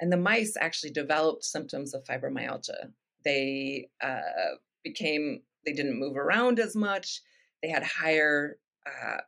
And 0.00 0.12
the 0.12 0.16
mice 0.16 0.56
actually 0.60 0.92
developed 0.92 1.44
symptoms 1.44 1.94
of 1.94 2.04
fibromyalgia 2.04 2.92
they 3.24 3.88
uh, 4.02 4.56
became, 4.82 5.42
they 5.64 5.72
didn't 5.72 5.98
move 5.98 6.16
around 6.16 6.58
as 6.58 6.74
much. 6.74 7.20
They 7.62 7.68
had 7.68 7.82
higher, 7.82 8.58
uh, 8.86 9.18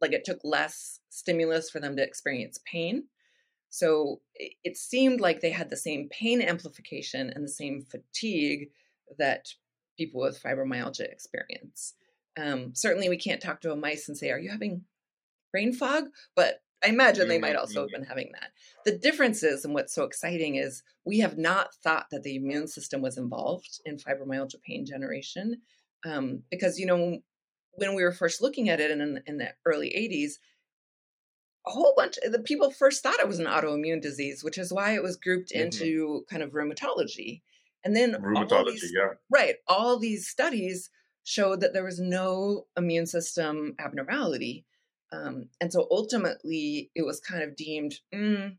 like 0.00 0.12
it 0.12 0.24
took 0.24 0.40
less 0.44 1.00
stimulus 1.08 1.70
for 1.70 1.80
them 1.80 1.96
to 1.96 2.02
experience 2.02 2.60
pain. 2.70 3.04
So 3.70 4.20
it, 4.34 4.52
it 4.64 4.76
seemed 4.76 5.20
like 5.20 5.40
they 5.40 5.50
had 5.50 5.70
the 5.70 5.76
same 5.76 6.08
pain 6.10 6.40
amplification 6.40 7.30
and 7.34 7.44
the 7.44 7.48
same 7.48 7.82
fatigue 7.82 8.70
that 9.18 9.48
people 9.98 10.20
with 10.20 10.42
fibromyalgia 10.42 11.10
experience. 11.10 11.94
Um, 12.40 12.72
certainly, 12.74 13.08
we 13.08 13.16
can't 13.16 13.42
talk 13.42 13.60
to 13.62 13.72
a 13.72 13.76
mice 13.76 14.08
and 14.08 14.16
say, 14.16 14.30
Are 14.30 14.38
you 14.38 14.50
having 14.50 14.84
brain 15.52 15.72
fog? 15.72 16.04
But 16.36 16.60
I 16.84 16.88
imagine 16.88 17.26
they 17.26 17.40
might 17.40 17.56
also 17.56 17.80
have 17.80 17.88
mm-hmm. 17.88 18.02
been 18.02 18.08
having 18.08 18.30
that. 18.32 18.50
The 18.84 18.96
difference 18.96 19.42
is, 19.42 19.64
and 19.64 19.74
what's 19.74 19.94
so 19.94 20.04
exciting 20.04 20.54
is, 20.54 20.82
we 21.04 21.18
have 21.18 21.36
not 21.36 21.74
thought 21.82 22.06
that 22.12 22.22
the 22.22 22.36
immune 22.36 22.68
system 22.68 23.02
was 23.02 23.18
involved 23.18 23.80
in 23.84 23.96
fibromyalgia 23.96 24.62
pain 24.62 24.86
generation, 24.86 25.60
um, 26.06 26.42
because 26.50 26.78
you 26.78 26.86
know 26.86 27.18
when 27.72 27.94
we 27.94 28.02
were 28.02 28.12
first 28.12 28.42
looking 28.42 28.68
at 28.68 28.80
it 28.80 28.90
in, 28.90 29.22
in 29.26 29.38
the 29.38 29.50
early 29.64 29.90
'80s, 29.90 30.34
a 31.66 31.70
whole 31.70 31.94
bunch 31.96 32.18
of 32.24 32.32
the 32.32 32.40
people 32.40 32.70
first 32.70 33.02
thought 33.02 33.20
it 33.20 33.28
was 33.28 33.38
an 33.38 33.46
autoimmune 33.46 34.00
disease, 34.00 34.42
which 34.42 34.58
is 34.58 34.72
why 34.72 34.94
it 34.94 35.02
was 35.02 35.16
grouped 35.16 35.52
mm-hmm. 35.52 35.64
into 35.64 36.24
kind 36.30 36.42
of 36.42 36.52
rheumatology. 36.52 37.42
And 37.84 37.94
then 37.94 38.14
rheumatology, 38.14 38.72
these, 38.72 38.92
yeah, 38.94 39.14
right. 39.30 39.56
All 39.66 39.98
these 39.98 40.28
studies 40.28 40.90
showed 41.24 41.60
that 41.60 41.72
there 41.74 41.84
was 41.84 42.00
no 42.00 42.66
immune 42.76 43.06
system 43.06 43.74
abnormality. 43.78 44.64
Um, 45.12 45.48
and 45.60 45.72
so 45.72 45.86
ultimately, 45.90 46.90
it 46.94 47.02
was 47.02 47.20
kind 47.20 47.42
of 47.42 47.56
deemed 47.56 48.00
mm, 48.12 48.56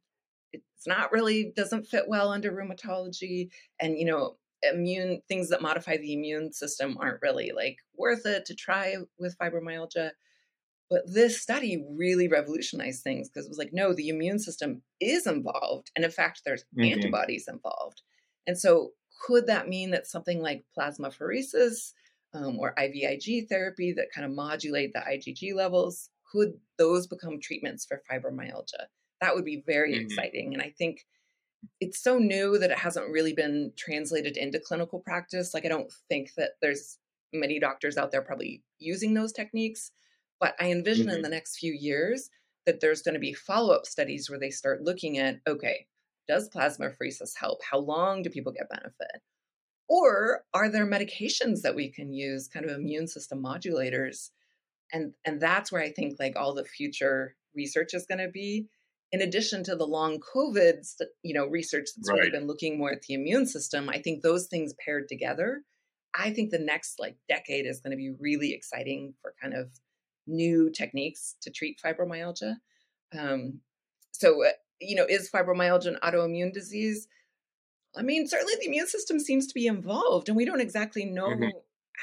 it's 0.80 0.88
not 0.88 1.12
really 1.12 1.52
doesn't 1.56 1.88
fit 1.88 2.08
well 2.08 2.32
under 2.32 2.52
rheumatology, 2.52 3.50
and 3.80 3.98
you 3.98 4.06
know, 4.06 4.38
immune 4.64 5.22
things 5.28 5.50
that 5.50 5.62
modify 5.62 5.98
the 5.98 6.14
immune 6.14 6.52
system 6.52 6.98
aren't 7.00 7.22
really 7.22 7.52
like 7.56 7.78
worth 7.98 8.26
it 8.26 8.46
to 8.46 8.56
try 8.56 8.96
with 9.18 9.38
fibromyalgia. 9.38 10.12
But 10.90 11.04
this 11.06 11.40
study 11.40 11.86
really 11.96 12.28
revolutionized 12.28 13.04
things 13.04 13.30
because 13.30 13.46
it 13.46 13.50
was 13.50 13.60
like, 13.60 13.74
no, 13.74 13.94
the 13.94 14.10
immune 14.10 14.40
system 14.40 14.82
is 15.00 15.28
involved, 15.28 15.92
and 15.96 16.04
in 16.04 16.12
fact, 16.12 16.42
there's 16.44 16.64
mm-hmm. 16.76 16.94
antibodies 16.94 17.48
involved. 17.48 18.02
And 18.48 18.58
so 18.58 18.92
could 19.26 19.48
that 19.48 19.68
mean 19.68 19.92
that 19.92 20.08
something 20.08 20.42
like 20.42 20.66
plasmapheresis 20.78 21.94
um, 22.34 22.58
or 22.60 22.74
IVIG 22.76 23.48
therapy 23.50 23.94
that 23.94 24.12
kind 24.14 24.26
of 24.26 24.32
modulate 24.32 24.94
the 24.94 25.00
IgG 25.00 25.54
levels, 25.54 26.10
could 26.32 26.54
those 26.78 27.08
become 27.08 27.40
treatments 27.40 27.86
for 27.86 28.02
fibromyalgia? 28.10 28.86
That 29.22 29.36
would 29.36 29.46
be 29.46 29.64
very 29.66 29.94
mm-hmm. 29.94 30.06
exciting. 30.06 30.54
And 30.54 30.62
I 30.62 30.74
think 30.78 31.06
it's 31.80 32.02
so 32.02 32.18
new 32.18 32.58
that 32.58 32.72
it 32.72 32.78
hasn't 32.78 33.10
really 33.10 33.34
been 33.34 33.74
translated 33.76 34.38
into 34.38 34.60
clinical 34.60 35.00
practice. 35.00 35.54
Like, 35.54 35.66
I 35.66 35.70
don't 35.70 35.92
think 36.10 36.34
that 36.36 36.52
there's 36.62 36.98
many 37.34 37.60
doctors 37.60 37.98
out 37.98 38.12
there 38.12 38.22
probably 38.22 38.64
using 38.80 39.14
those 39.14 39.32
techniques. 39.32 39.92
But 40.40 40.56
I 40.60 40.72
envision 40.72 41.08
mm-hmm. 41.08 41.18
in 41.18 41.22
the 41.22 41.30
next 41.30 41.58
few 41.58 41.74
years 41.74 42.30
that 42.66 42.80
there's 42.80 43.02
going 43.02 43.14
to 43.14 43.20
be 43.20 43.34
follow 43.34 43.74
up 43.74 43.86
studies 43.86 44.30
where 44.30 44.40
they 44.40 44.52
start 44.52 44.84
looking 44.84 45.18
at 45.18 45.40
okay, 45.48 45.88
does 46.28 46.50
plasmapheresis 46.50 47.36
help? 47.36 47.60
How 47.70 47.80
long 47.80 48.22
do 48.22 48.30
people 48.30 48.54
get 48.54 48.70
benefit? 48.70 49.22
Or 49.90 50.44
are 50.54 50.70
there 50.70 50.86
medications 50.86 51.62
that 51.62 51.76
we 51.76 51.90
can 51.90 52.14
use, 52.14 52.48
kind 52.48 52.64
of 52.64 52.72
immune 52.72 53.08
system 53.08 53.42
modulators? 53.42 54.30
And, 54.94 55.14
and 55.26 55.42
that's 55.42 55.72
where 55.72 55.82
I 55.82 55.92
think 55.92 56.18
like 56.20 56.36
all 56.36 56.54
the 56.54 56.64
future 56.64 57.36
research 57.56 57.94
is 57.94 58.06
going 58.06 58.20
to 58.20 58.30
be 58.30 58.68
in 59.12 59.22
addition 59.22 59.64
to 59.64 59.76
the 59.76 59.88
long 59.88 60.20
COVID, 60.20 60.86
you 61.24 61.34
know, 61.34 61.48
research 61.48 61.90
that's 61.96 62.10
right. 62.10 62.20
really 62.20 62.32
been 62.32 62.48
looking 62.48 62.78
more 62.78 62.92
at 62.92 63.02
the 63.04 63.16
immune 63.16 63.46
system, 63.46 63.90
I 63.90 64.00
think 64.00 64.22
those 64.22 64.48
things 64.48 64.74
paired 64.86 65.08
together, 65.08 65.64
I 66.14 66.32
think 66.32 66.52
the 66.52 66.60
next 66.60 67.00
like 67.00 67.18
decade 67.28 67.66
is 67.66 67.82
going 67.82 67.92
to 67.92 67.98
be 67.98 68.14
really 68.20 68.54
exciting 68.54 69.14
for 69.22 69.34
kind 69.42 69.54
of 69.54 69.70
new 70.28 70.70
techniques 70.70 71.36
to 71.42 71.52
treat 71.52 71.80
fibromyalgia. 71.84 72.56
Um, 73.18 73.62
so, 74.12 74.46
uh, 74.46 74.52
you 74.80 74.96
know, 74.96 75.06
is 75.08 75.30
fibromyalgia 75.30 75.88
an 75.88 75.98
autoimmune 76.04 76.54
disease? 76.54 77.08
I 77.98 78.04
mean, 78.04 78.28
certainly 78.28 78.54
the 78.60 78.68
immune 78.68 78.88
system 78.88 79.20
seems 79.20 79.48
to 79.48 79.54
be 79.54 79.66
involved, 79.66 80.30
and 80.30 80.38
we 80.38 80.46
don't 80.46 80.62
exactly 80.62 81.06
know 81.06 81.30
mm-hmm. 81.30 81.50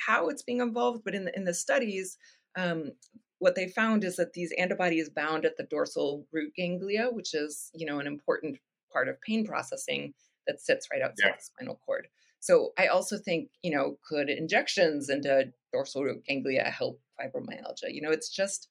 how 0.06 0.28
it's 0.28 0.42
being 0.42 0.60
involved. 0.60 1.02
But 1.04 1.14
in 1.14 1.26
the, 1.26 1.36
in 1.36 1.44
the 1.44 1.54
studies, 1.54 2.18
um, 2.56 2.92
what 3.38 3.54
they 3.54 3.68
found 3.68 4.04
is 4.04 4.16
that 4.16 4.32
these 4.32 4.52
antibodies 4.58 5.10
bound 5.10 5.44
at 5.44 5.56
the 5.56 5.64
dorsal 5.64 6.26
root 6.32 6.52
ganglia, 6.56 7.08
which 7.10 7.34
is 7.34 7.70
you 7.74 7.86
know 7.86 7.98
an 7.98 8.06
important 8.06 8.58
part 8.92 9.08
of 9.08 9.20
pain 9.20 9.46
processing 9.46 10.14
that 10.46 10.60
sits 10.60 10.88
right 10.92 11.02
outside 11.02 11.28
yeah. 11.28 11.36
the 11.36 11.42
spinal 11.42 11.80
cord. 11.84 12.08
So 12.40 12.72
I 12.78 12.86
also 12.86 13.18
think 13.18 13.50
you 13.62 13.74
know 13.74 13.98
could 14.08 14.28
injections 14.28 15.08
into 15.08 15.52
dorsal 15.72 16.04
root 16.04 16.24
ganglia 16.26 16.64
help 16.64 17.00
fibromyalgia? 17.20 17.92
You 17.92 18.02
know, 18.02 18.10
it's 18.10 18.30
just 18.30 18.68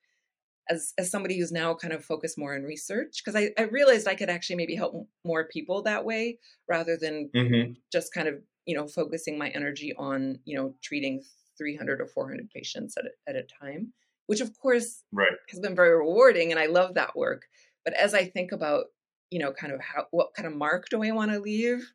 as 0.70 0.94
as 0.98 1.12
somebody 1.12 1.38
who's 1.38 1.52
now 1.52 1.74
kind 1.74 1.94
of 1.94 2.04
focused 2.04 2.38
more 2.38 2.56
in 2.56 2.64
research 2.64 3.22
because 3.24 3.40
I, 3.40 3.52
I 3.58 3.64
realized 3.64 4.08
I 4.08 4.16
could 4.16 4.30
actually 4.30 4.56
maybe 4.56 4.76
help 4.76 5.08
more 5.24 5.46
people 5.46 5.84
that 5.84 6.06
way 6.06 6.40
rather 6.68 6.98
than 6.98 7.30
mm-hmm. 7.36 7.74
just 7.92 8.14
kind 8.14 8.28
of 8.28 8.42
you 8.66 8.76
know 8.76 8.88
focusing 8.88 9.38
my 9.38 9.50
energy 9.50 9.94
on 9.98 10.40
you 10.46 10.58
know 10.58 10.74
treating 10.84 11.24
300 11.58 12.02
or 12.02 12.08
400 12.08 12.50
patients 12.50 12.98
at 12.98 13.06
a, 13.06 13.30
at 13.30 13.36
a 13.36 13.44
time 13.44 13.94
which 14.28 14.42
of 14.42 14.58
course 14.60 15.04
right. 15.12 15.32
has 15.50 15.60
been 15.60 15.76
very 15.76 15.96
rewarding 15.96 16.52
and 16.52 16.60
I 16.60 16.66
love 16.66 16.96
that 16.96 17.16
work. 17.16 17.44
But 17.84 17.94
as 17.94 18.14
I 18.14 18.26
think 18.26 18.52
about, 18.52 18.86
you 19.30 19.40
know, 19.40 19.52
kind 19.54 19.74
of 19.74 19.80
how 19.82 20.08
what 20.12 20.34
kind 20.36 20.48
of 20.48 20.56
mark 20.56 20.90
do 20.90 21.04
I 21.04 21.12
want 21.12 21.32
to 21.32 21.40
leave? 21.40 21.92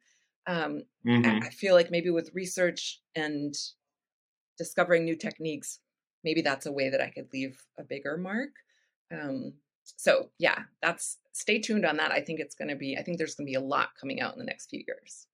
Um, 0.46 0.82
mm-hmm. 1.06 1.44
I 1.44 1.50
feel 1.50 1.74
like 1.74 1.90
maybe 1.90 2.10
with 2.10 2.34
research 2.34 3.00
and 3.14 3.54
discovering 4.58 5.04
new 5.04 5.16
techniques, 5.16 5.80
maybe 6.24 6.42
that's 6.42 6.66
a 6.66 6.72
way 6.72 6.90
that 6.90 7.00
I 7.00 7.10
could 7.10 7.28
leave 7.32 7.62
a 7.78 7.82
bigger 7.82 8.16
mark. 8.16 8.50
Um, 9.12 9.54
so 9.84 10.30
yeah, 10.38 10.60
that's 10.82 11.18
stay 11.32 11.58
tuned 11.58 11.84
on 11.84 11.96
that. 11.96 12.12
I 12.12 12.20
think 12.20 12.40
it's 12.40 12.54
going 12.54 12.68
to 12.68 12.76
be. 12.76 12.96
I 12.98 13.02
think 13.02 13.18
there's 13.18 13.34
going 13.34 13.46
to 13.46 13.50
be 13.50 13.54
a 13.54 13.60
lot 13.60 13.90
coming 14.00 14.20
out 14.20 14.34
in 14.34 14.38
the 14.38 14.44
next 14.44 14.70
few 14.70 14.82
years. 14.86 15.26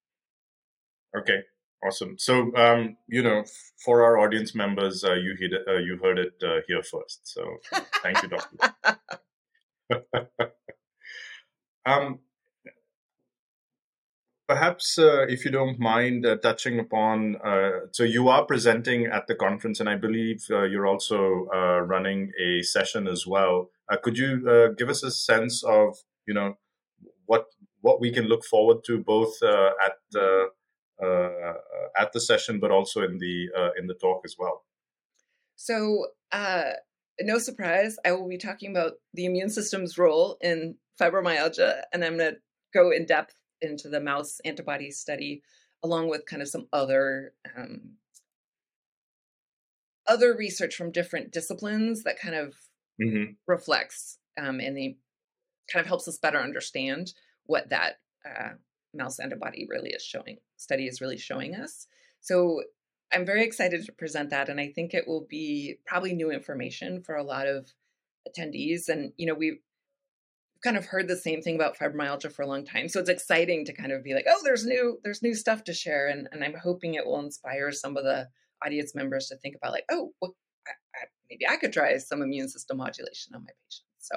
Okay, 1.16 1.40
Awesome. 1.86 2.16
So, 2.18 2.54
um, 2.56 2.96
you 3.06 3.22
know, 3.22 3.44
for 3.84 4.02
our 4.02 4.18
audience 4.18 4.54
members, 4.54 5.04
uh, 5.04 5.14
you 5.14 5.36
heard 5.40 5.52
it, 5.52 5.62
uh, 5.68 5.78
you 5.78 5.98
heard 6.02 6.18
it 6.18 6.34
uh, 6.42 6.60
here 6.66 6.82
first. 6.82 7.20
So, 7.28 7.58
thank 8.02 8.22
you, 8.22 8.28
Doctor. 8.28 8.74
um, 11.86 12.18
perhaps, 14.48 14.98
uh, 14.98 15.26
if 15.28 15.44
you 15.44 15.52
don't 15.52 15.78
mind 15.78 16.26
uh, 16.26 16.36
touching 16.38 16.80
upon, 16.80 17.36
uh, 17.44 17.86
so 17.92 18.02
you 18.02 18.28
are 18.28 18.44
presenting 18.44 19.06
at 19.06 19.28
the 19.28 19.36
conference, 19.36 19.78
and 19.78 19.88
I 19.88 19.94
believe 19.94 20.44
you're 20.48 20.88
also 20.88 21.46
running 21.84 22.32
a 22.40 22.62
session 22.62 23.06
as 23.06 23.26
well. 23.28 23.70
could 24.02 24.18
you 24.18 24.74
give 24.76 24.88
us 24.88 25.04
a 25.04 25.12
sense 25.12 25.62
of, 25.62 25.98
you 26.26 26.34
know, 26.34 26.54
what 27.26 27.46
what 27.80 28.00
we 28.00 28.10
can 28.10 28.24
look 28.24 28.44
forward 28.44 28.82
to 28.86 28.98
both 28.98 29.40
at 29.44 29.92
the 30.10 30.48
at 31.02 32.12
the 32.12 32.20
session, 32.20 32.60
but 32.60 32.70
also 32.70 33.02
in 33.02 33.18
the 33.18 33.48
uh, 33.56 33.70
in 33.78 33.86
the 33.86 33.94
talk 33.94 34.22
as 34.24 34.36
well. 34.38 34.64
So, 35.56 36.06
uh, 36.32 36.72
no 37.20 37.38
surprise, 37.38 37.96
I 38.04 38.12
will 38.12 38.28
be 38.28 38.38
talking 38.38 38.70
about 38.70 38.92
the 39.14 39.24
immune 39.24 39.48
system's 39.48 39.96
role 39.96 40.36
in 40.40 40.76
fibromyalgia, 41.00 41.82
and 41.92 42.04
I'm 42.04 42.18
going 42.18 42.34
to 42.34 42.38
go 42.74 42.90
in 42.90 43.06
depth 43.06 43.34
into 43.62 43.88
the 43.88 44.00
mouse 44.00 44.38
antibody 44.44 44.90
study, 44.90 45.42
along 45.82 46.08
with 46.08 46.26
kind 46.26 46.42
of 46.42 46.48
some 46.48 46.68
other 46.72 47.32
um, 47.56 47.94
other 50.06 50.36
research 50.36 50.74
from 50.76 50.92
different 50.92 51.32
disciplines 51.32 52.04
that 52.04 52.20
kind 52.20 52.34
of 52.34 52.54
mm-hmm. 53.02 53.32
reflects 53.46 54.18
um, 54.38 54.60
and 54.60 54.76
the 54.76 54.96
kind 55.72 55.80
of 55.82 55.88
helps 55.88 56.06
us 56.06 56.18
better 56.18 56.38
understand 56.38 57.12
what 57.46 57.70
that 57.70 57.98
uh, 58.24 58.50
mouse 58.96 59.18
antibody 59.18 59.66
really 59.68 59.90
is 59.90 60.02
showing 60.02 60.38
study 60.56 60.86
is 60.86 61.00
really 61.00 61.18
showing 61.18 61.54
us. 61.54 61.86
So 62.20 62.62
I'm 63.12 63.24
very 63.24 63.44
excited 63.44 63.84
to 63.84 63.92
present 63.92 64.30
that, 64.30 64.48
and 64.48 64.60
I 64.60 64.68
think 64.68 64.92
it 64.92 65.06
will 65.06 65.26
be 65.28 65.76
probably 65.86 66.12
new 66.12 66.30
information 66.30 67.02
for 67.02 67.14
a 67.14 67.22
lot 67.22 67.46
of 67.46 67.72
attendees. 68.28 68.88
And 68.88 69.12
you 69.16 69.26
know, 69.26 69.34
we've 69.34 69.60
kind 70.64 70.76
of 70.76 70.86
heard 70.86 71.06
the 71.06 71.16
same 71.16 71.42
thing 71.42 71.54
about 71.54 71.78
fibromyalgia 71.78 72.32
for 72.32 72.42
a 72.42 72.46
long 72.46 72.64
time, 72.64 72.88
so 72.88 73.00
it's 73.00 73.10
exciting 73.10 73.64
to 73.66 73.72
kind 73.72 73.92
of 73.92 74.02
be 74.02 74.14
like, 74.14 74.26
oh, 74.28 74.40
there's 74.44 74.66
new 74.66 74.98
there's 75.04 75.22
new 75.22 75.34
stuff 75.34 75.64
to 75.64 75.72
share, 75.72 76.08
and 76.08 76.28
and 76.32 76.42
I'm 76.42 76.54
hoping 76.54 76.94
it 76.94 77.06
will 77.06 77.20
inspire 77.20 77.70
some 77.72 77.96
of 77.96 78.04
the 78.04 78.28
audience 78.64 78.94
members 78.94 79.28
to 79.28 79.36
think 79.36 79.54
about 79.54 79.72
like, 79.72 79.84
oh, 79.90 80.12
well, 80.20 80.34
I, 80.66 80.70
I, 80.70 81.06
maybe 81.30 81.46
I 81.48 81.56
could 81.56 81.72
try 81.72 81.96
some 81.98 82.22
immune 82.22 82.48
system 82.48 82.78
modulation 82.78 83.34
on 83.34 83.42
my 83.42 83.50
patients. 83.64 83.84
So 83.98 84.16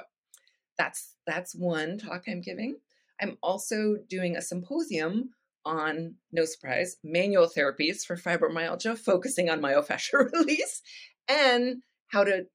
that's 0.78 1.16
that's 1.26 1.54
one 1.54 1.98
talk 1.98 2.24
I'm 2.26 2.40
giving. 2.40 2.76
I'm 3.20 3.36
also 3.42 3.96
doing 4.08 4.36
a 4.36 4.42
symposium 4.42 5.30
on, 5.64 6.14
no 6.32 6.44
surprise, 6.44 6.96
manual 7.04 7.48
therapies 7.48 8.04
for 8.04 8.16
fibromyalgia, 8.16 8.98
focusing 8.98 9.50
on 9.50 9.60
myofascial 9.60 10.32
release 10.32 10.82
and 11.28 11.82
how 12.08 12.24
to 12.24 12.46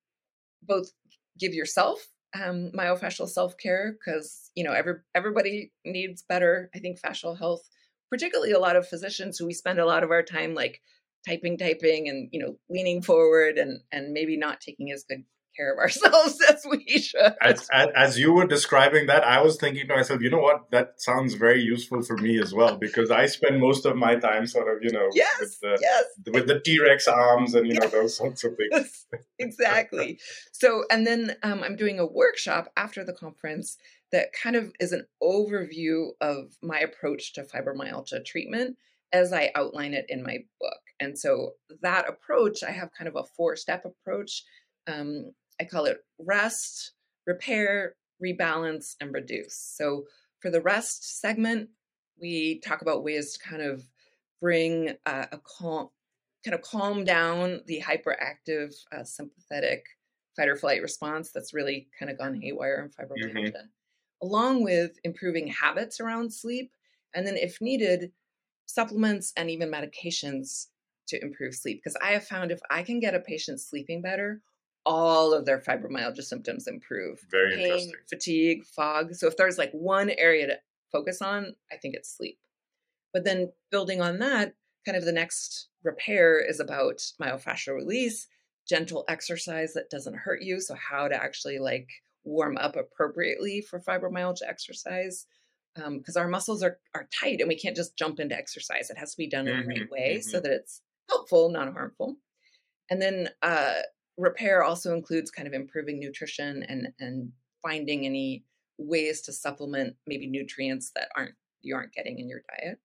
both 0.63 0.91
give 1.39 1.53
yourself 1.53 2.07
um, 2.35 2.71
myofascial 2.75 3.27
self 3.27 3.57
care 3.57 3.93
because 3.93 4.51
you 4.55 4.63
know 4.63 4.73
every 4.73 4.95
everybody 5.13 5.71
needs 5.85 6.23
better. 6.27 6.69
I 6.75 6.79
think 6.79 6.99
fascial 6.99 7.37
health, 7.37 7.61
particularly 8.09 8.51
a 8.51 8.59
lot 8.59 8.75
of 8.75 8.87
physicians 8.87 9.37
who 9.37 9.45
we 9.45 9.53
spend 9.53 9.79
a 9.79 9.85
lot 9.85 10.03
of 10.03 10.11
our 10.11 10.23
time 10.23 10.53
like 10.53 10.81
typing, 11.27 11.57
typing, 11.57 12.09
and 12.09 12.29
you 12.31 12.39
know 12.39 12.57
leaning 12.69 13.01
forward 13.01 13.57
and 13.57 13.81
and 13.91 14.13
maybe 14.13 14.37
not 14.37 14.61
taking 14.61 14.91
as 14.91 15.05
good 15.07 15.23
care 15.55 15.73
of 15.73 15.79
ourselves 15.79 16.39
as 16.49 16.65
we 16.69 16.99
should. 16.99 17.33
As, 17.41 17.67
as, 17.71 17.87
as, 17.95 18.19
you 18.19 18.33
were 18.33 18.47
describing 18.47 19.07
that, 19.07 19.23
I 19.23 19.41
was 19.41 19.57
thinking 19.57 19.87
to 19.87 19.95
myself, 19.95 20.21
you 20.21 20.29
know 20.29 20.39
what? 20.39 20.69
That 20.71 21.01
sounds 21.01 21.33
very 21.33 21.61
useful 21.61 22.01
for 22.01 22.17
me 22.17 22.39
as 22.39 22.53
well 22.53 22.77
because 22.77 23.11
I 23.11 23.25
spend 23.25 23.59
most 23.59 23.85
of 23.85 23.95
my 23.95 24.15
time 24.15 24.47
sort 24.47 24.73
of, 24.73 24.83
you 24.83 24.91
know, 24.91 25.09
yes, 25.13 25.39
with 25.39 25.59
the, 25.61 25.77
yes. 25.81 26.03
with 26.33 26.47
the 26.47 26.59
T 26.59 26.79
Rex 26.79 27.07
arms 27.07 27.53
and, 27.53 27.67
you 27.67 27.73
yes. 27.73 27.83
know, 27.83 28.01
those 28.01 28.17
sorts 28.17 28.43
of 28.43 28.55
things. 28.57 29.05
exactly. 29.39 30.19
So, 30.51 30.83
and 30.89 31.05
then 31.05 31.35
um, 31.43 31.63
I'm 31.63 31.75
doing 31.75 31.99
a 31.99 32.05
workshop 32.05 32.71
after 32.77 33.03
the 33.03 33.13
conference 33.13 33.77
that 34.11 34.33
kind 34.33 34.55
of 34.55 34.71
is 34.79 34.91
an 34.91 35.05
overview 35.21 36.11
of 36.21 36.53
my 36.61 36.79
approach 36.79 37.33
to 37.33 37.43
fibromyalgia 37.43 38.23
treatment 38.23 38.77
as 39.11 39.33
I 39.33 39.51
outline 39.55 39.93
it 39.93 40.05
in 40.09 40.23
my 40.23 40.39
book. 40.59 40.79
And 40.99 41.17
so 41.17 41.51
that 41.81 42.07
approach, 42.07 42.63
I 42.63 42.71
have 42.71 42.89
kind 42.97 43.07
of 43.07 43.15
a 43.15 43.23
four 43.35 43.55
step 43.55 43.85
approach. 43.85 44.43
Um, 44.87 45.31
I 45.59 45.65
call 45.65 45.85
it 45.85 45.99
rest, 46.19 46.91
repair, 47.25 47.95
rebalance, 48.23 48.95
and 48.99 49.13
reduce. 49.13 49.55
So 49.55 50.03
for 50.39 50.49
the 50.49 50.61
rest 50.61 51.19
segment, 51.19 51.69
we 52.19 52.59
talk 52.65 52.81
about 52.81 53.03
ways 53.03 53.33
to 53.33 53.39
kind 53.39 53.61
of 53.61 53.83
bring 54.41 54.91
uh, 55.05 55.25
a 55.31 55.39
calm, 55.39 55.89
kind 56.43 56.55
of 56.55 56.61
calm 56.61 57.03
down 57.03 57.61
the 57.65 57.81
hyperactive 57.81 58.73
uh, 58.95 59.03
sympathetic 59.03 59.85
fight 60.35 60.49
or 60.49 60.55
flight 60.55 60.81
response 60.81 61.31
that's 61.31 61.53
really 61.53 61.87
kind 61.97 62.11
of 62.11 62.17
gone 62.17 62.39
haywire 62.39 62.83
in 62.83 62.89
fibromyalgia, 62.89 63.51
mm-hmm. 63.51 64.27
along 64.27 64.63
with 64.63 64.99
improving 65.03 65.47
habits 65.47 65.99
around 65.99 66.33
sleep, 66.33 66.71
and 67.13 67.25
then 67.25 67.37
if 67.37 67.61
needed, 67.61 68.11
supplements 68.65 69.31
and 69.37 69.49
even 69.49 69.71
medications 69.71 70.67
to 71.07 71.21
improve 71.21 71.53
sleep. 71.53 71.81
Because 71.83 71.97
I 72.01 72.11
have 72.11 72.25
found 72.25 72.51
if 72.51 72.59
I 72.69 72.83
can 72.83 72.99
get 72.99 73.15
a 73.15 73.19
patient 73.19 73.61
sleeping 73.61 74.01
better 74.01 74.41
all 74.85 75.33
of 75.33 75.45
their 75.45 75.59
fibromyalgia 75.59 76.23
symptoms 76.23 76.67
improve. 76.67 77.19
Very 77.29 77.55
Pain, 77.55 77.65
interesting. 77.65 77.93
Fatigue, 78.07 78.65
fog. 78.65 79.15
So 79.15 79.27
if 79.27 79.37
there's 79.37 79.57
like 79.57 79.71
one 79.71 80.11
area 80.11 80.47
to 80.47 80.59
focus 80.91 81.21
on, 81.21 81.55
I 81.71 81.77
think 81.77 81.95
it's 81.95 82.15
sleep. 82.15 82.37
But 83.13 83.23
then 83.23 83.51
building 83.71 84.01
on 84.01 84.19
that, 84.19 84.53
kind 84.85 84.97
of 84.97 85.05
the 85.05 85.11
next 85.11 85.69
repair 85.83 86.39
is 86.39 86.59
about 86.59 86.99
myofascial 87.19 87.75
release, 87.75 88.27
gentle 88.67 89.05
exercise 89.07 89.73
that 89.73 89.89
doesn't 89.89 90.17
hurt 90.17 90.41
you. 90.41 90.59
So, 90.59 90.75
how 90.75 91.07
to 91.07 91.15
actually 91.15 91.59
like 91.59 91.89
warm 92.23 92.57
up 92.57 92.75
appropriately 92.75 93.61
for 93.61 93.79
fibromyalgia 93.79 94.47
exercise. 94.47 95.25
Because 95.75 96.15
um, 96.15 96.21
our 96.21 96.29
muscles 96.29 96.63
are, 96.63 96.77
are 96.93 97.09
tight 97.19 97.41
and 97.41 97.49
we 97.49 97.59
can't 97.59 97.75
just 97.75 97.97
jump 97.97 98.21
into 98.21 98.37
exercise. 98.37 98.89
It 98.89 98.97
has 98.97 99.11
to 99.11 99.17
be 99.17 99.27
done 99.27 99.45
in 99.45 99.59
the 99.59 99.67
right 99.67 99.79
mm-hmm, 99.79 99.93
way 99.93 100.17
mm-hmm. 100.19 100.29
so 100.29 100.39
that 100.39 100.51
it's 100.51 100.81
helpful, 101.09 101.49
not 101.49 101.73
harmful. 101.73 102.15
And 102.89 103.01
then 103.01 103.29
uh, 103.41 103.81
repair 104.17 104.63
also 104.63 104.93
includes 104.93 105.31
kind 105.31 105.47
of 105.47 105.53
improving 105.53 105.99
nutrition 105.99 106.63
and, 106.63 106.87
and 106.99 107.31
finding 107.61 108.05
any 108.05 108.43
ways 108.77 109.21
to 109.21 109.33
supplement 109.33 109.95
maybe 110.05 110.27
nutrients 110.27 110.91
that 110.95 111.09
aren't 111.15 111.35
you 111.61 111.75
aren't 111.75 111.93
getting 111.93 112.19
in 112.19 112.29
your 112.29 112.41
diet. 112.49 112.79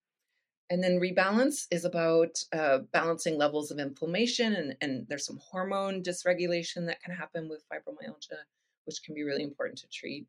And 0.70 0.82
then 0.82 1.00
rebalance 1.00 1.66
is 1.72 1.84
about 1.84 2.38
uh, 2.52 2.78
balancing 2.92 3.36
levels 3.36 3.72
of 3.72 3.80
inflammation, 3.80 4.54
and, 4.54 4.76
and 4.80 5.06
there's 5.08 5.26
some 5.26 5.40
hormone 5.42 6.02
dysregulation 6.02 6.86
that 6.86 7.02
can 7.02 7.12
happen 7.12 7.48
with 7.48 7.64
fibromyalgia, 7.68 8.38
which 8.84 9.02
can 9.04 9.14
be 9.14 9.24
really 9.24 9.42
important 9.42 9.80
to 9.80 9.88
treat. 9.88 10.26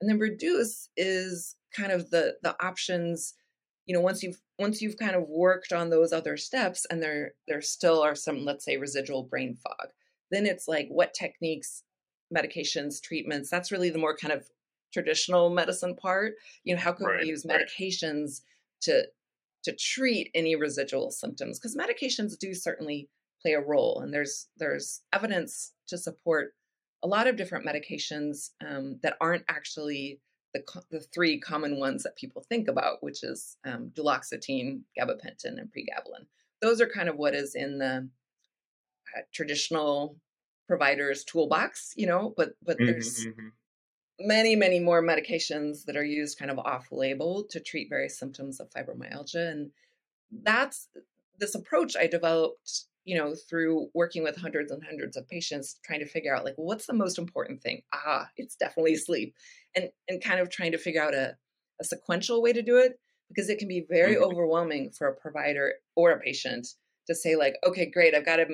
And 0.00 0.10
then 0.10 0.18
reduce 0.18 0.88
is 0.96 1.56
kind 1.72 1.92
of 1.92 2.10
the 2.10 2.36
the 2.42 2.56
options. 2.62 3.34
You 3.86 3.94
know, 3.94 4.00
once 4.00 4.22
you've 4.22 4.40
once 4.58 4.82
you've 4.82 4.96
kind 4.96 5.14
of 5.14 5.28
worked 5.28 5.72
on 5.72 5.90
those 5.90 6.12
other 6.12 6.36
steps, 6.36 6.86
and 6.90 7.02
there 7.02 7.34
there 7.46 7.62
still 7.62 8.02
are 8.02 8.16
some, 8.16 8.44
let's 8.44 8.64
say, 8.64 8.76
residual 8.76 9.22
brain 9.22 9.56
fog. 9.56 9.90
Then 10.34 10.46
it's 10.46 10.68
like 10.68 10.88
what 10.88 11.14
techniques, 11.14 11.82
medications, 12.34 13.00
treatments. 13.00 13.50
That's 13.50 13.70
really 13.70 13.90
the 13.90 13.98
more 13.98 14.16
kind 14.16 14.32
of 14.32 14.48
traditional 14.92 15.50
medicine 15.50 15.94
part. 15.96 16.34
You 16.64 16.74
know, 16.74 16.80
how 16.80 16.92
can 16.92 17.06
right, 17.06 17.20
we 17.20 17.28
use 17.28 17.44
medications 17.44 18.40
right. 18.40 18.82
to 18.82 19.04
to 19.64 19.72
treat 19.72 20.30
any 20.34 20.54
residual 20.54 21.10
symptoms 21.10 21.58
because 21.58 21.76
medications 21.76 22.38
do 22.38 22.54
certainly 22.54 23.08
play 23.42 23.52
a 23.52 23.60
role 23.60 24.00
and 24.00 24.12
there's 24.12 24.48
there's 24.58 25.02
evidence 25.12 25.72
to 25.88 25.98
support 25.98 26.54
a 27.02 27.06
lot 27.06 27.26
of 27.26 27.36
different 27.36 27.66
medications 27.66 28.50
um, 28.66 28.98
that 29.02 29.16
aren't 29.20 29.44
actually 29.48 30.20
the, 30.54 30.62
the 30.90 31.00
three 31.00 31.38
common 31.38 31.78
ones 31.78 32.02
that 32.02 32.16
people 32.16 32.42
think 32.42 32.68
about 32.68 33.02
which 33.02 33.24
is 33.24 33.56
um, 33.64 33.90
duloxetine 33.94 34.80
gabapentin 34.98 35.58
and 35.58 35.70
pregabalin 35.72 36.26
those 36.62 36.80
are 36.80 36.86
kind 36.88 37.08
of 37.08 37.16
what 37.16 37.34
is 37.34 37.54
in 37.54 37.78
the 37.78 38.08
traditional 39.32 40.16
providers 40.66 41.24
toolbox 41.24 41.92
you 41.96 42.06
know 42.06 42.32
but 42.36 42.50
but 42.62 42.76
mm-hmm, 42.76 42.86
there's 42.86 43.26
mm-hmm 43.26 43.48
many, 44.20 44.54
many 44.56 44.80
more 44.80 45.02
medications 45.02 45.84
that 45.84 45.96
are 45.96 46.04
used 46.04 46.38
kind 46.38 46.50
of 46.50 46.58
off 46.58 46.88
label 46.92 47.44
to 47.50 47.60
treat 47.60 47.88
various 47.88 48.18
symptoms 48.18 48.60
of 48.60 48.70
fibromyalgia. 48.70 49.50
And 49.50 49.70
that's 50.42 50.88
this 51.38 51.54
approach 51.54 51.96
I 51.96 52.06
developed, 52.06 52.84
you 53.04 53.16
know, 53.16 53.34
through 53.48 53.88
working 53.94 54.22
with 54.22 54.36
hundreds 54.36 54.70
and 54.70 54.82
hundreds 54.84 55.16
of 55.16 55.28
patients, 55.28 55.78
trying 55.84 56.00
to 56.00 56.06
figure 56.06 56.34
out 56.34 56.44
like, 56.44 56.54
well, 56.56 56.66
what's 56.66 56.86
the 56.86 56.94
most 56.94 57.18
important 57.18 57.62
thing? 57.62 57.82
Ah, 57.92 58.28
it's 58.36 58.56
definitely 58.56 58.96
sleep. 58.96 59.34
And 59.74 59.90
and 60.08 60.22
kind 60.22 60.40
of 60.40 60.48
trying 60.48 60.72
to 60.72 60.78
figure 60.78 61.02
out 61.02 61.14
a, 61.14 61.36
a 61.80 61.84
sequential 61.84 62.40
way 62.40 62.52
to 62.52 62.62
do 62.62 62.76
it 62.76 62.98
because 63.28 63.48
it 63.48 63.58
can 63.58 63.68
be 63.68 63.86
very 63.88 64.14
mm-hmm. 64.14 64.24
overwhelming 64.24 64.90
for 64.90 65.08
a 65.08 65.16
provider 65.16 65.74
or 65.96 66.12
a 66.12 66.20
patient 66.20 66.68
to 67.08 67.14
say, 67.14 67.36
like, 67.36 67.56
okay, 67.66 67.90
great, 67.90 68.14
I've 68.14 68.24
got 68.24 68.36
to 68.36 68.46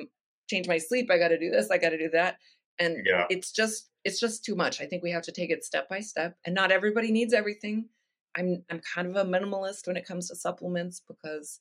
change 0.51 0.67
my 0.67 0.77
sleep, 0.77 1.09
I 1.09 1.17
got 1.17 1.29
to 1.29 1.39
do 1.39 1.49
this, 1.49 1.71
I 1.71 1.77
got 1.77 1.89
to 1.89 1.97
do 1.97 2.09
that. 2.09 2.37
And 2.79 2.97
yeah. 3.05 3.25
it's 3.29 3.51
just 3.51 3.89
it's 4.03 4.19
just 4.19 4.43
too 4.43 4.55
much. 4.55 4.81
I 4.81 4.85
think 4.85 5.03
we 5.03 5.11
have 5.11 5.23
to 5.23 5.31
take 5.31 5.51
it 5.51 5.63
step 5.63 5.87
by 5.89 5.99
step, 5.99 6.35
and 6.45 6.55
not 6.55 6.71
everybody 6.71 7.11
needs 7.11 7.33
everything. 7.33 7.89
I'm 8.35 8.63
I'm 8.69 8.81
kind 8.93 9.07
of 9.07 9.15
a 9.15 9.29
minimalist 9.29 9.87
when 9.87 9.97
it 9.97 10.07
comes 10.07 10.29
to 10.29 10.35
supplements 10.35 11.01
because 11.07 11.59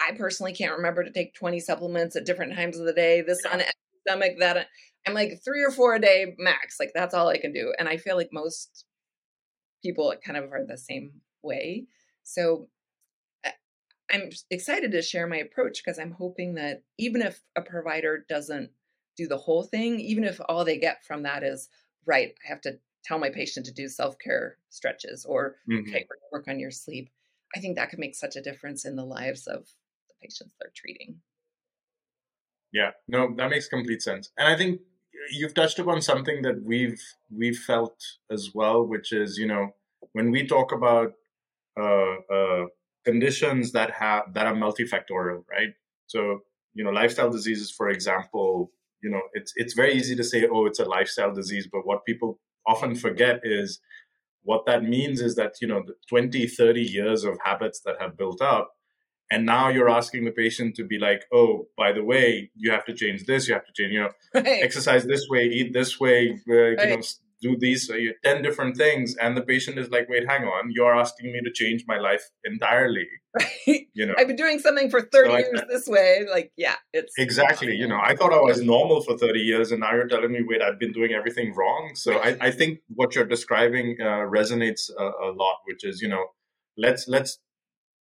I 0.00 0.12
personally 0.12 0.52
can't 0.52 0.76
remember 0.76 1.04
to 1.04 1.10
take 1.10 1.34
20 1.34 1.58
supplements 1.60 2.16
at 2.16 2.26
different 2.26 2.54
times 2.54 2.78
of 2.78 2.84
the 2.84 2.92
day. 2.92 3.22
This 3.22 3.44
on 3.46 3.62
stomach, 4.06 4.32
that 4.40 4.66
I'm 5.06 5.14
like 5.14 5.40
three 5.44 5.62
or 5.64 5.70
four 5.70 5.94
a 5.94 6.00
day 6.00 6.34
max. 6.38 6.78
Like 6.78 6.92
that's 6.94 7.14
all 7.14 7.28
I 7.28 7.38
can 7.38 7.52
do, 7.52 7.72
and 7.78 7.88
I 7.88 7.96
feel 7.96 8.16
like 8.16 8.30
most 8.32 8.84
people 9.82 10.12
kind 10.24 10.36
of 10.36 10.52
are 10.52 10.66
the 10.66 10.76
same 10.76 11.12
way. 11.42 11.86
So 12.24 12.68
I'm 14.10 14.30
excited 14.50 14.92
to 14.92 15.02
share 15.02 15.26
my 15.26 15.38
approach 15.38 15.82
because 15.84 15.98
I'm 15.98 16.12
hoping 16.12 16.54
that 16.54 16.82
even 16.98 17.22
if 17.22 17.42
a 17.56 17.62
provider 17.62 18.24
doesn't 18.28 18.70
do 19.16 19.26
the 19.26 19.36
whole 19.36 19.62
thing, 19.62 19.98
even 20.00 20.24
if 20.24 20.40
all 20.48 20.64
they 20.64 20.78
get 20.78 21.04
from 21.04 21.22
that 21.24 21.42
is, 21.42 21.68
right, 22.04 22.34
I 22.44 22.48
have 22.48 22.60
to 22.62 22.78
tell 23.04 23.18
my 23.18 23.30
patient 23.30 23.66
to 23.66 23.72
do 23.72 23.88
self 23.88 24.18
care 24.18 24.58
stretches 24.68 25.24
or, 25.24 25.56
mm-hmm. 25.70 25.88
okay, 25.88 26.06
work 26.32 26.46
on 26.48 26.60
your 26.60 26.70
sleep. 26.70 27.10
I 27.54 27.60
think 27.60 27.76
that 27.76 27.90
could 27.90 27.98
make 27.98 28.14
such 28.14 28.36
a 28.36 28.42
difference 28.42 28.84
in 28.84 28.96
the 28.96 29.04
lives 29.04 29.46
of 29.46 29.64
the 30.08 30.14
patients 30.22 30.54
they're 30.60 30.72
treating. 30.74 31.20
Yeah, 32.72 32.90
no, 33.08 33.34
that 33.36 33.50
makes 33.50 33.68
complete 33.68 34.02
sense. 34.02 34.30
And 34.36 34.48
I 34.48 34.56
think 34.56 34.80
you've 35.30 35.54
touched 35.54 35.78
upon 35.78 36.02
something 36.02 36.42
that 36.42 36.62
we've 36.62 37.00
we've 37.34 37.58
felt 37.58 37.96
as 38.30 38.50
well, 38.54 38.84
which 38.84 39.12
is 39.12 39.38
you 39.38 39.46
know 39.46 39.70
when 40.12 40.30
we 40.30 40.46
talk 40.46 40.72
about 40.72 41.14
uh, 41.78 42.14
uh, 42.32 42.66
conditions 43.10 43.72
that 43.72 43.90
have 43.92 44.34
that 44.34 44.46
are 44.46 44.54
multifactorial, 44.54 45.44
right? 45.50 45.72
So 46.06 46.40
you 46.74 46.84
know 46.84 46.90
lifestyle 46.90 47.30
diseases, 47.30 47.70
for 47.70 47.88
example, 47.88 48.70
you 49.02 49.10
know 49.10 49.22
it's 49.32 49.52
it's 49.56 49.74
very 49.74 49.94
easy 49.94 50.16
to 50.16 50.24
say 50.24 50.46
oh 50.52 50.66
it's 50.66 50.80
a 50.80 50.84
lifestyle 50.84 51.32
disease 51.32 51.68
but 51.70 51.86
what 51.86 52.04
people 52.04 52.38
often 52.66 52.94
forget 52.94 53.40
is 53.44 53.80
what 54.42 54.66
that 54.66 54.82
means 54.82 55.20
is 55.20 55.34
that 55.36 55.54
you 55.60 55.68
know 55.68 55.82
the 55.86 55.94
20 56.08 56.46
30 56.46 56.82
years 56.82 57.24
of 57.24 57.38
habits 57.44 57.80
that 57.84 57.96
have 58.00 58.16
built 58.16 58.40
up 58.40 58.72
and 59.30 59.44
now 59.44 59.68
you're 59.68 59.88
asking 59.88 60.24
the 60.24 60.30
patient 60.30 60.74
to 60.74 60.84
be 60.84 60.98
like 60.98 61.24
oh 61.32 61.66
by 61.76 61.92
the 61.92 62.02
way 62.02 62.50
you 62.56 62.70
have 62.70 62.84
to 62.84 62.94
change 62.94 63.24
this 63.26 63.46
you 63.46 63.54
have 63.54 63.66
to 63.66 63.72
change 63.72 63.92
you 63.92 64.00
know 64.00 64.10
right. 64.34 64.62
exercise 64.62 65.04
this 65.04 65.26
way 65.28 65.44
eat 65.44 65.72
this 65.72 66.00
way 66.00 66.38
uh, 66.48 66.54
right. 66.54 66.80
you 66.80 66.96
know 66.96 67.02
do 67.42 67.56
these 67.58 67.90
uh, 67.90 67.96
10 68.24 68.42
different 68.42 68.76
things 68.76 69.14
and 69.16 69.36
the 69.36 69.42
patient 69.42 69.78
is 69.78 69.90
like 69.90 70.08
wait 70.08 70.28
hang 70.28 70.44
on. 70.44 70.70
You're 70.70 70.94
asking 70.94 71.32
me 71.32 71.40
to 71.44 71.52
change 71.52 71.84
my 71.86 71.98
life 71.98 72.22
entirely. 72.44 73.06
Right. 73.38 73.88
You 73.92 74.06
know? 74.06 74.14
I've 74.16 74.28
been 74.28 74.36
doing 74.36 74.58
something 74.58 74.88
for 74.90 75.02
30 75.02 75.30
so 75.30 75.36
years 75.36 75.60
I, 75.60 75.64
this 75.68 75.86
way. 75.86 76.26
Like 76.30 76.52
yeah 76.56 76.76
it's 76.92 77.12
exactly 77.18 77.74
you 77.74 77.86
know. 77.86 78.00
I 78.02 78.16
thought 78.16 78.32
i 78.32 78.40
was 78.40 78.62
normal 78.62 79.02
for 79.02 79.16
30 79.16 79.40
years 79.40 79.72
and 79.72 79.80
now 79.80 79.92
you're 79.94 80.08
telling 80.08 80.32
me 80.32 80.40
wait 80.46 80.62
i've 80.62 80.78
been 80.78 80.92
doing 80.92 81.12
everything 81.12 81.54
wrong. 81.54 81.92
So 81.94 82.18
i, 82.18 82.36
I 82.40 82.50
think 82.50 82.80
what 82.88 83.14
you're 83.14 83.26
describing 83.26 83.96
uh, 84.00 84.24
resonates 84.38 84.90
a, 84.98 85.04
a 85.04 85.30
lot 85.32 85.56
which 85.66 85.84
is 85.84 86.00
you 86.00 86.08
know 86.08 86.26
let's 86.76 87.06
let's 87.08 87.38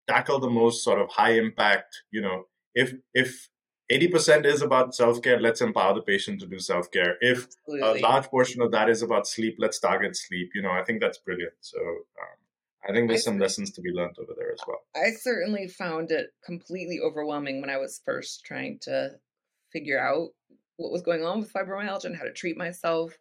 tackle 0.09 0.39
the 0.39 0.51
most 0.51 0.85
sort 0.85 1.01
of 1.01 1.11
high 1.11 1.32
impact 1.32 2.03
you 2.11 2.20
know. 2.20 2.45
If 2.74 2.93
if 3.12 3.49
80% 3.91 4.47
is 4.47 4.62
about 4.62 4.95
self 4.95 5.20
care. 5.20 5.39
Let's 5.39 5.61
empower 5.61 5.95
the 5.95 6.03
patient 6.03 6.41
to 6.41 6.47
do 6.47 6.59
self 6.59 6.91
care. 6.91 7.16
If 7.20 7.47
Absolutely. 7.68 8.01
a 8.01 8.03
large 8.03 8.26
portion 8.26 8.62
of 8.62 8.72
that 8.72 8.89
is 8.89 9.03
about 9.03 9.26
sleep, 9.26 9.57
let's 9.59 9.78
target 9.78 10.16
sleep. 10.16 10.51
You 10.55 10.62
know, 10.62 10.70
I 10.70 10.82
think 10.85 11.01
that's 11.01 11.18
brilliant. 11.18 11.53
So 11.61 11.78
um, 11.78 12.89
I 12.89 12.93
think 12.93 13.09
there's 13.09 13.24
some 13.24 13.39
lessons 13.39 13.70
to 13.72 13.82
be 13.82 13.91
learned 13.91 14.16
over 14.18 14.32
there 14.37 14.53
as 14.53 14.61
well. 14.66 14.80
I 14.95 15.11
certainly 15.11 15.68
found 15.68 16.11
it 16.11 16.30
completely 16.45 16.99
overwhelming 17.03 17.61
when 17.61 17.70
I 17.70 17.78
was 17.78 18.01
first 18.05 18.45
trying 18.45 18.78
to 18.82 19.12
figure 19.72 20.01
out 20.01 20.30
what 20.76 20.93
was 20.93 21.03
going 21.03 21.24
on 21.24 21.41
with 21.41 21.53
fibromyalgia 21.53 22.07
and 22.07 22.16
how 22.16 22.24
to 22.24 22.32
treat 22.32 22.57
myself. 22.57 23.16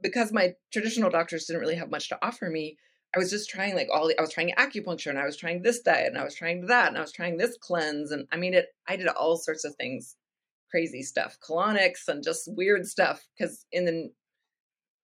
Because 0.00 0.32
my 0.32 0.54
traditional 0.72 1.10
doctors 1.10 1.46
didn't 1.46 1.60
really 1.60 1.74
have 1.74 1.90
much 1.90 2.08
to 2.10 2.18
offer 2.22 2.48
me, 2.48 2.78
I 3.14 3.18
was 3.18 3.30
just 3.30 3.48
trying 3.48 3.74
like 3.74 3.88
all 3.92 4.10
I 4.18 4.20
was 4.20 4.32
trying 4.32 4.52
acupuncture 4.58 5.08
and 5.08 5.18
I 5.18 5.24
was 5.24 5.36
trying 5.36 5.62
this 5.62 5.80
diet 5.80 6.08
and 6.08 6.18
I 6.18 6.24
was 6.24 6.34
trying 6.34 6.66
that 6.66 6.88
and 6.88 6.98
I 6.98 7.00
was 7.00 7.12
trying 7.12 7.36
this 7.36 7.56
cleanse 7.58 8.10
and 8.10 8.26
I 8.30 8.36
mean 8.36 8.54
it 8.54 8.66
I 8.86 8.96
did 8.96 9.08
all 9.08 9.36
sorts 9.36 9.64
of 9.64 9.74
things 9.76 10.16
crazy 10.70 11.02
stuff 11.02 11.38
colonics 11.40 12.08
and 12.08 12.22
just 12.22 12.52
weird 12.54 12.86
stuff 12.86 13.26
because 13.36 13.64
in 13.72 13.86
the 13.86 14.10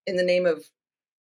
in 0.07 0.17
the 0.17 0.23
name 0.23 0.45
of 0.45 0.65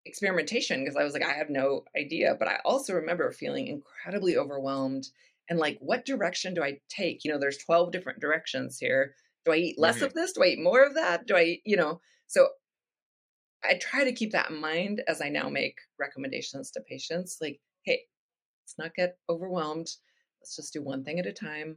experimentation 0.07 0.81
because 0.81 0.97
I 0.97 1.03
was 1.03 1.13
like 1.13 1.25
I 1.25 1.33
have 1.33 1.51
no 1.51 1.85
idea 1.97 2.37
but 2.39 2.49
I 2.49 2.59
also 2.65 2.95
remember 2.95 3.33
feeling 3.33 3.67
incredibly 3.67 4.37
overwhelmed 4.37 5.09
and 5.51 5.59
like 5.59 5.79
what 5.81 6.07
direction 6.07 6.55
do 6.55 6.63
I 6.63 6.79
take? 6.89 7.25
You 7.25 7.33
know 7.33 7.39
there's 7.39 7.59
12 7.59 7.91
different 7.91 8.21
directions 8.21 8.79
here. 8.79 9.15
Do 9.45 9.53
I 9.53 9.57
eat 9.57 9.79
less 9.79 9.97
mm-hmm. 9.97 10.05
of 10.05 10.15
this? 10.15 10.33
Do 10.33 10.45
I 10.45 10.49
eat 10.49 10.61
more 10.61 10.85
of 10.85 10.95
that? 10.95 11.27
Do 11.27 11.37
I 11.37 11.59
you 11.65 11.77
know? 11.77 12.01
So 12.29 12.49
I 13.65 13.75
try 13.81 14.05
to 14.05 14.13
keep 14.13 14.33
that 14.33 14.51
in 14.51 14.61
mind 14.61 15.03
as 15.09 15.21
I 15.21 15.29
now 15.29 15.49
make 15.49 15.79
recommendations 15.99 16.71
to 16.73 16.81
patients 16.81 17.39
like, 17.41 17.61
hey, 17.83 18.03
let's 18.65 18.79
not 18.79 18.95
get 18.95 19.19
overwhelmed. 19.29 19.89
Let's 20.41 20.57
just 20.57 20.73
do 20.73 20.83
one 20.83 21.05
thing 21.05 21.19
at 21.19 21.27
a 21.27 21.33
time. 21.33 21.77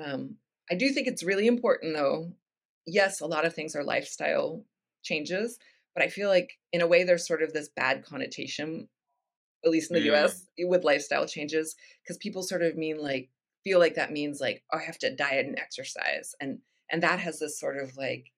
Um, 0.00 0.36
I 0.70 0.74
do 0.74 0.90
think 0.90 1.06
it's 1.06 1.22
really 1.24 1.46
important, 1.46 1.94
though. 1.94 2.32
Yes, 2.86 3.20
a 3.20 3.26
lot 3.26 3.44
of 3.44 3.54
things 3.54 3.74
are 3.74 3.84
lifestyle 3.84 4.64
changes, 5.02 5.58
but 5.94 6.04
I 6.04 6.08
feel 6.08 6.28
like 6.28 6.58
in 6.72 6.80
a 6.80 6.86
way 6.86 7.04
there's 7.04 7.26
sort 7.26 7.42
of 7.42 7.52
this 7.52 7.68
bad 7.68 8.04
connotation, 8.04 8.88
at 9.64 9.70
least 9.70 9.90
in 9.90 9.96
the. 9.96 10.14
US, 10.14 10.46
with 10.58 10.84
lifestyle 10.84 11.26
changes, 11.26 11.74
because 12.02 12.16
people 12.18 12.42
sort 12.42 12.62
of 12.62 12.76
mean 12.76 13.00
like, 13.02 13.30
feel 13.64 13.78
like 13.78 13.94
that 13.96 14.12
means 14.12 14.40
like, 14.40 14.62
oh, 14.72 14.78
I 14.78 14.82
have 14.82 14.98
to 14.98 15.14
diet 15.14 15.46
and 15.46 15.58
exercise. 15.58 16.34
And 16.40 16.58
and 16.90 17.02
that 17.02 17.18
has 17.20 17.38
this 17.38 17.58
sort 17.58 17.76
of 17.76 17.96
like, 17.96 18.32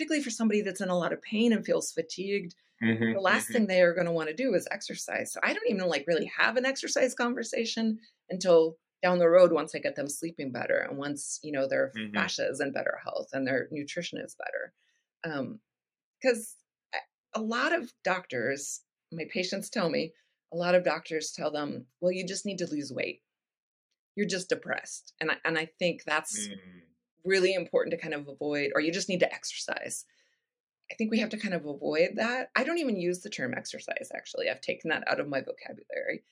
particularly 0.00 0.24
for 0.24 0.30
somebody 0.30 0.62
that's 0.62 0.80
in 0.80 0.88
a 0.88 0.96
lot 0.96 1.12
of 1.12 1.20
pain 1.20 1.52
and 1.52 1.66
feels 1.66 1.92
fatigued. 1.92 2.54
Mm-hmm, 2.82 3.12
the 3.12 3.20
last 3.20 3.44
mm-hmm. 3.44 3.52
thing 3.52 3.66
they 3.66 3.82
are 3.82 3.92
going 3.92 4.06
to 4.06 4.12
want 4.12 4.30
to 4.30 4.34
do 4.34 4.54
is 4.54 4.66
exercise. 4.70 5.30
So 5.30 5.40
I 5.42 5.52
don't 5.52 5.68
even 5.68 5.86
like 5.86 6.06
really 6.06 6.32
have 6.38 6.56
an 6.56 6.64
exercise 6.64 7.14
conversation 7.14 7.98
until 8.30 8.78
down 9.02 9.18
the 9.18 9.28
road 9.28 9.52
once 9.52 9.74
I 9.74 9.78
get 9.78 9.96
them 9.96 10.08
sleeping 10.08 10.52
better 10.52 10.78
and 10.78 10.96
once 10.96 11.38
you 11.42 11.52
know 11.52 11.68
their 11.68 11.92
Mhm. 11.94 12.14
fascia 12.14 12.48
is 12.48 12.60
in 12.60 12.72
better 12.72 12.98
health 13.04 13.28
and 13.34 13.46
their 13.46 13.68
nutrition 13.70 14.18
is 14.18 14.34
better. 14.36 14.72
Because 16.22 16.56
a 17.34 17.40
lot 17.42 17.74
of 17.74 17.92
doctors, 18.02 18.80
my 19.12 19.26
patients 19.30 19.68
tell 19.68 19.90
me, 19.90 20.14
a 20.50 20.56
lot 20.56 20.74
of 20.74 20.82
doctors 20.82 21.30
tell 21.30 21.50
them, 21.50 21.86
"Well, 22.00 22.12
you 22.12 22.26
just 22.26 22.46
need 22.46 22.58
to 22.58 22.66
lose 22.66 22.90
weight. 22.90 23.22
You're 24.16 24.26
just 24.26 24.48
depressed," 24.48 25.12
and 25.20 25.30
I, 25.30 25.36
and 25.44 25.58
I 25.58 25.66
think 25.66 26.04
that's 26.04 26.48
Mm. 26.48 26.82
Really 27.24 27.54
important 27.54 27.92
to 27.92 28.00
kind 28.00 28.14
of 28.14 28.28
avoid, 28.28 28.72
or 28.74 28.80
you 28.80 28.92
just 28.92 29.08
need 29.08 29.20
to 29.20 29.32
exercise. 29.32 30.04
I 30.90 30.94
think 30.94 31.10
we 31.10 31.20
have 31.20 31.30
to 31.30 31.38
kind 31.38 31.54
of 31.54 31.66
avoid 31.66 32.10
that. 32.16 32.50
I 32.56 32.64
don't 32.64 32.78
even 32.78 32.96
use 33.00 33.20
the 33.20 33.30
term 33.30 33.54
exercise, 33.54 34.10
actually. 34.14 34.50
I've 34.50 34.60
taken 34.60 34.90
that 34.90 35.06
out 35.06 35.20
of 35.20 35.28
my 35.28 35.40
vocabulary. 35.40 36.24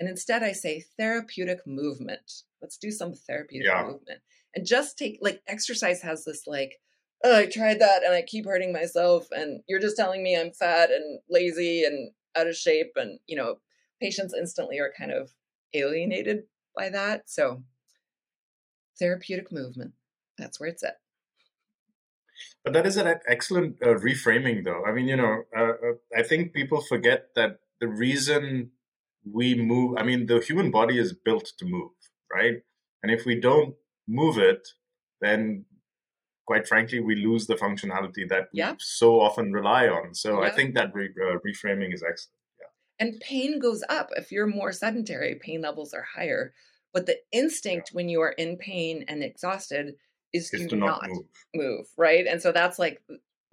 And 0.00 0.08
instead, 0.08 0.42
I 0.42 0.52
say 0.52 0.84
therapeutic 0.98 1.66
movement. 1.66 2.42
Let's 2.60 2.78
do 2.78 2.90
some 2.90 3.12
therapeutic 3.14 3.66
Yeah. 3.68 3.84
movement. 3.84 4.20
And 4.54 4.66
just 4.66 4.96
take, 4.98 5.18
like, 5.20 5.42
exercise 5.46 6.00
has 6.02 6.24
this, 6.24 6.46
like, 6.46 6.80
oh, 7.24 7.36
I 7.36 7.46
tried 7.46 7.80
that 7.80 8.04
and 8.04 8.14
I 8.14 8.22
keep 8.22 8.46
hurting 8.46 8.72
myself. 8.72 9.28
And 9.32 9.62
you're 9.68 9.80
just 9.80 9.96
telling 9.96 10.22
me 10.22 10.36
I'm 10.36 10.52
fat 10.52 10.90
and 10.90 11.20
lazy 11.28 11.84
and 11.84 12.12
out 12.34 12.46
of 12.46 12.56
shape. 12.56 12.92
And, 12.96 13.18
you 13.26 13.36
know, 13.36 13.60
patients 14.00 14.34
instantly 14.34 14.78
are 14.78 14.92
kind 14.96 15.12
of 15.12 15.34
alienated 15.74 16.44
by 16.74 16.88
that. 16.90 17.28
So, 17.28 17.64
therapeutic 18.98 19.52
movement, 19.52 19.92
that's 20.38 20.60
where 20.60 20.68
it's 20.68 20.82
at. 20.82 20.96
But 22.64 22.72
that 22.74 22.86
is 22.86 22.96
an 22.96 23.14
excellent 23.28 23.76
uh, 23.82 23.94
reframing, 23.94 24.64
though. 24.64 24.84
I 24.84 24.92
mean, 24.92 25.08
you 25.08 25.16
know, 25.16 25.44
uh, 25.56 25.62
uh, 25.62 25.92
I 26.16 26.22
think 26.22 26.52
people 26.52 26.80
forget 26.80 27.28
that 27.34 27.60
the 27.80 27.88
reason 27.88 28.72
we 29.24 29.54
move, 29.54 29.96
I 29.98 30.02
mean, 30.02 30.26
the 30.26 30.40
human 30.40 30.70
body 30.70 30.98
is 30.98 31.12
built 31.12 31.52
to 31.58 31.64
move, 31.64 31.92
right? 32.32 32.56
And 33.02 33.12
if 33.12 33.24
we 33.24 33.40
don't 33.40 33.74
move 34.08 34.36
it, 34.38 34.68
then 35.20 35.64
quite 36.46 36.66
frankly, 36.66 37.00
we 37.00 37.16
lose 37.16 37.46
the 37.46 37.54
functionality 37.54 38.28
that 38.28 38.48
we 38.52 38.62
so 38.78 39.20
often 39.20 39.52
rely 39.52 39.88
on. 39.88 40.14
So 40.14 40.42
I 40.42 40.50
think 40.50 40.74
that 40.74 40.94
re- 40.94 41.10
uh, 41.20 41.38
reframing 41.46 41.92
is 41.92 42.04
excellent. 42.08 42.36
Yeah. 42.60 43.06
And 43.06 43.20
pain 43.20 43.58
goes 43.58 43.82
up. 43.88 44.10
If 44.16 44.30
you're 44.30 44.46
more 44.46 44.72
sedentary, 44.72 45.34
pain 45.34 45.60
levels 45.60 45.92
are 45.92 46.06
higher. 46.14 46.54
But 46.94 47.06
the 47.06 47.18
instinct 47.32 47.90
when 47.92 48.08
you 48.08 48.20
are 48.22 48.30
in 48.30 48.56
pain 48.56 49.04
and 49.08 49.22
exhausted 49.22 49.96
is 50.36 50.52
Is 50.52 50.62
to, 50.62 50.68
to 50.68 50.76
not 50.76 51.02
not 51.02 51.10
move. 51.10 51.24
move, 51.54 51.86
right? 51.96 52.26
And 52.26 52.40
so 52.40 52.52
that's 52.52 52.78
like 52.78 53.02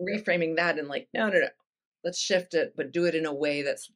reframing 0.02 0.58
that 0.58 0.78
and 0.80 0.88
like, 0.88 1.08
no, 1.14 1.30
no, 1.30 1.40
no, 1.40 1.48
let's 2.04 2.20
shift 2.20 2.54
it, 2.54 2.74
but 2.76 2.92
do 2.92 3.06
it 3.06 3.16
in 3.16 3.26
a 3.26 3.34
way 3.34 3.62
that's 3.62 3.92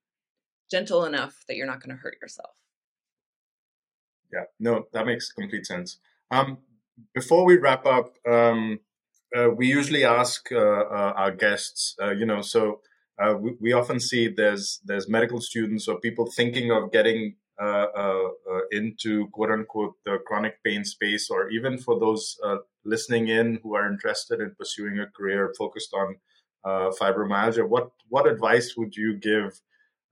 gentle 0.70 1.06
enough 1.06 1.44
that 1.48 1.56
you're 1.56 1.68
not 1.68 1.82
going 1.82 1.96
to 1.96 2.02
hurt 2.02 2.18
yourself. 2.22 2.52
Yeah, 4.34 4.44
no, 4.60 4.86
that 4.94 5.06
makes 5.06 5.32
complete 5.32 5.66
sense. 5.66 6.00
Um, 6.32 6.58
before 7.14 7.46
we 7.46 7.58
wrap 7.58 7.86
up, 7.86 8.16
um, 8.28 8.80
uh, 9.36 9.50
we 9.50 9.68
usually 9.68 10.04
ask 10.04 10.52
uh, 10.52 10.58
uh, 10.58 11.14
our 11.16 11.32
guests, 11.32 11.96
uh, 12.02 12.12
you 12.12 12.26
know, 12.26 12.42
so 12.42 12.82
uh, 13.22 13.34
we, 13.40 13.56
we 13.60 13.74
often 13.74 14.00
see 14.00 14.28
there's 14.28 14.80
there's 14.86 15.10
medical 15.10 15.42
students 15.42 15.88
or 15.88 16.00
people 16.00 16.30
thinking 16.30 16.72
of 16.72 16.92
getting 16.92 17.36
into 18.72 19.28
quote 19.30 19.52
unquote 19.52 19.96
the 20.06 20.18
chronic 20.26 20.64
pain 20.64 20.84
space, 20.84 21.30
or 21.30 21.50
even 21.50 21.78
for 21.78 22.00
those 22.00 22.38
uh, 22.44 22.58
listening 22.86 23.28
in 23.28 23.60
who 23.64 23.76
are 23.76 23.92
interested 23.92 24.40
in 24.40 24.56
pursuing 24.58 25.00
a 25.00 25.08
career 25.08 25.54
focused 25.58 25.94
on 25.94 26.16
uh, 26.64 26.92
fibromyalgia. 27.00 27.68
What 27.68 27.92
what 28.10 28.28
advice 28.28 28.76
would 28.78 28.96
you 28.96 29.18
give, 29.18 29.60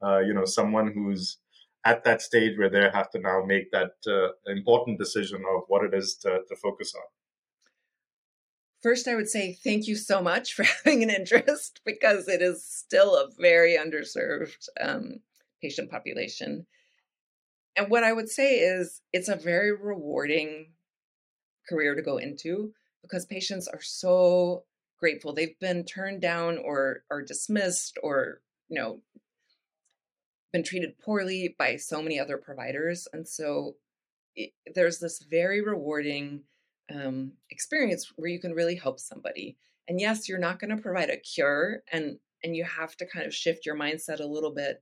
uh, 0.04 0.20
you 0.20 0.34
know, 0.34 0.46
someone 0.46 0.92
who's 0.94 1.38
at 1.86 2.04
that 2.04 2.22
stage 2.22 2.58
where 2.58 2.70
they 2.70 2.90
have 2.92 3.10
to 3.12 3.20
now 3.20 3.44
make 3.46 3.72
that 3.72 3.94
uh, 4.08 4.30
important 4.52 4.98
decision 4.98 5.44
of 5.56 5.64
what 5.68 5.86
it 5.86 5.94
is 5.94 6.16
to, 6.16 6.40
to 6.50 6.56
focus 6.56 6.94
on. 6.96 7.04
First, 8.82 9.08
I 9.08 9.16
would 9.16 9.30
say 9.30 9.54
thank 9.54 9.88
you 9.88 9.96
so 9.96 10.22
much 10.22 10.54
for 10.54 10.64
having 10.84 11.04
an 11.04 11.10
interest 11.10 11.82
because 11.86 12.28
it 12.28 12.42
is 12.42 12.66
still 12.66 13.16
a 13.16 13.30
very 13.40 13.78
underserved 13.78 14.68
um, 14.82 15.20
patient 15.62 15.92
population. 15.92 16.66
And 17.76 17.90
what 17.90 18.04
I 18.04 18.14
would 18.14 18.30
say 18.30 18.60
is 18.60 19.02
it's 19.12 19.28
a 19.28 19.36
very 19.36 19.72
rewarding 19.76 20.74
career 21.68 21.96
to 21.96 22.02
go 22.02 22.18
into 22.18 22.74
because 23.02 23.26
patients 23.26 23.68
are 23.68 23.82
so 23.82 24.64
grateful. 25.00 25.34
They've 25.34 25.60
been 25.60 25.84
turned 25.84 26.22
down 26.22 26.58
or 26.58 27.04
or 27.10 27.22
dismissed 27.22 27.98
or 28.02 28.42
you 28.70 28.80
know 28.80 29.02
been 30.54 30.64
treated 30.64 30.98
poorly 31.00 31.54
by 31.58 31.76
so 31.76 32.02
many 32.02 32.20
other 32.20 32.38
providers, 32.38 33.08
and 33.12 33.28
so 33.28 33.76
it, 34.36 34.52
there's 34.74 35.00
this 35.00 35.24
very 35.30 35.62
rewarding 35.62 36.44
um, 36.94 37.34
experience 37.50 38.12
where 38.16 38.30
you 38.30 38.40
can 38.40 38.54
really 38.54 38.76
help 38.76 39.00
somebody. 39.00 39.58
And 39.88 40.00
yes, 40.00 40.30
you're 40.30 40.40
not 40.40 40.60
going 40.60 40.76
to 40.76 40.82
provide 40.82 41.10
a 41.10 41.18
cure, 41.18 41.84
and 41.92 42.20
and 42.44 42.56
you 42.56 42.64
have 42.64 42.96
to 42.98 43.06
kind 43.06 43.26
of 43.26 43.34
shift 43.34 43.66
your 43.66 43.76
mindset 43.76 44.20
a 44.20 44.26
little 44.26 44.54
bit. 44.54 44.82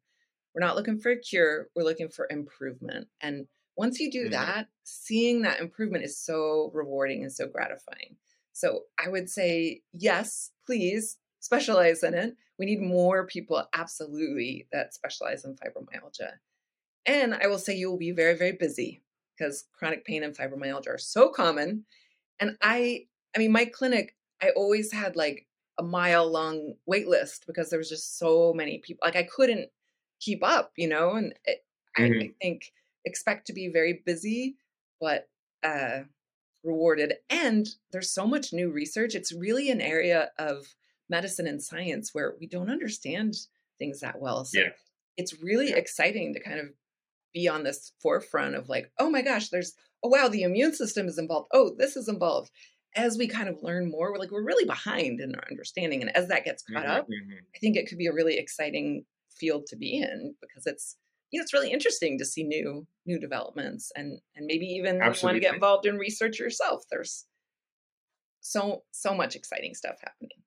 We're 0.54 0.66
not 0.66 0.76
looking 0.76 1.00
for 1.00 1.12
a 1.12 1.20
cure; 1.20 1.70
we're 1.76 1.84
looking 1.84 2.10
for 2.10 2.28
improvement. 2.30 3.08
And 3.22 3.48
once 3.76 4.00
you 4.00 4.12
do 4.12 4.30
Mhm. 4.30 4.32
that, 4.32 4.70
seeing 4.84 5.42
that 5.44 5.60
improvement 5.60 6.04
is 6.06 6.18
so 6.18 6.72
rewarding 6.74 7.24
and 7.24 7.32
so 7.34 7.48
gratifying. 7.48 8.18
So 8.54 8.86
I 9.00 9.10
would 9.10 9.30
say 9.30 9.82
yes, 9.94 10.52
please 10.66 11.18
specialize 11.40 12.04
in 12.04 12.14
it. 12.14 12.36
We 12.60 12.66
need 12.68 12.82
more 12.82 13.26
people, 13.26 13.68
absolutely, 13.74 14.68
that 14.72 14.94
specialize 14.94 15.44
in 15.44 15.56
fibromyalgia. 15.56 16.34
And 17.06 17.34
I 17.36 17.48
will 17.48 17.60
say 17.60 17.76
you 17.76 17.90
will 17.92 17.98
be 17.98 18.12
very, 18.12 18.36
very 18.36 18.54
busy 18.54 19.04
because 19.38 19.68
chronic 19.74 20.06
pain 20.06 20.24
and 20.24 20.36
fibromyalgia 20.36 20.90
are 20.90 20.98
so 20.98 21.30
common. 21.30 21.86
And 22.40 22.58
I, 22.62 23.08
I 23.36 23.40
mean, 23.40 23.52
my 23.52 23.66
clinic, 23.66 24.16
I 24.42 24.52
always 24.52 24.92
had 24.92 25.16
like 25.16 25.48
a 25.80 25.84
mile 25.84 26.30
long 26.32 26.76
wait 26.86 27.08
list 27.08 27.46
because 27.48 27.70
there 27.70 27.80
was 27.80 27.90
just 27.90 28.18
so 28.20 28.54
many 28.54 28.80
people. 28.80 29.02
Like 29.06 29.16
I 29.16 29.24
couldn't 29.24 29.72
keep 30.24 30.44
up, 30.44 30.74
you 30.78 30.88
know. 30.88 31.12
And 31.12 31.34
it, 31.46 31.66
I, 31.98 32.14
I 32.22 32.24
Mhm. 32.24 32.34
think 32.42 32.74
expect 33.06 33.48
to 33.48 33.54
be 33.54 33.68
very 33.70 34.02
busy, 34.06 34.58
but 35.00 35.30
uh, 35.64 36.02
rewarded. 36.64 37.16
And 37.30 37.68
there's 37.92 38.12
so 38.12 38.28
much 38.28 38.54
new 38.54 38.72
research. 38.72 39.16
It's 39.16 39.34
really 39.34 39.70
an 39.70 39.82
area 39.82 40.32
of 40.40 40.76
medicine 41.10 41.48
and 41.48 41.62
science 41.64 42.14
where 42.14 42.36
we 42.40 42.48
don't 42.48 42.70
understand 42.70 43.36
things 43.80 44.00
that 44.02 44.20
well. 44.22 44.46
So 44.46 44.60
Yeah. 44.60 44.70
it's 45.18 45.42
really 45.42 45.72
Yeah. 45.72 45.76
exciting 45.76 46.34
to 46.34 46.40
kind 46.40 46.60
of 46.60 46.74
be 47.34 47.48
on 47.48 47.64
this 47.64 47.94
forefront 48.02 48.56
of 48.56 48.70
like, 48.70 48.92
oh 49.00 49.10
my 49.10 49.22
gosh, 49.22 49.50
there's 49.50 49.74
oh 50.04 50.10
wow, 50.10 50.28
the 50.28 50.44
immune 50.44 50.74
system 50.74 51.08
is 51.08 51.18
involved. 51.18 51.50
Oh, 51.54 51.76
this 51.78 51.96
is 51.98 52.08
involved. 52.08 52.52
As 52.96 53.18
we 53.18 53.28
kind 53.28 53.50
of 53.50 53.64
learn 53.64 53.90
more, 53.90 54.12
we're 54.12 54.20
like 54.20 54.32
we're 54.32 54.46
really 54.46 54.66
behind 54.66 55.20
in 55.20 55.36
our 55.36 55.44
understanding. 55.50 56.02
And 56.02 56.16
as 56.16 56.28
that 56.28 56.46
gets 56.46 56.64
caught 56.76 56.86
Mhm, 56.86 56.98
up, 56.98 57.08
mhm. 57.08 57.48
I 57.56 57.60
think 57.60 57.76
it 57.78 57.88
could 57.88 57.98
be 57.98 58.08
a 58.08 58.14
really 58.14 58.38
exciting 58.38 59.06
field 59.38 59.66
to 59.68 59.76
be 59.76 59.98
in 59.98 60.36
because 60.42 60.66
it's 60.66 60.98
you 61.32 61.40
know 61.40 61.44
it's 61.44 61.54
really 61.54 61.72
interesting 61.72 62.18
to 62.18 62.26
see 62.26 62.44
new 62.44 62.86
new 63.06 63.20
developments 63.20 63.92
and 63.96 64.20
and 64.36 64.46
maybe 64.46 64.66
even 64.66 64.96
you 64.96 65.02
want 65.02 65.36
to 65.36 65.40
get 65.40 65.56
involved 65.56 65.86
in 65.86 65.98
research 65.98 66.40
yourself. 66.40 66.84
There's 66.90 67.26
so 68.42 68.84
so 68.92 69.14
much 69.14 69.36
exciting 69.36 69.74
stuff 69.74 69.96
happening. 70.02 70.44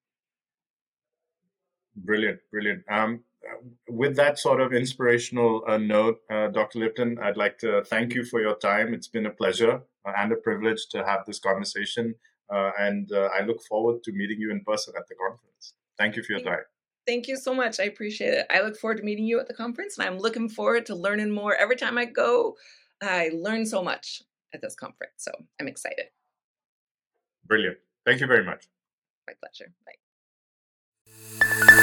Brilliant, 1.96 2.40
brilliant. 2.50 2.84
Um, 2.90 3.24
uh, 3.44 3.56
with 3.88 4.16
that 4.16 4.38
sort 4.38 4.60
of 4.60 4.72
inspirational 4.72 5.62
uh, 5.66 5.78
note, 5.78 6.18
uh, 6.30 6.48
Dr. 6.48 6.80
Liptan, 6.80 7.18
I'd 7.22 7.38
like 7.38 7.58
to 7.58 7.84
thank 7.84 8.14
you 8.14 8.24
for 8.24 8.40
your 8.40 8.56
time. 8.56 8.92
It's 8.92 9.08
been 9.08 9.26
a 9.26 9.30
pleasure 9.30 9.80
uh, 10.04 10.12
and 10.16 10.30
a 10.32 10.36
privilege 10.36 10.88
to 10.90 11.04
have 11.04 11.24
this 11.26 11.38
conversation. 11.38 12.14
Uh, 12.52 12.70
and 12.78 13.10
uh, 13.12 13.28
I 13.36 13.44
look 13.44 13.62
forward 13.62 14.02
to 14.04 14.12
meeting 14.12 14.40
you 14.40 14.50
in 14.50 14.62
person 14.64 14.94
at 14.96 15.08
the 15.08 15.14
conference. 15.14 15.74
Thank 15.98 16.16
you 16.16 16.22
for 16.22 16.32
your 16.32 16.42
time. 16.42 16.64
Thank 17.06 17.28
you 17.28 17.36
so 17.36 17.54
much. 17.54 17.78
I 17.78 17.84
appreciate 17.84 18.34
it. 18.34 18.46
I 18.50 18.62
look 18.62 18.76
forward 18.76 18.98
to 18.98 19.04
meeting 19.04 19.26
you 19.26 19.38
at 19.38 19.46
the 19.46 19.54
conference 19.54 19.96
and 19.96 20.06
I'm 20.06 20.18
looking 20.18 20.48
forward 20.48 20.86
to 20.86 20.94
learning 20.94 21.30
more. 21.30 21.54
Every 21.54 21.76
time 21.76 21.98
I 21.98 22.04
go, 22.04 22.56
I 23.00 23.30
learn 23.32 23.64
so 23.64 23.82
much 23.82 24.22
at 24.52 24.60
this 24.60 24.74
conference. 24.74 25.14
So 25.18 25.30
I'm 25.60 25.68
excited. 25.68 26.06
Brilliant. 27.46 27.78
Thank 28.04 28.20
you 28.20 28.26
very 28.26 28.44
much. 28.44 28.66
My 29.26 29.34
pleasure. 29.40 29.72
Bye. 29.86 31.82